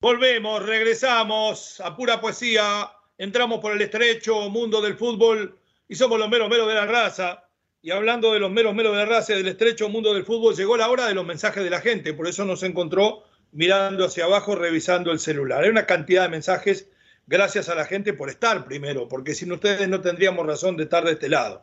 Volvemos, 0.00 0.64
regresamos 0.64 1.80
a 1.80 1.94
pura 1.94 2.20
poesía. 2.20 2.90
Entramos 3.18 3.60
por 3.60 3.72
el 3.72 3.82
estrecho 3.82 4.48
mundo 4.48 4.80
del 4.80 4.96
fútbol 4.96 5.58
y 5.86 5.94
somos 5.94 6.18
los 6.18 6.28
meros 6.30 6.48
meros 6.48 6.68
de 6.68 6.74
la 6.74 6.86
raza. 6.86 7.44
Y 7.82 7.90
hablando 7.90 8.32
de 8.32 8.40
los 8.40 8.50
meros 8.50 8.74
meros 8.74 8.92
de 8.92 8.98
la 8.98 9.04
raza 9.04 9.34
y 9.34 9.36
del 9.36 9.48
estrecho 9.48 9.88
mundo 9.88 10.14
del 10.14 10.24
fútbol, 10.24 10.54
llegó 10.54 10.76
la 10.76 10.88
hora 10.88 11.06
de 11.06 11.14
los 11.14 11.26
mensajes 11.26 11.62
de 11.62 11.70
la 11.70 11.80
gente. 11.80 12.14
Por 12.14 12.28
eso 12.28 12.44
nos 12.44 12.62
encontró 12.62 13.24
mirando 13.52 14.06
hacia 14.06 14.24
abajo, 14.24 14.54
revisando 14.54 15.12
el 15.12 15.18
celular. 15.18 15.64
Hay 15.64 15.70
una 15.70 15.86
cantidad 15.86 16.22
de 16.22 16.28
mensajes, 16.28 16.88
gracias 17.30 17.68
a 17.68 17.76
la 17.76 17.84
gente 17.84 18.12
por 18.12 18.28
estar 18.28 18.64
primero, 18.64 19.08
porque 19.08 19.34
sin 19.34 19.52
ustedes 19.52 19.88
no 19.88 20.00
tendríamos 20.00 20.44
razón 20.44 20.76
de 20.76 20.82
estar 20.82 21.04
de 21.04 21.12
este 21.12 21.28
lado. 21.28 21.62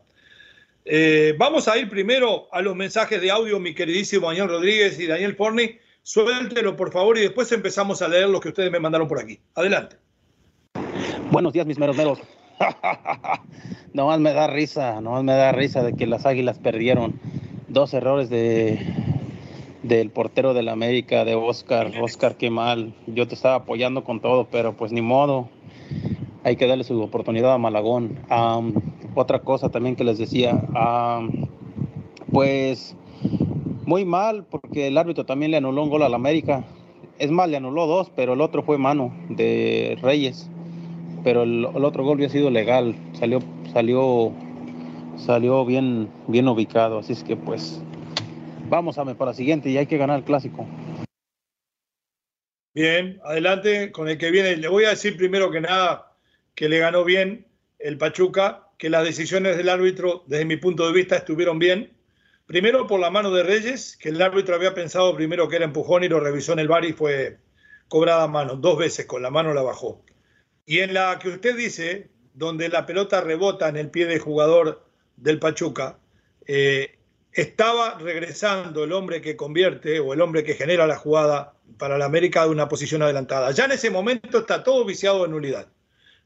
Eh, 0.85 1.35
vamos 1.37 1.67
a 1.67 1.77
ir 1.77 1.89
primero 1.89 2.47
a 2.53 2.61
los 2.61 2.73
mensajes 2.73 3.19
de 3.21 3.29
audio, 3.29 3.59
mi 3.59 3.75
queridísimo 3.75 4.27
Daniel 4.27 4.47
Rodríguez 4.47 4.97
y 4.97 5.07
Daniel 5.07 5.35
Forni. 5.35 5.77
Suéltelo, 6.03 6.77
por 6.77 6.93
favor, 6.93 7.17
y 7.17 7.21
después 7.21 7.51
empezamos 7.51 8.01
a 8.01 8.07
leer 8.07 8.29
lo 8.29 8.39
que 8.39 8.47
ustedes 8.47 8.71
me 8.71 8.79
mandaron 8.79 9.09
por 9.09 9.19
aquí. 9.19 9.41
Adelante. 9.55 9.97
Buenos 11.31 11.51
días, 11.51 11.65
mis 11.65 11.77
meros 11.77 11.97
meros. 11.97 12.19
nomás 13.93 14.21
me 14.21 14.31
da 14.31 14.47
risa, 14.47 15.01
nomás 15.01 15.25
me 15.25 15.33
da 15.33 15.51
risa 15.51 15.83
de 15.83 15.93
que 15.93 16.07
las 16.07 16.25
águilas 16.25 16.59
perdieron 16.59 17.19
dos 17.67 17.93
errores 17.93 18.29
de, 18.29 18.79
del 19.83 20.11
portero 20.11 20.53
del 20.53 20.69
América, 20.69 21.25
de 21.25 21.35
Oscar. 21.35 21.91
Oscar, 22.01 22.37
qué 22.37 22.49
mal. 22.49 22.95
Yo 23.05 23.27
te 23.27 23.35
estaba 23.35 23.55
apoyando 23.55 24.05
con 24.05 24.21
todo, 24.21 24.47
pero 24.49 24.77
pues 24.77 24.93
ni 24.93 25.01
modo. 25.01 25.49
Hay 26.47 26.55
que 26.55 26.65
darle 26.65 26.85
su 26.85 27.01
oportunidad 27.01 27.53
a 27.53 27.57
Malagón. 27.57 28.19
otra 29.15 29.39
cosa 29.39 29.67
también 29.67 29.97
que 29.97 30.05
les 30.05 30.17
decía, 30.17 30.63
pues 32.31 32.95
muy 33.85 34.05
mal 34.05 34.45
porque 34.45 34.87
el 34.87 34.97
árbitro 34.97 35.25
también 35.25 35.51
le 35.51 35.57
anuló 35.57 35.83
un 35.83 35.89
gol 35.89 36.03
al 36.03 36.13
América. 36.13 36.63
Es 37.19 37.31
más, 37.31 37.49
le 37.49 37.57
anuló 37.57 37.85
dos, 37.85 38.13
pero 38.15 38.31
el 38.31 38.39
otro 38.39 38.63
fue 38.63 38.77
mano 38.77 39.13
de 39.27 39.97
Reyes. 40.01 40.49
Pero 41.21 41.43
el, 41.43 41.65
otro 41.65 42.05
gol 42.05 42.15
había 42.15 42.29
sido 42.29 42.49
legal, 42.49 42.95
salió, 43.11 43.39
salió, 43.73 44.31
salió 45.17 45.65
bien, 45.65 46.07
bien 46.27 46.47
ubicado. 46.47 46.99
Así 46.99 47.11
es 47.11 47.25
que 47.25 47.35
pues 47.35 47.81
vamos 48.69 48.97
a 48.97 49.03
para 49.03 49.31
la 49.31 49.33
siguiente 49.33 49.69
y 49.69 49.77
hay 49.77 49.87
que 49.87 49.97
ganar 49.97 50.19
el 50.19 50.23
clásico. 50.23 50.65
Bien, 52.73 53.19
adelante 53.25 53.91
con 53.91 54.07
el 54.07 54.17
que 54.17 54.31
viene. 54.31 54.55
Le 54.55 54.69
voy 54.69 54.85
a 54.85 54.91
decir 54.91 55.17
primero 55.17 55.51
que 55.51 55.59
nada 55.59 56.06
que 56.57 56.69
le 56.69 56.79
ganó 56.79 57.05
bien 57.05 57.45
el 57.77 57.99
Pachuca, 57.99 58.69
que 58.79 58.89
las 58.89 59.03
decisiones 59.03 59.57
del 59.57 59.69
árbitro, 59.69 60.23
desde 60.25 60.43
mi 60.43 60.57
punto 60.57 60.87
de 60.87 60.91
vista, 60.91 61.15
estuvieron 61.15 61.59
bien. 61.59 61.95
Primero 62.47 62.87
por 62.87 62.99
la 62.99 63.11
mano 63.11 63.29
de 63.29 63.43
Reyes, 63.43 63.95
que 63.95 64.09
el 64.09 64.19
árbitro 64.19 64.55
había 64.55 64.73
pensado 64.73 65.15
primero 65.15 65.47
que 65.47 65.57
era 65.57 65.65
empujón 65.65 66.03
y 66.03 66.09
lo 66.09 66.19
revisó 66.19 66.53
en 66.53 66.59
el 66.59 66.67
bar 66.67 66.83
y 66.83 66.93
fue 66.93 67.37
cobrada 67.87 68.23
a 68.23 68.27
mano. 68.27 68.55
Dos 68.55 68.79
veces 68.79 69.05
con 69.05 69.21
la 69.21 69.29
mano 69.29 69.53
la 69.53 69.61
bajó. 69.61 70.03
Y 70.65 70.79
en 70.79 70.95
la 70.95 71.19
que 71.19 71.29
usted 71.29 71.55
dice, 71.55 72.09
donde 72.33 72.69
la 72.69 72.87
pelota 72.87 73.21
rebota 73.21 73.69
en 73.69 73.77
el 73.77 73.91
pie 73.91 74.07
del 74.07 74.19
jugador 74.19 74.83
del 75.15 75.37
Pachuca, 75.37 75.99
eh, 76.47 76.97
estaba 77.33 77.99
regresando 77.99 78.83
el 78.83 78.93
hombre 78.93 79.21
que 79.21 79.37
convierte 79.37 79.99
o 79.99 80.11
el 80.11 80.21
hombre 80.21 80.43
que 80.43 80.55
genera 80.55 80.87
la 80.87 80.97
jugada 80.97 81.53
para 81.77 81.99
la 81.99 82.05
América 82.05 82.45
de 82.45 82.49
una 82.49 82.67
posición 82.67 83.03
adelantada. 83.03 83.51
Ya 83.51 83.65
en 83.65 83.73
ese 83.73 83.91
momento 83.91 84.39
está 84.39 84.63
todo 84.63 84.83
viciado 84.85 85.23
en 85.23 85.31
nulidad. 85.31 85.67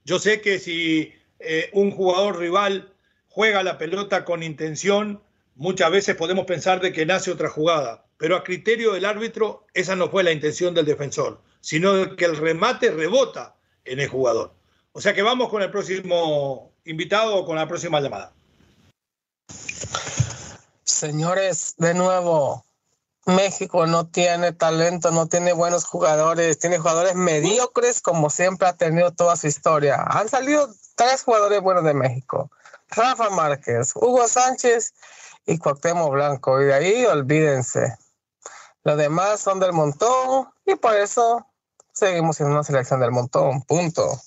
Yo 0.03 0.19
sé 0.19 0.41
que 0.41 0.59
si 0.59 1.13
eh, 1.39 1.69
un 1.73 1.91
jugador 1.91 2.39
rival 2.39 2.93
juega 3.29 3.63
la 3.63 3.77
pelota 3.77 4.25
con 4.25 4.43
intención, 4.43 5.21
muchas 5.55 5.91
veces 5.91 6.15
podemos 6.15 6.45
pensar 6.45 6.81
de 6.81 6.91
que 6.91 7.05
nace 7.05 7.31
otra 7.31 7.49
jugada, 7.49 8.05
pero 8.17 8.35
a 8.35 8.43
criterio 8.43 8.93
del 8.93 9.05
árbitro 9.05 9.65
esa 9.73 9.95
no 9.95 10.09
fue 10.09 10.23
la 10.23 10.31
intención 10.31 10.73
del 10.73 10.85
defensor, 10.85 11.41
sino 11.59 12.15
que 12.15 12.25
el 12.25 12.37
remate 12.37 12.91
rebota 12.91 13.55
en 13.85 13.99
el 13.99 14.07
jugador. 14.07 14.53
O 14.93 15.01
sea 15.01 15.13
que 15.13 15.21
vamos 15.21 15.49
con 15.49 15.61
el 15.61 15.71
próximo 15.71 16.71
invitado 16.85 17.35
o 17.37 17.45
con 17.45 17.55
la 17.55 17.67
próxima 17.67 18.01
llamada. 18.01 18.33
Señores, 20.83 21.75
de 21.77 21.93
nuevo, 21.93 22.65
México 23.25 23.85
no 23.85 24.07
tiene 24.07 24.51
talento, 24.51 25.11
no 25.11 25.27
tiene 25.27 25.53
buenos 25.53 25.85
jugadores, 25.85 26.57
tiene 26.57 26.79
jugadores 26.79 27.15
mediocres 27.15 28.01
como 28.01 28.29
siempre 28.29 28.67
ha 28.67 28.73
tenido 28.73 29.11
toda 29.11 29.35
su 29.35 29.47
historia. 29.47 30.03
Han 30.07 30.27
salido 30.27 30.69
tres 30.95 31.23
jugadores 31.23 31.61
buenos 31.61 31.83
de 31.83 31.93
México. 31.93 32.49
Rafa 32.89 33.29
Márquez, 33.29 33.93
Hugo 33.95 34.27
Sánchez 34.27 34.93
y 35.45 35.57
Cuauhtémoc 35.57 36.11
Blanco. 36.11 36.61
Y 36.61 36.65
de 36.65 36.73
ahí 36.73 37.05
olvídense. 37.05 37.95
Los 38.83 38.97
demás 38.97 39.39
son 39.39 39.59
del 39.59 39.73
montón 39.73 40.49
y 40.65 40.75
por 40.75 40.95
eso 40.95 41.45
seguimos 41.93 42.37
siendo 42.37 42.55
una 42.55 42.63
selección 42.63 42.99
del 42.99 43.11
montón. 43.11 43.61
Punto. 43.63 44.19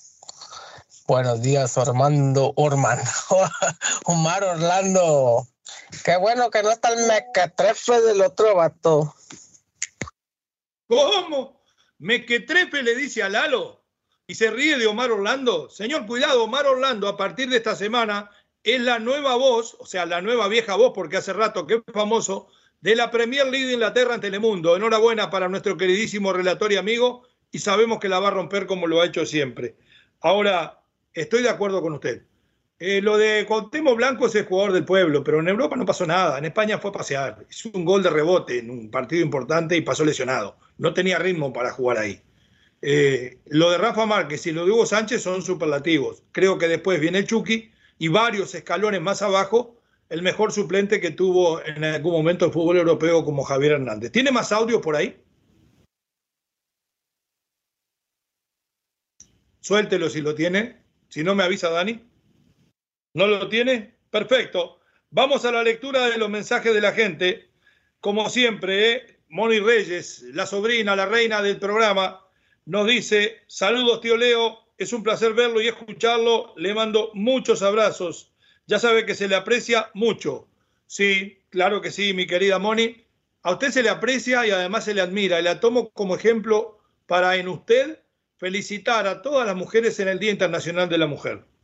Buenos 1.07 1.41
días, 1.41 1.77
Armando 1.77 2.53
Orman. 2.55 2.99
Omar 4.05 4.43
Orlando. 4.43 5.45
Qué 6.03 6.17
bueno 6.17 6.49
que 6.49 6.63
no 6.63 6.71
está 6.71 6.89
el 6.89 7.07
mequetrefe 7.07 8.01
del 8.01 8.21
otro 8.21 8.55
vato. 8.55 9.15
¿Cómo? 10.87 11.63
Mequetrefe 11.97 12.83
le 12.83 12.95
dice 12.95 13.23
a 13.23 13.29
Lalo 13.29 13.83
y 14.27 14.35
se 14.35 14.51
ríe 14.51 14.77
de 14.77 14.87
Omar 14.87 15.11
Orlando. 15.11 15.69
Señor, 15.69 16.05
cuidado, 16.05 16.43
Omar 16.43 16.65
Orlando 16.65 17.07
a 17.07 17.17
partir 17.17 17.49
de 17.49 17.57
esta 17.57 17.75
semana 17.75 18.29
es 18.63 18.81
la 18.81 18.99
nueva 18.99 19.35
voz, 19.35 19.77
o 19.79 19.85
sea, 19.85 20.05
la 20.05 20.21
nueva 20.21 20.47
vieja 20.47 20.75
voz, 20.75 20.91
porque 20.93 21.17
hace 21.17 21.33
rato 21.33 21.67
que 21.67 21.75
es 21.75 21.81
famoso, 21.93 22.47
de 22.81 22.95
la 22.95 23.11
Premier 23.11 23.47
League 23.47 23.67
de 23.67 23.73
Inglaterra 23.73 24.15
en 24.15 24.21
Telemundo. 24.21 24.75
Enhorabuena 24.75 25.29
para 25.29 25.49
nuestro 25.49 25.77
queridísimo 25.77 26.33
relator 26.33 26.71
y 26.71 26.77
amigo 26.77 27.23
y 27.51 27.59
sabemos 27.59 27.99
que 27.99 28.09
la 28.09 28.19
va 28.19 28.27
a 28.29 28.31
romper 28.31 28.67
como 28.67 28.87
lo 28.87 29.01
ha 29.01 29.05
hecho 29.05 29.25
siempre. 29.25 29.75
Ahora, 30.19 30.81
estoy 31.13 31.41
de 31.41 31.49
acuerdo 31.49 31.81
con 31.81 31.93
usted. 31.93 32.23
Eh, 32.77 33.01
lo 33.01 33.17
de 33.17 33.45
Cuauhtémoc 33.47 33.95
Blanco 33.95 34.27
es 34.27 34.35
el 34.35 34.45
jugador 34.45 34.73
del 34.73 34.83
pueblo, 34.83 35.23
pero 35.23 35.39
en 35.39 35.47
Europa 35.47 35.77
no 35.77 35.85
pasó 35.85 36.05
nada. 36.05 36.37
En 36.37 36.45
España 36.45 36.77
fue 36.77 36.89
a 36.89 36.93
pasear. 36.93 37.45
Hizo 37.49 37.69
un 37.73 37.85
gol 37.85 38.03
de 38.03 38.09
rebote 38.09 38.59
en 38.59 38.69
un 38.69 38.91
partido 38.91 39.23
importante 39.23 39.77
y 39.77 39.81
pasó 39.81 40.03
lesionado. 40.03 40.57
No 40.77 40.93
tenía 40.93 41.17
ritmo 41.17 41.53
para 41.53 41.71
jugar 41.71 41.97
ahí. 41.99 42.21
Eh, 42.81 43.39
lo 43.47 43.71
de 43.71 43.77
Rafa 43.77 44.05
Márquez 44.05 44.45
y 44.47 44.51
lo 44.51 44.65
de 44.65 44.71
Hugo 44.71 44.85
Sánchez 44.85 45.21
son 45.23 45.41
superlativos. 45.41 46.23
Creo 46.33 46.57
que 46.57 46.67
después 46.67 46.99
viene 46.99 47.19
el 47.19 47.27
Chucky 47.27 47.71
y 47.97 48.09
varios 48.09 48.53
escalones 48.55 49.01
más 49.01 49.21
abajo, 49.21 49.81
el 50.09 50.21
mejor 50.21 50.51
suplente 50.51 50.99
que 50.99 51.11
tuvo 51.11 51.63
en 51.63 51.83
algún 51.83 52.11
momento 52.13 52.45
el 52.45 52.51
fútbol 52.51 52.77
europeo 52.77 53.23
como 53.23 53.43
Javier 53.43 53.73
Hernández. 53.73 54.11
¿Tiene 54.11 54.31
más 54.31 54.51
audio 54.51 54.81
por 54.81 54.95
ahí? 54.97 55.17
Suéltelo 59.61 60.09
si 60.09 60.21
lo 60.21 60.35
tiene. 60.35 60.77
Si 61.09 61.23
no, 61.23 61.33
me 61.35 61.43
avisa 61.43 61.69
Dani. 61.69 62.01
¿No 63.15 63.27
lo 63.27 63.47
tiene? 63.47 63.95
Perfecto. 64.11 64.81
Vamos 65.09 65.45
a 65.45 65.51
la 65.53 65.63
lectura 65.63 66.09
de 66.09 66.17
los 66.17 66.29
mensajes 66.29 66.73
de 66.73 66.81
la 66.81 66.91
gente. 66.91 67.49
Como 68.01 68.29
siempre, 68.29 68.91
¿eh? 68.91 69.19
Moni 69.29 69.59
Reyes, 69.59 70.23
la 70.33 70.45
sobrina, 70.45 70.97
la 70.97 71.05
reina 71.05 71.41
del 71.41 71.57
programa, 71.57 72.27
nos 72.65 72.85
dice, 72.85 73.37
saludos 73.47 74.01
tío 74.01 74.17
Leo, 74.17 74.59
es 74.77 74.91
un 74.91 75.01
placer 75.01 75.33
verlo 75.33 75.61
y 75.61 75.69
escucharlo, 75.69 76.53
le 76.57 76.73
mando 76.73 77.11
muchos 77.13 77.61
abrazos, 77.61 78.33
ya 78.67 78.79
sabe 78.79 79.05
que 79.05 79.15
se 79.15 79.29
le 79.29 79.35
aprecia 79.35 79.89
mucho. 79.93 80.49
Sí, 80.85 81.41
claro 81.49 81.79
que 81.79 81.91
sí, 81.91 82.13
mi 82.13 82.27
querida 82.27 82.59
Moni, 82.59 83.05
a 83.43 83.53
usted 83.53 83.71
se 83.71 83.81
le 83.81 83.89
aprecia 83.89 84.45
y 84.45 84.51
además 84.51 84.83
se 84.83 84.93
le 84.93 84.99
admira 84.99 85.39
y 85.39 85.43
la 85.43 85.61
tomo 85.61 85.89
como 85.91 86.15
ejemplo 86.15 86.79
para 87.07 87.37
en 87.37 87.47
usted 87.47 87.99
felicitar 88.35 89.07
a 89.07 89.21
todas 89.21 89.47
las 89.47 89.55
mujeres 89.55 89.99
en 90.01 90.09
el 90.09 90.19
Día 90.19 90.31
Internacional 90.31 90.89
de 90.89 90.97
la 90.97 91.07
Mujer. 91.07 91.54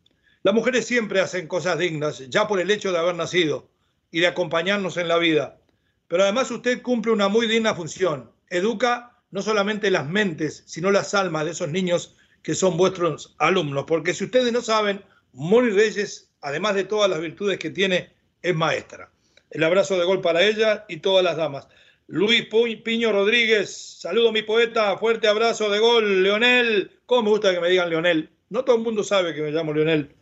Las 0.43 0.55
mujeres 0.55 0.87
siempre 0.87 1.21
hacen 1.21 1.47
cosas 1.47 1.77
dignas, 1.77 2.27
ya 2.29 2.47
por 2.47 2.59
el 2.59 2.71
hecho 2.71 2.91
de 2.91 2.97
haber 2.97 3.15
nacido 3.15 3.69
y 4.09 4.21
de 4.21 4.27
acompañarnos 4.27 4.97
en 4.97 5.07
la 5.07 5.19
vida. 5.19 5.59
Pero 6.07 6.23
además 6.23 6.49
usted 6.49 6.81
cumple 6.81 7.11
una 7.11 7.27
muy 7.27 7.47
digna 7.47 7.75
función. 7.75 8.31
Educa 8.49 9.19
no 9.29 9.43
solamente 9.43 9.91
las 9.91 10.09
mentes, 10.09 10.63
sino 10.65 10.89
las 10.89 11.13
almas 11.13 11.45
de 11.45 11.51
esos 11.51 11.69
niños 11.69 12.15
que 12.41 12.55
son 12.55 12.75
vuestros 12.75 13.35
alumnos. 13.37 13.85
Porque 13.87 14.15
si 14.15 14.23
ustedes 14.23 14.51
no 14.51 14.61
saben, 14.61 15.03
Moni 15.33 15.69
Reyes, 15.69 16.31
además 16.41 16.73
de 16.73 16.85
todas 16.85 17.09
las 17.09 17.21
virtudes 17.21 17.59
que 17.59 17.69
tiene, 17.69 18.11
es 18.41 18.55
maestra. 18.55 19.11
El 19.51 19.63
abrazo 19.63 19.99
de 19.99 20.05
gol 20.05 20.21
para 20.21 20.43
ella 20.43 20.85
y 20.89 20.97
todas 20.97 21.23
las 21.23 21.37
damas. 21.37 21.67
Luis 22.07 22.47
Piño 22.83 23.11
Rodríguez, 23.11 23.99
saludo 23.99 24.31
mi 24.31 24.41
poeta, 24.41 24.97
fuerte 24.97 25.27
abrazo 25.27 25.69
de 25.69 25.77
gol. 25.77 26.23
Leonel, 26.23 26.99
¿cómo 27.05 27.23
me 27.23 27.29
gusta 27.29 27.53
que 27.53 27.61
me 27.61 27.69
digan 27.69 27.91
Leonel? 27.91 28.31
No 28.49 28.65
todo 28.65 28.77
el 28.77 28.81
mundo 28.81 29.03
sabe 29.03 29.35
que 29.35 29.41
me 29.41 29.51
llamo 29.51 29.71
Leonel. 29.71 30.15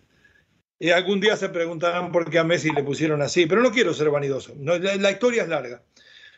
Y 0.80 0.92
algún 0.92 1.20
día 1.20 1.36
se 1.36 1.50
preguntarán 1.50 2.10
por 2.14 2.30
qué 2.30 2.40
a 2.40 2.46
Messi 2.46 2.72
le 2.72 2.84
pusieron 2.84 3.22
así, 3.22 3.46
pero 3.46 3.62
no 3.62 3.70
quiero 3.72 3.94
ser 3.94 4.10
vanidoso. 4.10 4.54
la 4.58 5.12
historia 5.12 5.44
es 5.44 5.50
larga. 5.50 5.84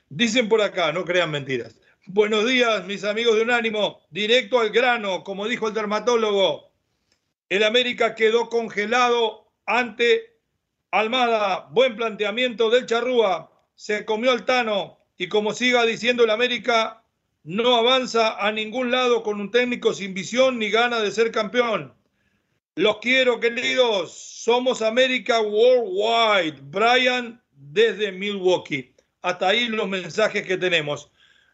Dicen 0.10 0.50
por 0.50 0.62
acá, 0.62 0.92
no 0.92 1.06
crean 1.06 1.30
mentiras. 1.30 1.80
Buenos 2.08 2.48
días, 2.48 2.84
mis 2.88 3.04
amigos 3.04 3.36
de 3.36 3.44
Unánimo. 3.44 4.02
Directo 4.10 4.60
al 4.60 4.72
grano, 4.72 5.24
como 5.24 5.48
dijo 5.48 5.68
el 5.68 5.76
dermatólogo. 5.76 6.72
El 7.50 7.64
América 7.64 8.16
quedó 8.16 8.50
congelado 8.50 9.48
ante 9.68 10.39
Almada. 10.89 11.68
Buen 11.70 11.96
planteamiento 11.96 12.72
del 12.72 12.88
Charrúa. 12.88 13.52
Se 13.76 14.06
comió 14.06 14.32
al 14.32 14.46
Tano. 14.46 14.98
Y 15.18 15.28
como 15.28 15.54
siga 15.54 15.86
diciendo 15.86 16.24
el 16.24 16.32
América, 16.32 17.04
no 17.44 17.76
avanza 17.76 18.44
a 18.44 18.52
ningún 18.52 18.89
lado 18.89 19.22
con 19.22 19.39
un 19.39 19.52
técnico 19.52 19.94
sin 19.94 20.16
visión 20.16 20.58
ni 20.58 20.72
gana 20.72 21.00
de 21.00 21.12
ser 21.12 21.32
campeón. 21.32 21.94
Los 22.76 23.00
quiero, 23.00 23.38
queridos. 23.42 24.14
Somos 24.14 24.82
América 24.82 25.42
Worldwide. 25.42 26.62
Brian 26.62 27.44
desde 27.52 28.14
Milwaukee. 28.14 28.96
Hasta 29.22 29.50
ahí 29.50 29.68
los 29.68 29.90
mensajes 29.90 30.48
que 30.48 30.56
tenemos. 30.56 31.12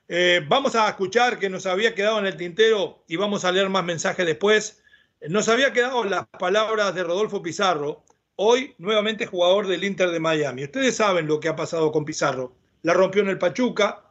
Eh, 0.07 0.45
vamos 0.47 0.76
a 0.76 0.88
escuchar 0.88 1.39
que 1.39 1.49
nos 1.49 1.65
había 1.65 1.95
quedado 1.95 2.20
en 2.20 2.28
el 2.28 2.38
tintero 2.38 3.03
y 3.07 3.15
vamos 3.15 3.45
a 3.45 3.51
leer 3.51 3.68
más 3.68 3.84
mensajes 3.84 4.28
después. 4.28 4.84
Nos 5.28 5.49
había 5.49 5.74
quedado 5.74 6.03
las 6.03 6.28
palabras 6.28 6.93
de 6.93 7.03
Rodolfo 7.03 7.41
Pizarro, 7.41 8.03
hoy 8.36 8.76
nuevamente 8.78 9.26
jugador 9.26 9.65
del 9.65 9.86
Inter 9.86 10.11
de 10.11 10.20
Miami. 10.20 10.65
Ustedes 10.65 10.97
saben 10.97 11.26
lo 11.26 11.39
que 11.39 11.49
ha 11.49 11.55
pasado 11.55 11.91
con 11.91 12.05
Pizarro. 12.05 12.53
La 12.84 12.93
rompió 12.93 13.24
en 13.24 13.30
el 13.30 13.39
Pachuca, 13.39 14.03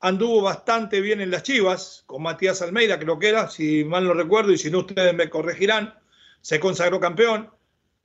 anduvo 0.00 0.42
bastante 0.42 1.00
bien 1.00 1.22
en 1.22 1.30
las 1.30 1.42
Chivas, 1.42 2.04
con 2.04 2.22
Matías 2.22 2.60
Almeida, 2.60 2.98
creo 2.98 3.18
que 3.18 3.30
era, 3.30 3.48
si 3.48 3.82
mal 3.82 4.04
no 4.04 4.12
recuerdo, 4.12 4.52
y 4.52 4.58
si 4.58 4.70
no 4.70 4.80
ustedes 4.80 5.14
me 5.14 5.30
corregirán, 5.30 5.99
se 6.40 6.60
consagró 6.60 7.00
campeón. 7.00 7.50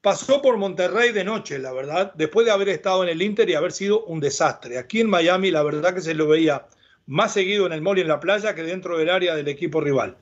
Pasó 0.01 0.41
por 0.41 0.57
Monterrey 0.57 1.11
de 1.11 1.23
noche, 1.23 1.57
la 1.57 1.73
verdad, 1.73 2.13
después 2.15 2.45
de 2.45 2.51
haber 2.51 2.69
estado 2.69 3.03
en 3.03 3.09
el 3.09 3.21
Inter 3.21 3.49
y 3.49 3.55
haber 3.55 3.71
sido 3.71 4.05
un 4.05 4.19
desastre. 4.19 4.77
Aquí 4.77 5.01
en 5.01 5.09
Miami, 5.09 5.49
la 5.49 5.63
verdad 5.63 5.95
que 5.95 6.01
se 6.01 6.13
lo 6.13 6.27
veía 6.27 6.67
más 7.07 7.33
seguido 7.33 7.65
en 7.65 7.73
el 7.73 7.81
mall 7.81 7.97
y 7.97 8.01
en 8.01 8.07
la 8.07 8.19
playa 8.19 8.53
que 8.53 8.63
dentro 8.63 8.97
del 8.97 9.09
área 9.09 9.35
del 9.35 9.47
equipo 9.47 9.81
rival. 9.81 10.17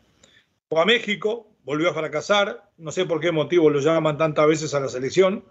Fue 0.70 0.82
a 0.82 0.86
México, 0.86 1.50
volvió 1.64 1.90
a 1.90 1.94
fracasar, 1.94 2.70
no 2.78 2.92
sé 2.92 3.06
por 3.06 3.20
qué 3.20 3.32
motivo 3.32 3.70
lo 3.70 3.80
llaman 3.80 4.18
tantas 4.18 4.48
veces 4.48 4.74
a 4.74 4.80
la 4.80 4.90
selección, 4.90 5.44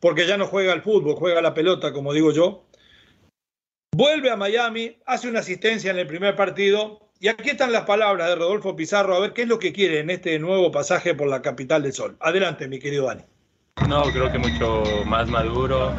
porque 0.00 0.26
ya 0.26 0.36
no 0.36 0.46
juega 0.46 0.72
al 0.72 0.82
fútbol, 0.82 1.14
juega 1.16 1.42
la 1.42 1.54
pelota, 1.54 1.92
como 1.92 2.12
digo 2.12 2.32
yo. 2.32 2.66
Vuelve 3.92 4.30
a 4.30 4.36
Miami, 4.36 4.96
hace 5.06 5.28
una 5.28 5.40
asistencia 5.40 5.90
en 5.90 5.98
el 5.98 6.06
primer 6.06 6.36
partido, 6.36 7.09
y 7.20 7.28
aquí 7.28 7.50
están 7.50 7.70
las 7.70 7.84
palabras 7.84 8.28
de 8.28 8.34
Rodolfo 8.34 8.74
Pizarro, 8.74 9.14
a 9.14 9.20
ver 9.20 9.34
qué 9.34 9.42
es 9.42 9.48
lo 9.48 9.58
que 9.58 9.74
quiere 9.74 10.00
en 10.00 10.08
este 10.08 10.38
nuevo 10.38 10.72
pasaje 10.72 11.14
por 11.14 11.28
la 11.28 11.42
capital 11.42 11.82
del 11.82 11.92
sol. 11.92 12.16
Adelante, 12.18 12.66
mi 12.66 12.78
querido 12.78 13.06
Dani. 13.06 13.22
No, 13.86 14.04
creo 14.04 14.32
que 14.32 14.38
mucho 14.38 14.82
más 15.04 15.28
maduro. 15.28 15.92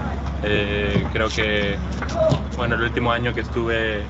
Eh, 0.44 1.06
creo 1.14 1.30
que, 1.30 1.76
bueno, 2.58 2.74
el 2.74 2.82
último 2.82 3.12
año 3.12 3.34
que 3.36 3.42
estuve 3.42 4.02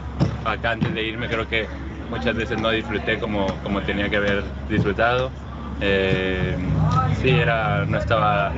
acá 0.46 0.72
antes 0.72 0.94
de 0.94 1.04
irme 1.04 1.28
creo 1.28 1.48
que 1.50 1.68
muchas 2.10 2.34
veces 2.34 2.62
no 2.62 2.72
disfruté 2.72 3.20
como, 3.20 3.46
como 3.62 3.82
tenía 3.82 4.10
que 4.10 4.16
haber 4.16 4.44
disfrutado. 4.70 5.32
Eh, 5.82 6.56
sí, 7.22 7.30
era, 7.30 7.86
no 7.86 7.98
estaba 7.98 8.54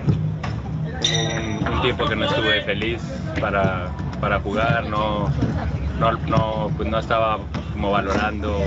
un, 0.86 1.82
tiempo 1.82 2.06
que 2.06 2.16
no 2.16 2.26
estuve 2.26 2.62
feliz 2.62 3.02
para, 3.40 3.92
para 4.22 4.40
jugar, 4.40 4.86
no, 4.86 5.32
no, 6.00 6.12
no, 6.28 6.72
pues 6.76 6.90
no 6.90 7.00
estaba 7.00 7.40
como 7.74 7.92
valorando 7.92 8.60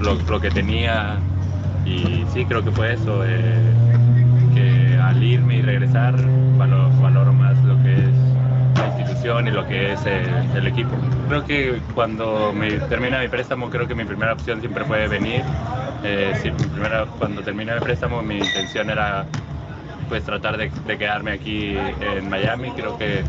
lo, 0.00 0.14
lo, 0.14 0.40
que 0.40 0.50
tenía 0.50 1.18
y 1.84 2.24
sí, 2.32 2.44
creo 2.44 2.62
que 2.62 2.70
fue 2.70 2.94
eso, 2.94 3.24
eh, 3.24 3.72
que 4.54 4.98
al 5.00 5.22
irme 5.22 5.56
y 5.56 5.62
regresar 5.62 6.14
valoro, 6.56 7.32
más 7.32 7.56
lo 7.64 7.82
que 7.82 7.94
es 7.94 8.30
y 9.22 9.50
lo 9.50 9.66
que 9.68 9.92
es 9.92 10.00
el, 10.06 10.66
equipo. 10.66 10.96
Creo 11.28 11.44
que 11.44 11.80
cuando 11.94 12.52
termina 12.88 13.20
mi 13.20 13.28
préstamo, 13.28 13.68
creo 13.68 13.86
que 13.86 13.94
mi 13.94 14.04
primera 14.04 14.32
opción 14.32 14.60
siempre 14.60 14.84
fue 14.84 15.06
venir. 15.08 15.42
Eh, 16.02 16.52
primera, 16.72 17.04
cuando 17.18 17.42
terminé 17.42 17.72
el 17.72 17.80
préstamo, 17.80 18.22
mi 18.22 18.38
intención 18.38 18.88
era 18.88 19.26
pues 20.08 20.24
tratar 20.24 20.56
de, 20.56 20.70
quedarme 20.98 21.32
aquí 21.32 21.76
en 22.00 22.30
Miami. 22.30 22.70
Creo 22.70 22.96
que 22.96 23.22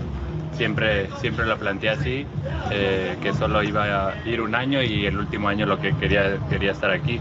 siempre, 0.54 1.08
siempre 1.20 1.46
lo 1.46 1.58
planteé 1.58 1.90
así, 1.90 2.26
eh, 2.72 3.18
que 3.22 3.34
solo 3.34 3.64
iba 3.64 4.10
a 4.10 4.28
ir 4.28 4.42
un 4.42 4.56
año 4.56 4.82
y 4.82 5.06
el 5.06 5.18
último 5.18 5.50
año 5.50 5.66
lo 5.66 5.80
que 5.80 5.94
quería, 5.96 6.38
quería 6.50 6.72
estar 6.72 6.92
aquí. 6.92 7.20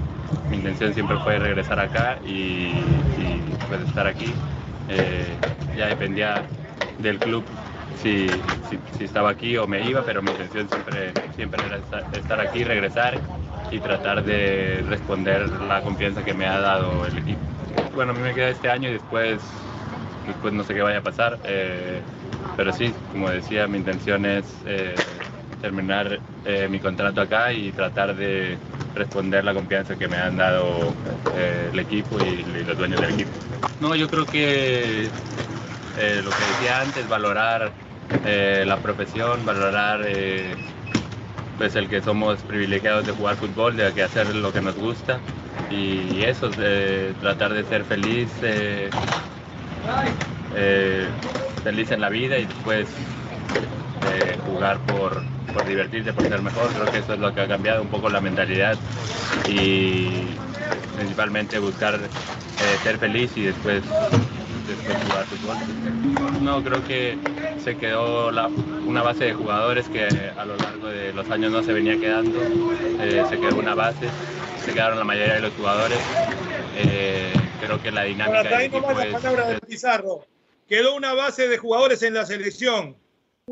Mi 0.50 0.56
intención 0.56 0.92
siempre 0.94 1.16
fue 1.18 1.38
regresar 1.38 1.78
acá 1.80 2.18
y, 2.26 2.72
pues 3.68 3.80
estar 3.82 4.06
aquí. 4.06 4.32
Eh, 4.88 5.24
ya 5.76 5.86
dependía 5.86 6.42
del 6.98 7.18
club 7.18 7.44
si, 8.02 8.28
si, 8.98 9.04
estaba 9.04 9.30
aquí 9.30 9.56
o 9.56 9.66
me 9.66 9.82
iba, 9.82 10.02
pero 10.02 10.22
mi 10.22 10.30
intención 10.30 10.68
siempre, 10.68 11.12
siempre 11.36 11.60
era 11.66 11.76
estar, 12.18 12.40
aquí, 12.40 12.64
regresar 12.64 13.18
y 13.70 13.78
tratar 13.78 14.24
de 14.24 14.84
responder 14.88 15.48
la 15.68 15.80
confianza 15.82 16.24
que 16.24 16.34
me 16.34 16.46
ha 16.46 16.58
dado 16.60 17.06
el 17.06 17.18
equipo. 17.18 17.40
Bueno, 17.94 18.12
a 18.12 18.14
mí 18.14 18.22
me 18.22 18.34
queda 18.34 18.48
este 18.48 18.70
año 18.70 18.88
y 18.88 18.92
después, 18.92 19.40
después 20.26 20.52
no 20.52 20.64
sé 20.64 20.74
qué 20.74 20.82
vaya 20.82 20.98
a 20.98 21.02
pasar, 21.02 21.38
eh, 21.44 22.00
pero 22.60 22.74
sí, 22.74 22.92
como 23.10 23.30
decía, 23.30 23.66
mi 23.66 23.78
intención 23.78 24.26
es 24.26 24.44
eh, 24.66 24.94
terminar 25.62 26.20
eh, 26.44 26.68
mi 26.68 26.78
contrato 26.78 27.22
acá 27.22 27.54
y 27.54 27.72
tratar 27.72 28.14
de 28.14 28.58
responder 28.94 29.42
la 29.46 29.54
confianza 29.54 29.96
que 29.96 30.06
me 30.06 30.18
han 30.18 30.36
dado 30.36 30.92
el 31.34 31.78
equipo 31.78 32.20
y, 32.20 32.44
los 32.66 32.76
dueños 32.76 33.00
del 33.00 33.12
equipo. 33.12 33.30
No, 33.80 33.96
yo 33.96 34.06
creo 34.08 34.26
que 34.26 35.08
lo 36.22 36.30
que 36.30 36.44
decía 36.52 36.82
antes, 36.82 37.08
valorar 37.08 37.72
eh, 38.26 38.64
la 38.66 38.76
profesión, 38.76 39.46
valorar 39.46 40.02
eh, 40.04 40.54
pues 41.56 41.74
el 41.76 41.88
que 41.88 42.02
somos 42.02 42.42
privilegiados 42.42 43.06
de 43.06 43.12
jugar 43.12 43.36
fútbol, 43.36 43.74
de 43.74 44.02
hacer 44.02 44.26
lo 44.36 44.52
que 44.52 44.60
nos 44.60 44.76
gusta 44.76 45.18
y 45.70 46.24
eso, 46.24 46.50
tratar 47.22 47.54
de 47.54 47.64
ser 47.64 47.84
feliz, 47.84 48.28
eh, 50.54 51.06
feliz 51.62 51.90
en 51.90 52.00
la 52.00 52.08
vida 52.08 52.38
y 52.38 52.46
después 52.46 52.88
jugar 54.46 54.78
por, 54.80 55.22
por 55.52 55.66
divertirse, 55.66 56.12
por 56.12 56.26
ser 56.26 56.42
mejor. 56.42 56.68
Creo 56.68 56.90
que 56.90 56.98
eso 56.98 57.14
es 57.14 57.20
lo 57.20 57.34
que 57.34 57.42
ha 57.42 57.48
cambiado 57.48 57.82
un 57.82 57.88
poco 57.88 58.08
la 58.08 58.20
mentalidad 58.20 58.76
y 59.48 60.08
principalmente 60.96 61.58
buscar 61.58 62.00
ser 62.82 62.98
feliz 62.98 63.30
y 63.36 63.42
después 63.42 63.82
jugar 63.84 65.26
fútbol. 65.26 66.42
No, 66.42 66.62
creo 66.62 66.84
que 66.84 67.18
se 67.62 67.76
quedó 67.76 68.28
una 68.86 69.02
base 69.02 69.24
de 69.26 69.34
jugadores 69.34 69.88
que 69.88 70.06
a 70.36 70.44
lo 70.44 70.56
largo 70.56 70.88
de 70.88 71.12
los 71.12 71.30
años 71.30 71.52
no 71.52 71.62
se 71.62 71.72
venía 71.72 71.98
quedando, 71.98 72.40
eh, 73.00 73.24
se 73.28 73.38
quedó 73.38 73.56
una 73.56 73.74
base 73.74 74.08
se 74.64 74.72
quedaron 74.72 74.98
la 74.98 75.04
mayoría 75.04 75.34
de 75.34 75.40
los 75.40 75.52
jugadores. 75.54 75.98
Eh, 76.76 77.32
creo 77.60 77.82
que 77.82 77.90
la 77.90 78.04
dinámica 78.04 78.42
del 78.42 78.60
equipo 78.62 78.90
es, 79.00 79.60
Pizarro. 79.66 80.26
Quedó 80.70 80.94
una 80.94 81.14
base 81.14 81.48
de 81.48 81.58
jugadores 81.58 82.00
en 82.04 82.14
la 82.14 82.24
selección. 82.24 82.96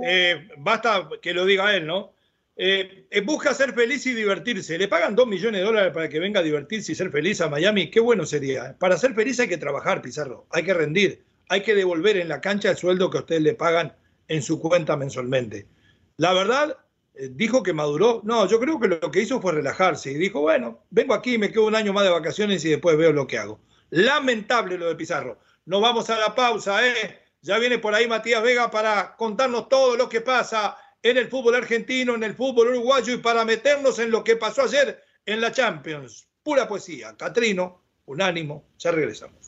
Eh, 0.00 0.48
basta 0.56 1.08
que 1.20 1.34
lo 1.34 1.46
diga 1.46 1.74
él, 1.74 1.84
¿no? 1.84 2.14
Eh, 2.54 3.08
busca 3.24 3.52
ser 3.54 3.74
feliz 3.74 4.06
y 4.06 4.14
divertirse. 4.14 4.78
Le 4.78 4.86
pagan 4.86 5.16
dos 5.16 5.26
millones 5.26 5.60
de 5.60 5.66
dólares 5.66 5.92
para 5.92 6.08
que 6.08 6.20
venga 6.20 6.38
a 6.38 6.44
divertirse 6.44 6.92
y 6.92 6.94
ser 6.94 7.10
feliz 7.10 7.40
a 7.40 7.48
Miami. 7.48 7.90
Qué 7.90 7.98
bueno 7.98 8.24
sería. 8.24 8.78
Para 8.78 8.96
ser 8.96 9.14
feliz 9.14 9.40
hay 9.40 9.48
que 9.48 9.56
trabajar, 9.58 10.00
Pizarro. 10.00 10.46
Hay 10.50 10.62
que 10.62 10.72
rendir. 10.72 11.24
Hay 11.48 11.62
que 11.62 11.74
devolver 11.74 12.18
en 12.18 12.28
la 12.28 12.40
cancha 12.40 12.70
el 12.70 12.76
sueldo 12.76 13.10
que 13.10 13.18
ustedes 13.18 13.42
le 13.42 13.54
pagan 13.54 13.96
en 14.28 14.40
su 14.40 14.60
cuenta 14.60 14.96
mensualmente. 14.96 15.66
La 16.18 16.32
verdad, 16.32 16.76
eh, 17.14 17.30
dijo 17.32 17.64
que 17.64 17.72
maduró. 17.72 18.20
No, 18.22 18.46
yo 18.46 18.60
creo 18.60 18.78
que 18.78 18.86
lo 18.86 19.10
que 19.10 19.22
hizo 19.22 19.40
fue 19.40 19.50
relajarse 19.50 20.12
y 20.12 20.14
dijo, 20.14 20.40
bueno, 20.40 20.84
vengo 20.90 21.14
aquí, 21.14 21.36
me 21.36 21.50
quedo 21.50 21.66
un 21.66 21.74
año 21.74 21.92
más 21.92 22.04
de 22.04 22.10
vacaciones 22.10 22.64
y 22.64 22.70
después 22.70 22.96
veo 22.96 23.12
lo 23.12 23.26
que 23.26 23.38
hago. 23.38 23.58
Lamentable 23.90 24.78
lo 24.78 24.86
de 24.86 24.94
Pizarro. 24.94 25.40
Nos 25.68 25.82
vamos 25.82 26.08
a 26.08 26.18
la 26.18 26.34
pausa, 26.34 26.86
¿eh? 26.86 27.20
Ya 27.42 27.58
viene 27.58 27.78
por 27.78 27.94
ahí 27.94 28.08
Matías 28.08 28.42
Vega 28.42 28.70
para 28.70 29.14
contarnos 29.16 29.68
todo 29.68 29.98
lo 29.98 30.08
que 30.08 30.22
pasa 30.22 30.78
en 31.02 31.18
el 31.18 31.28
fútbol 31.28 31.56
argentino, 31.56 32.14
en 32.14 32.24
el 32.24 32.34
fútbol 32.34 32.68
uruguayo 32.68 33.12
y 33.12 33.18
para 33.18 33.44
meternos 33.44 33.98
en 33.98 34.10
lo 34.10 34.24
que 34.24 34.36
pasó 34.36 34.62
ayer 34.62 35.04
en 35.26 35.42
la 35.42 35.52
Champions. 35.52 36.26
Pura 36.42 36.66
poesía. 36.66 37.14
Catrino, 37.18 37.82
unánimo. 38.06 38.64
Ya 38.78 38.92
regresamos. 38.92 39.47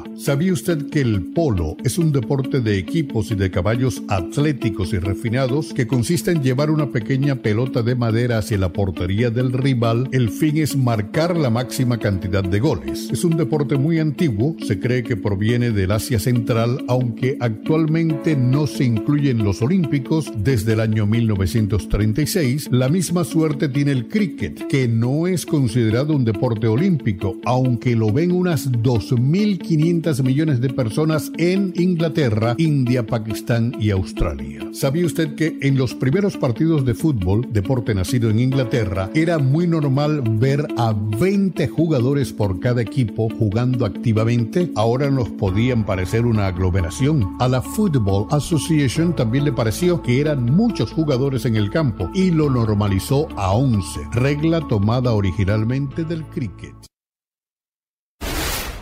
¿Sabía 0.17 0.53
usted 0.53 0.89
que 0.89 1.01
el 1.01 1.31
polo 1.33 1.77
es 1.83 1.97
un 1.97 2.11
deporte 2.11 2.59
de 2.59 2.77
equipos 2.77 3.31
y 3.31 3.35
de 3.35 3.49
caballos 3.49 4.03
atléticos 4.07 4.93
y 4.93 4.99
refinados 4.99 5.73
que 5.73 5.87
consiste 5.87 6.31
en 6.31 6.43
llevar 6.43 6.69
una 6.69 6.91
pequeña 6.91 7.35
pelota 7.37 7.81
de 7.81 7.95
madera 7.95 8.37
hacia 8.37 8.57
la 8.57 8.71
portería 8.71 9.29
del 9.31 9.51
rival? 9.51 10.09
El 10.11 10.29
fin 10.29 10.57
es 10.57 10.75
marcar 10.75 11.35
la 11.37 11.49
máxima 11.49 11.97
cantidad 11.97 12.43
de 12.43 12.59
goles. 12.59 13.09
Es 13.11 13.23
un 13.23 13.37
deporte 13.37 13.77
muy 13.77 13.99
antiguo, 13.99 14.55
se 14.65 14.79
cree 14.79 15.01
que 15.01 15.17
proviene 15.17 15.71
del 15.71 15.91
Asia 15.91 16.19
Central, 16.19 16.83
aunque 16.87 17.37
actualmente 17.39 18.35
no 18.35 18.67
se 18.67 18.83
incluye 18.83 19.31
en 19.31 19.43
los 19.43 19.61
Olímpicos 19.61 20.31
desde 20.37 20.73
el 20.73 20.81
año 20.81 21.07
1936. 21.07 22.69
La 22.71 22.89
misma 22.89 23.23
suerte 23.23 23.69
tiene 23.69 23.91
el 23.91 24.07
cricket, 24.07 24.67
que 24.67 24.87
no 24.87 25.25
es 25.25 25.45
considerado 25.45 26.15
un 26.15 26.25
deporte 26.25 26.67
olímpico, 26.67 27.37
aunque 27.45 27.95
lo 27.95 28.11
ven 28.11 28.31
unas 28.31 28.71
2.500 28.71 30.00
millones 30.23 30.59
de 30.59 30.69
personas 30.69 31.31
en 31.37 31.73
Inglaterra, 31.75 32.55
India, 32.57 33.05
Pakistán 33.05 33.75
y 33.79 33.91
Australia. 33.91 34.67
¿Sabía 34.73 35.05
usted 35.05 35.35
que 35.35 35.57
en 35.61 35.77
los 35.77 35.93
primeros 35.93 36.37
partidos 36.37 36.85
de 36.85 36.95
fútbol, 36.95 37.47
deporte 37.51 37.93
nacido 37.93 38.29
en 38.29 38.39
Inglaterra, 38.39 39.09
era 39.13 39.37
muy 39.37 39.67
normal 39.67 40.21
ver 40.39 40.65
a 40.77 40.93
20 40.93 41.67
jugadores 41.67 42.33
por 42.33 42.59
cada 42.59 42.81
equipo 42.81 43.29
jugando 43.37 43.85
activamente? 43.85 44.71
Ahora 44.75 45.11
nos 45.11 45.29
podían 45.29 45.85
parecer 45.85 46.25
una 46.25 46.47
aglomeración. 46.47 47.35
A 47.39 47.47
la 47.47 47.61
Football 47.61 48.27
Association 48.31 49.15
también 49.15 49.45
le 49.45 49.53
pareció 49.53 50.01
que 50.01 50.19
eran 50.19 50.45
muchos 50.45 50.91
jugadores 50.91 51.45
en 51.45 51.55
el 51.55 51.69
campo 51.69 52.09
y 52.13 52.31
lo 52.31 52.49
normalizó 52.49 53.27
a 53.37 53.51
11, 53.51 53.99
regla 54.13 54.67
tomada 54.67 55.13
originalmente 55.13 56.03
del 56.03 56.25
cricket. 56.25 56.90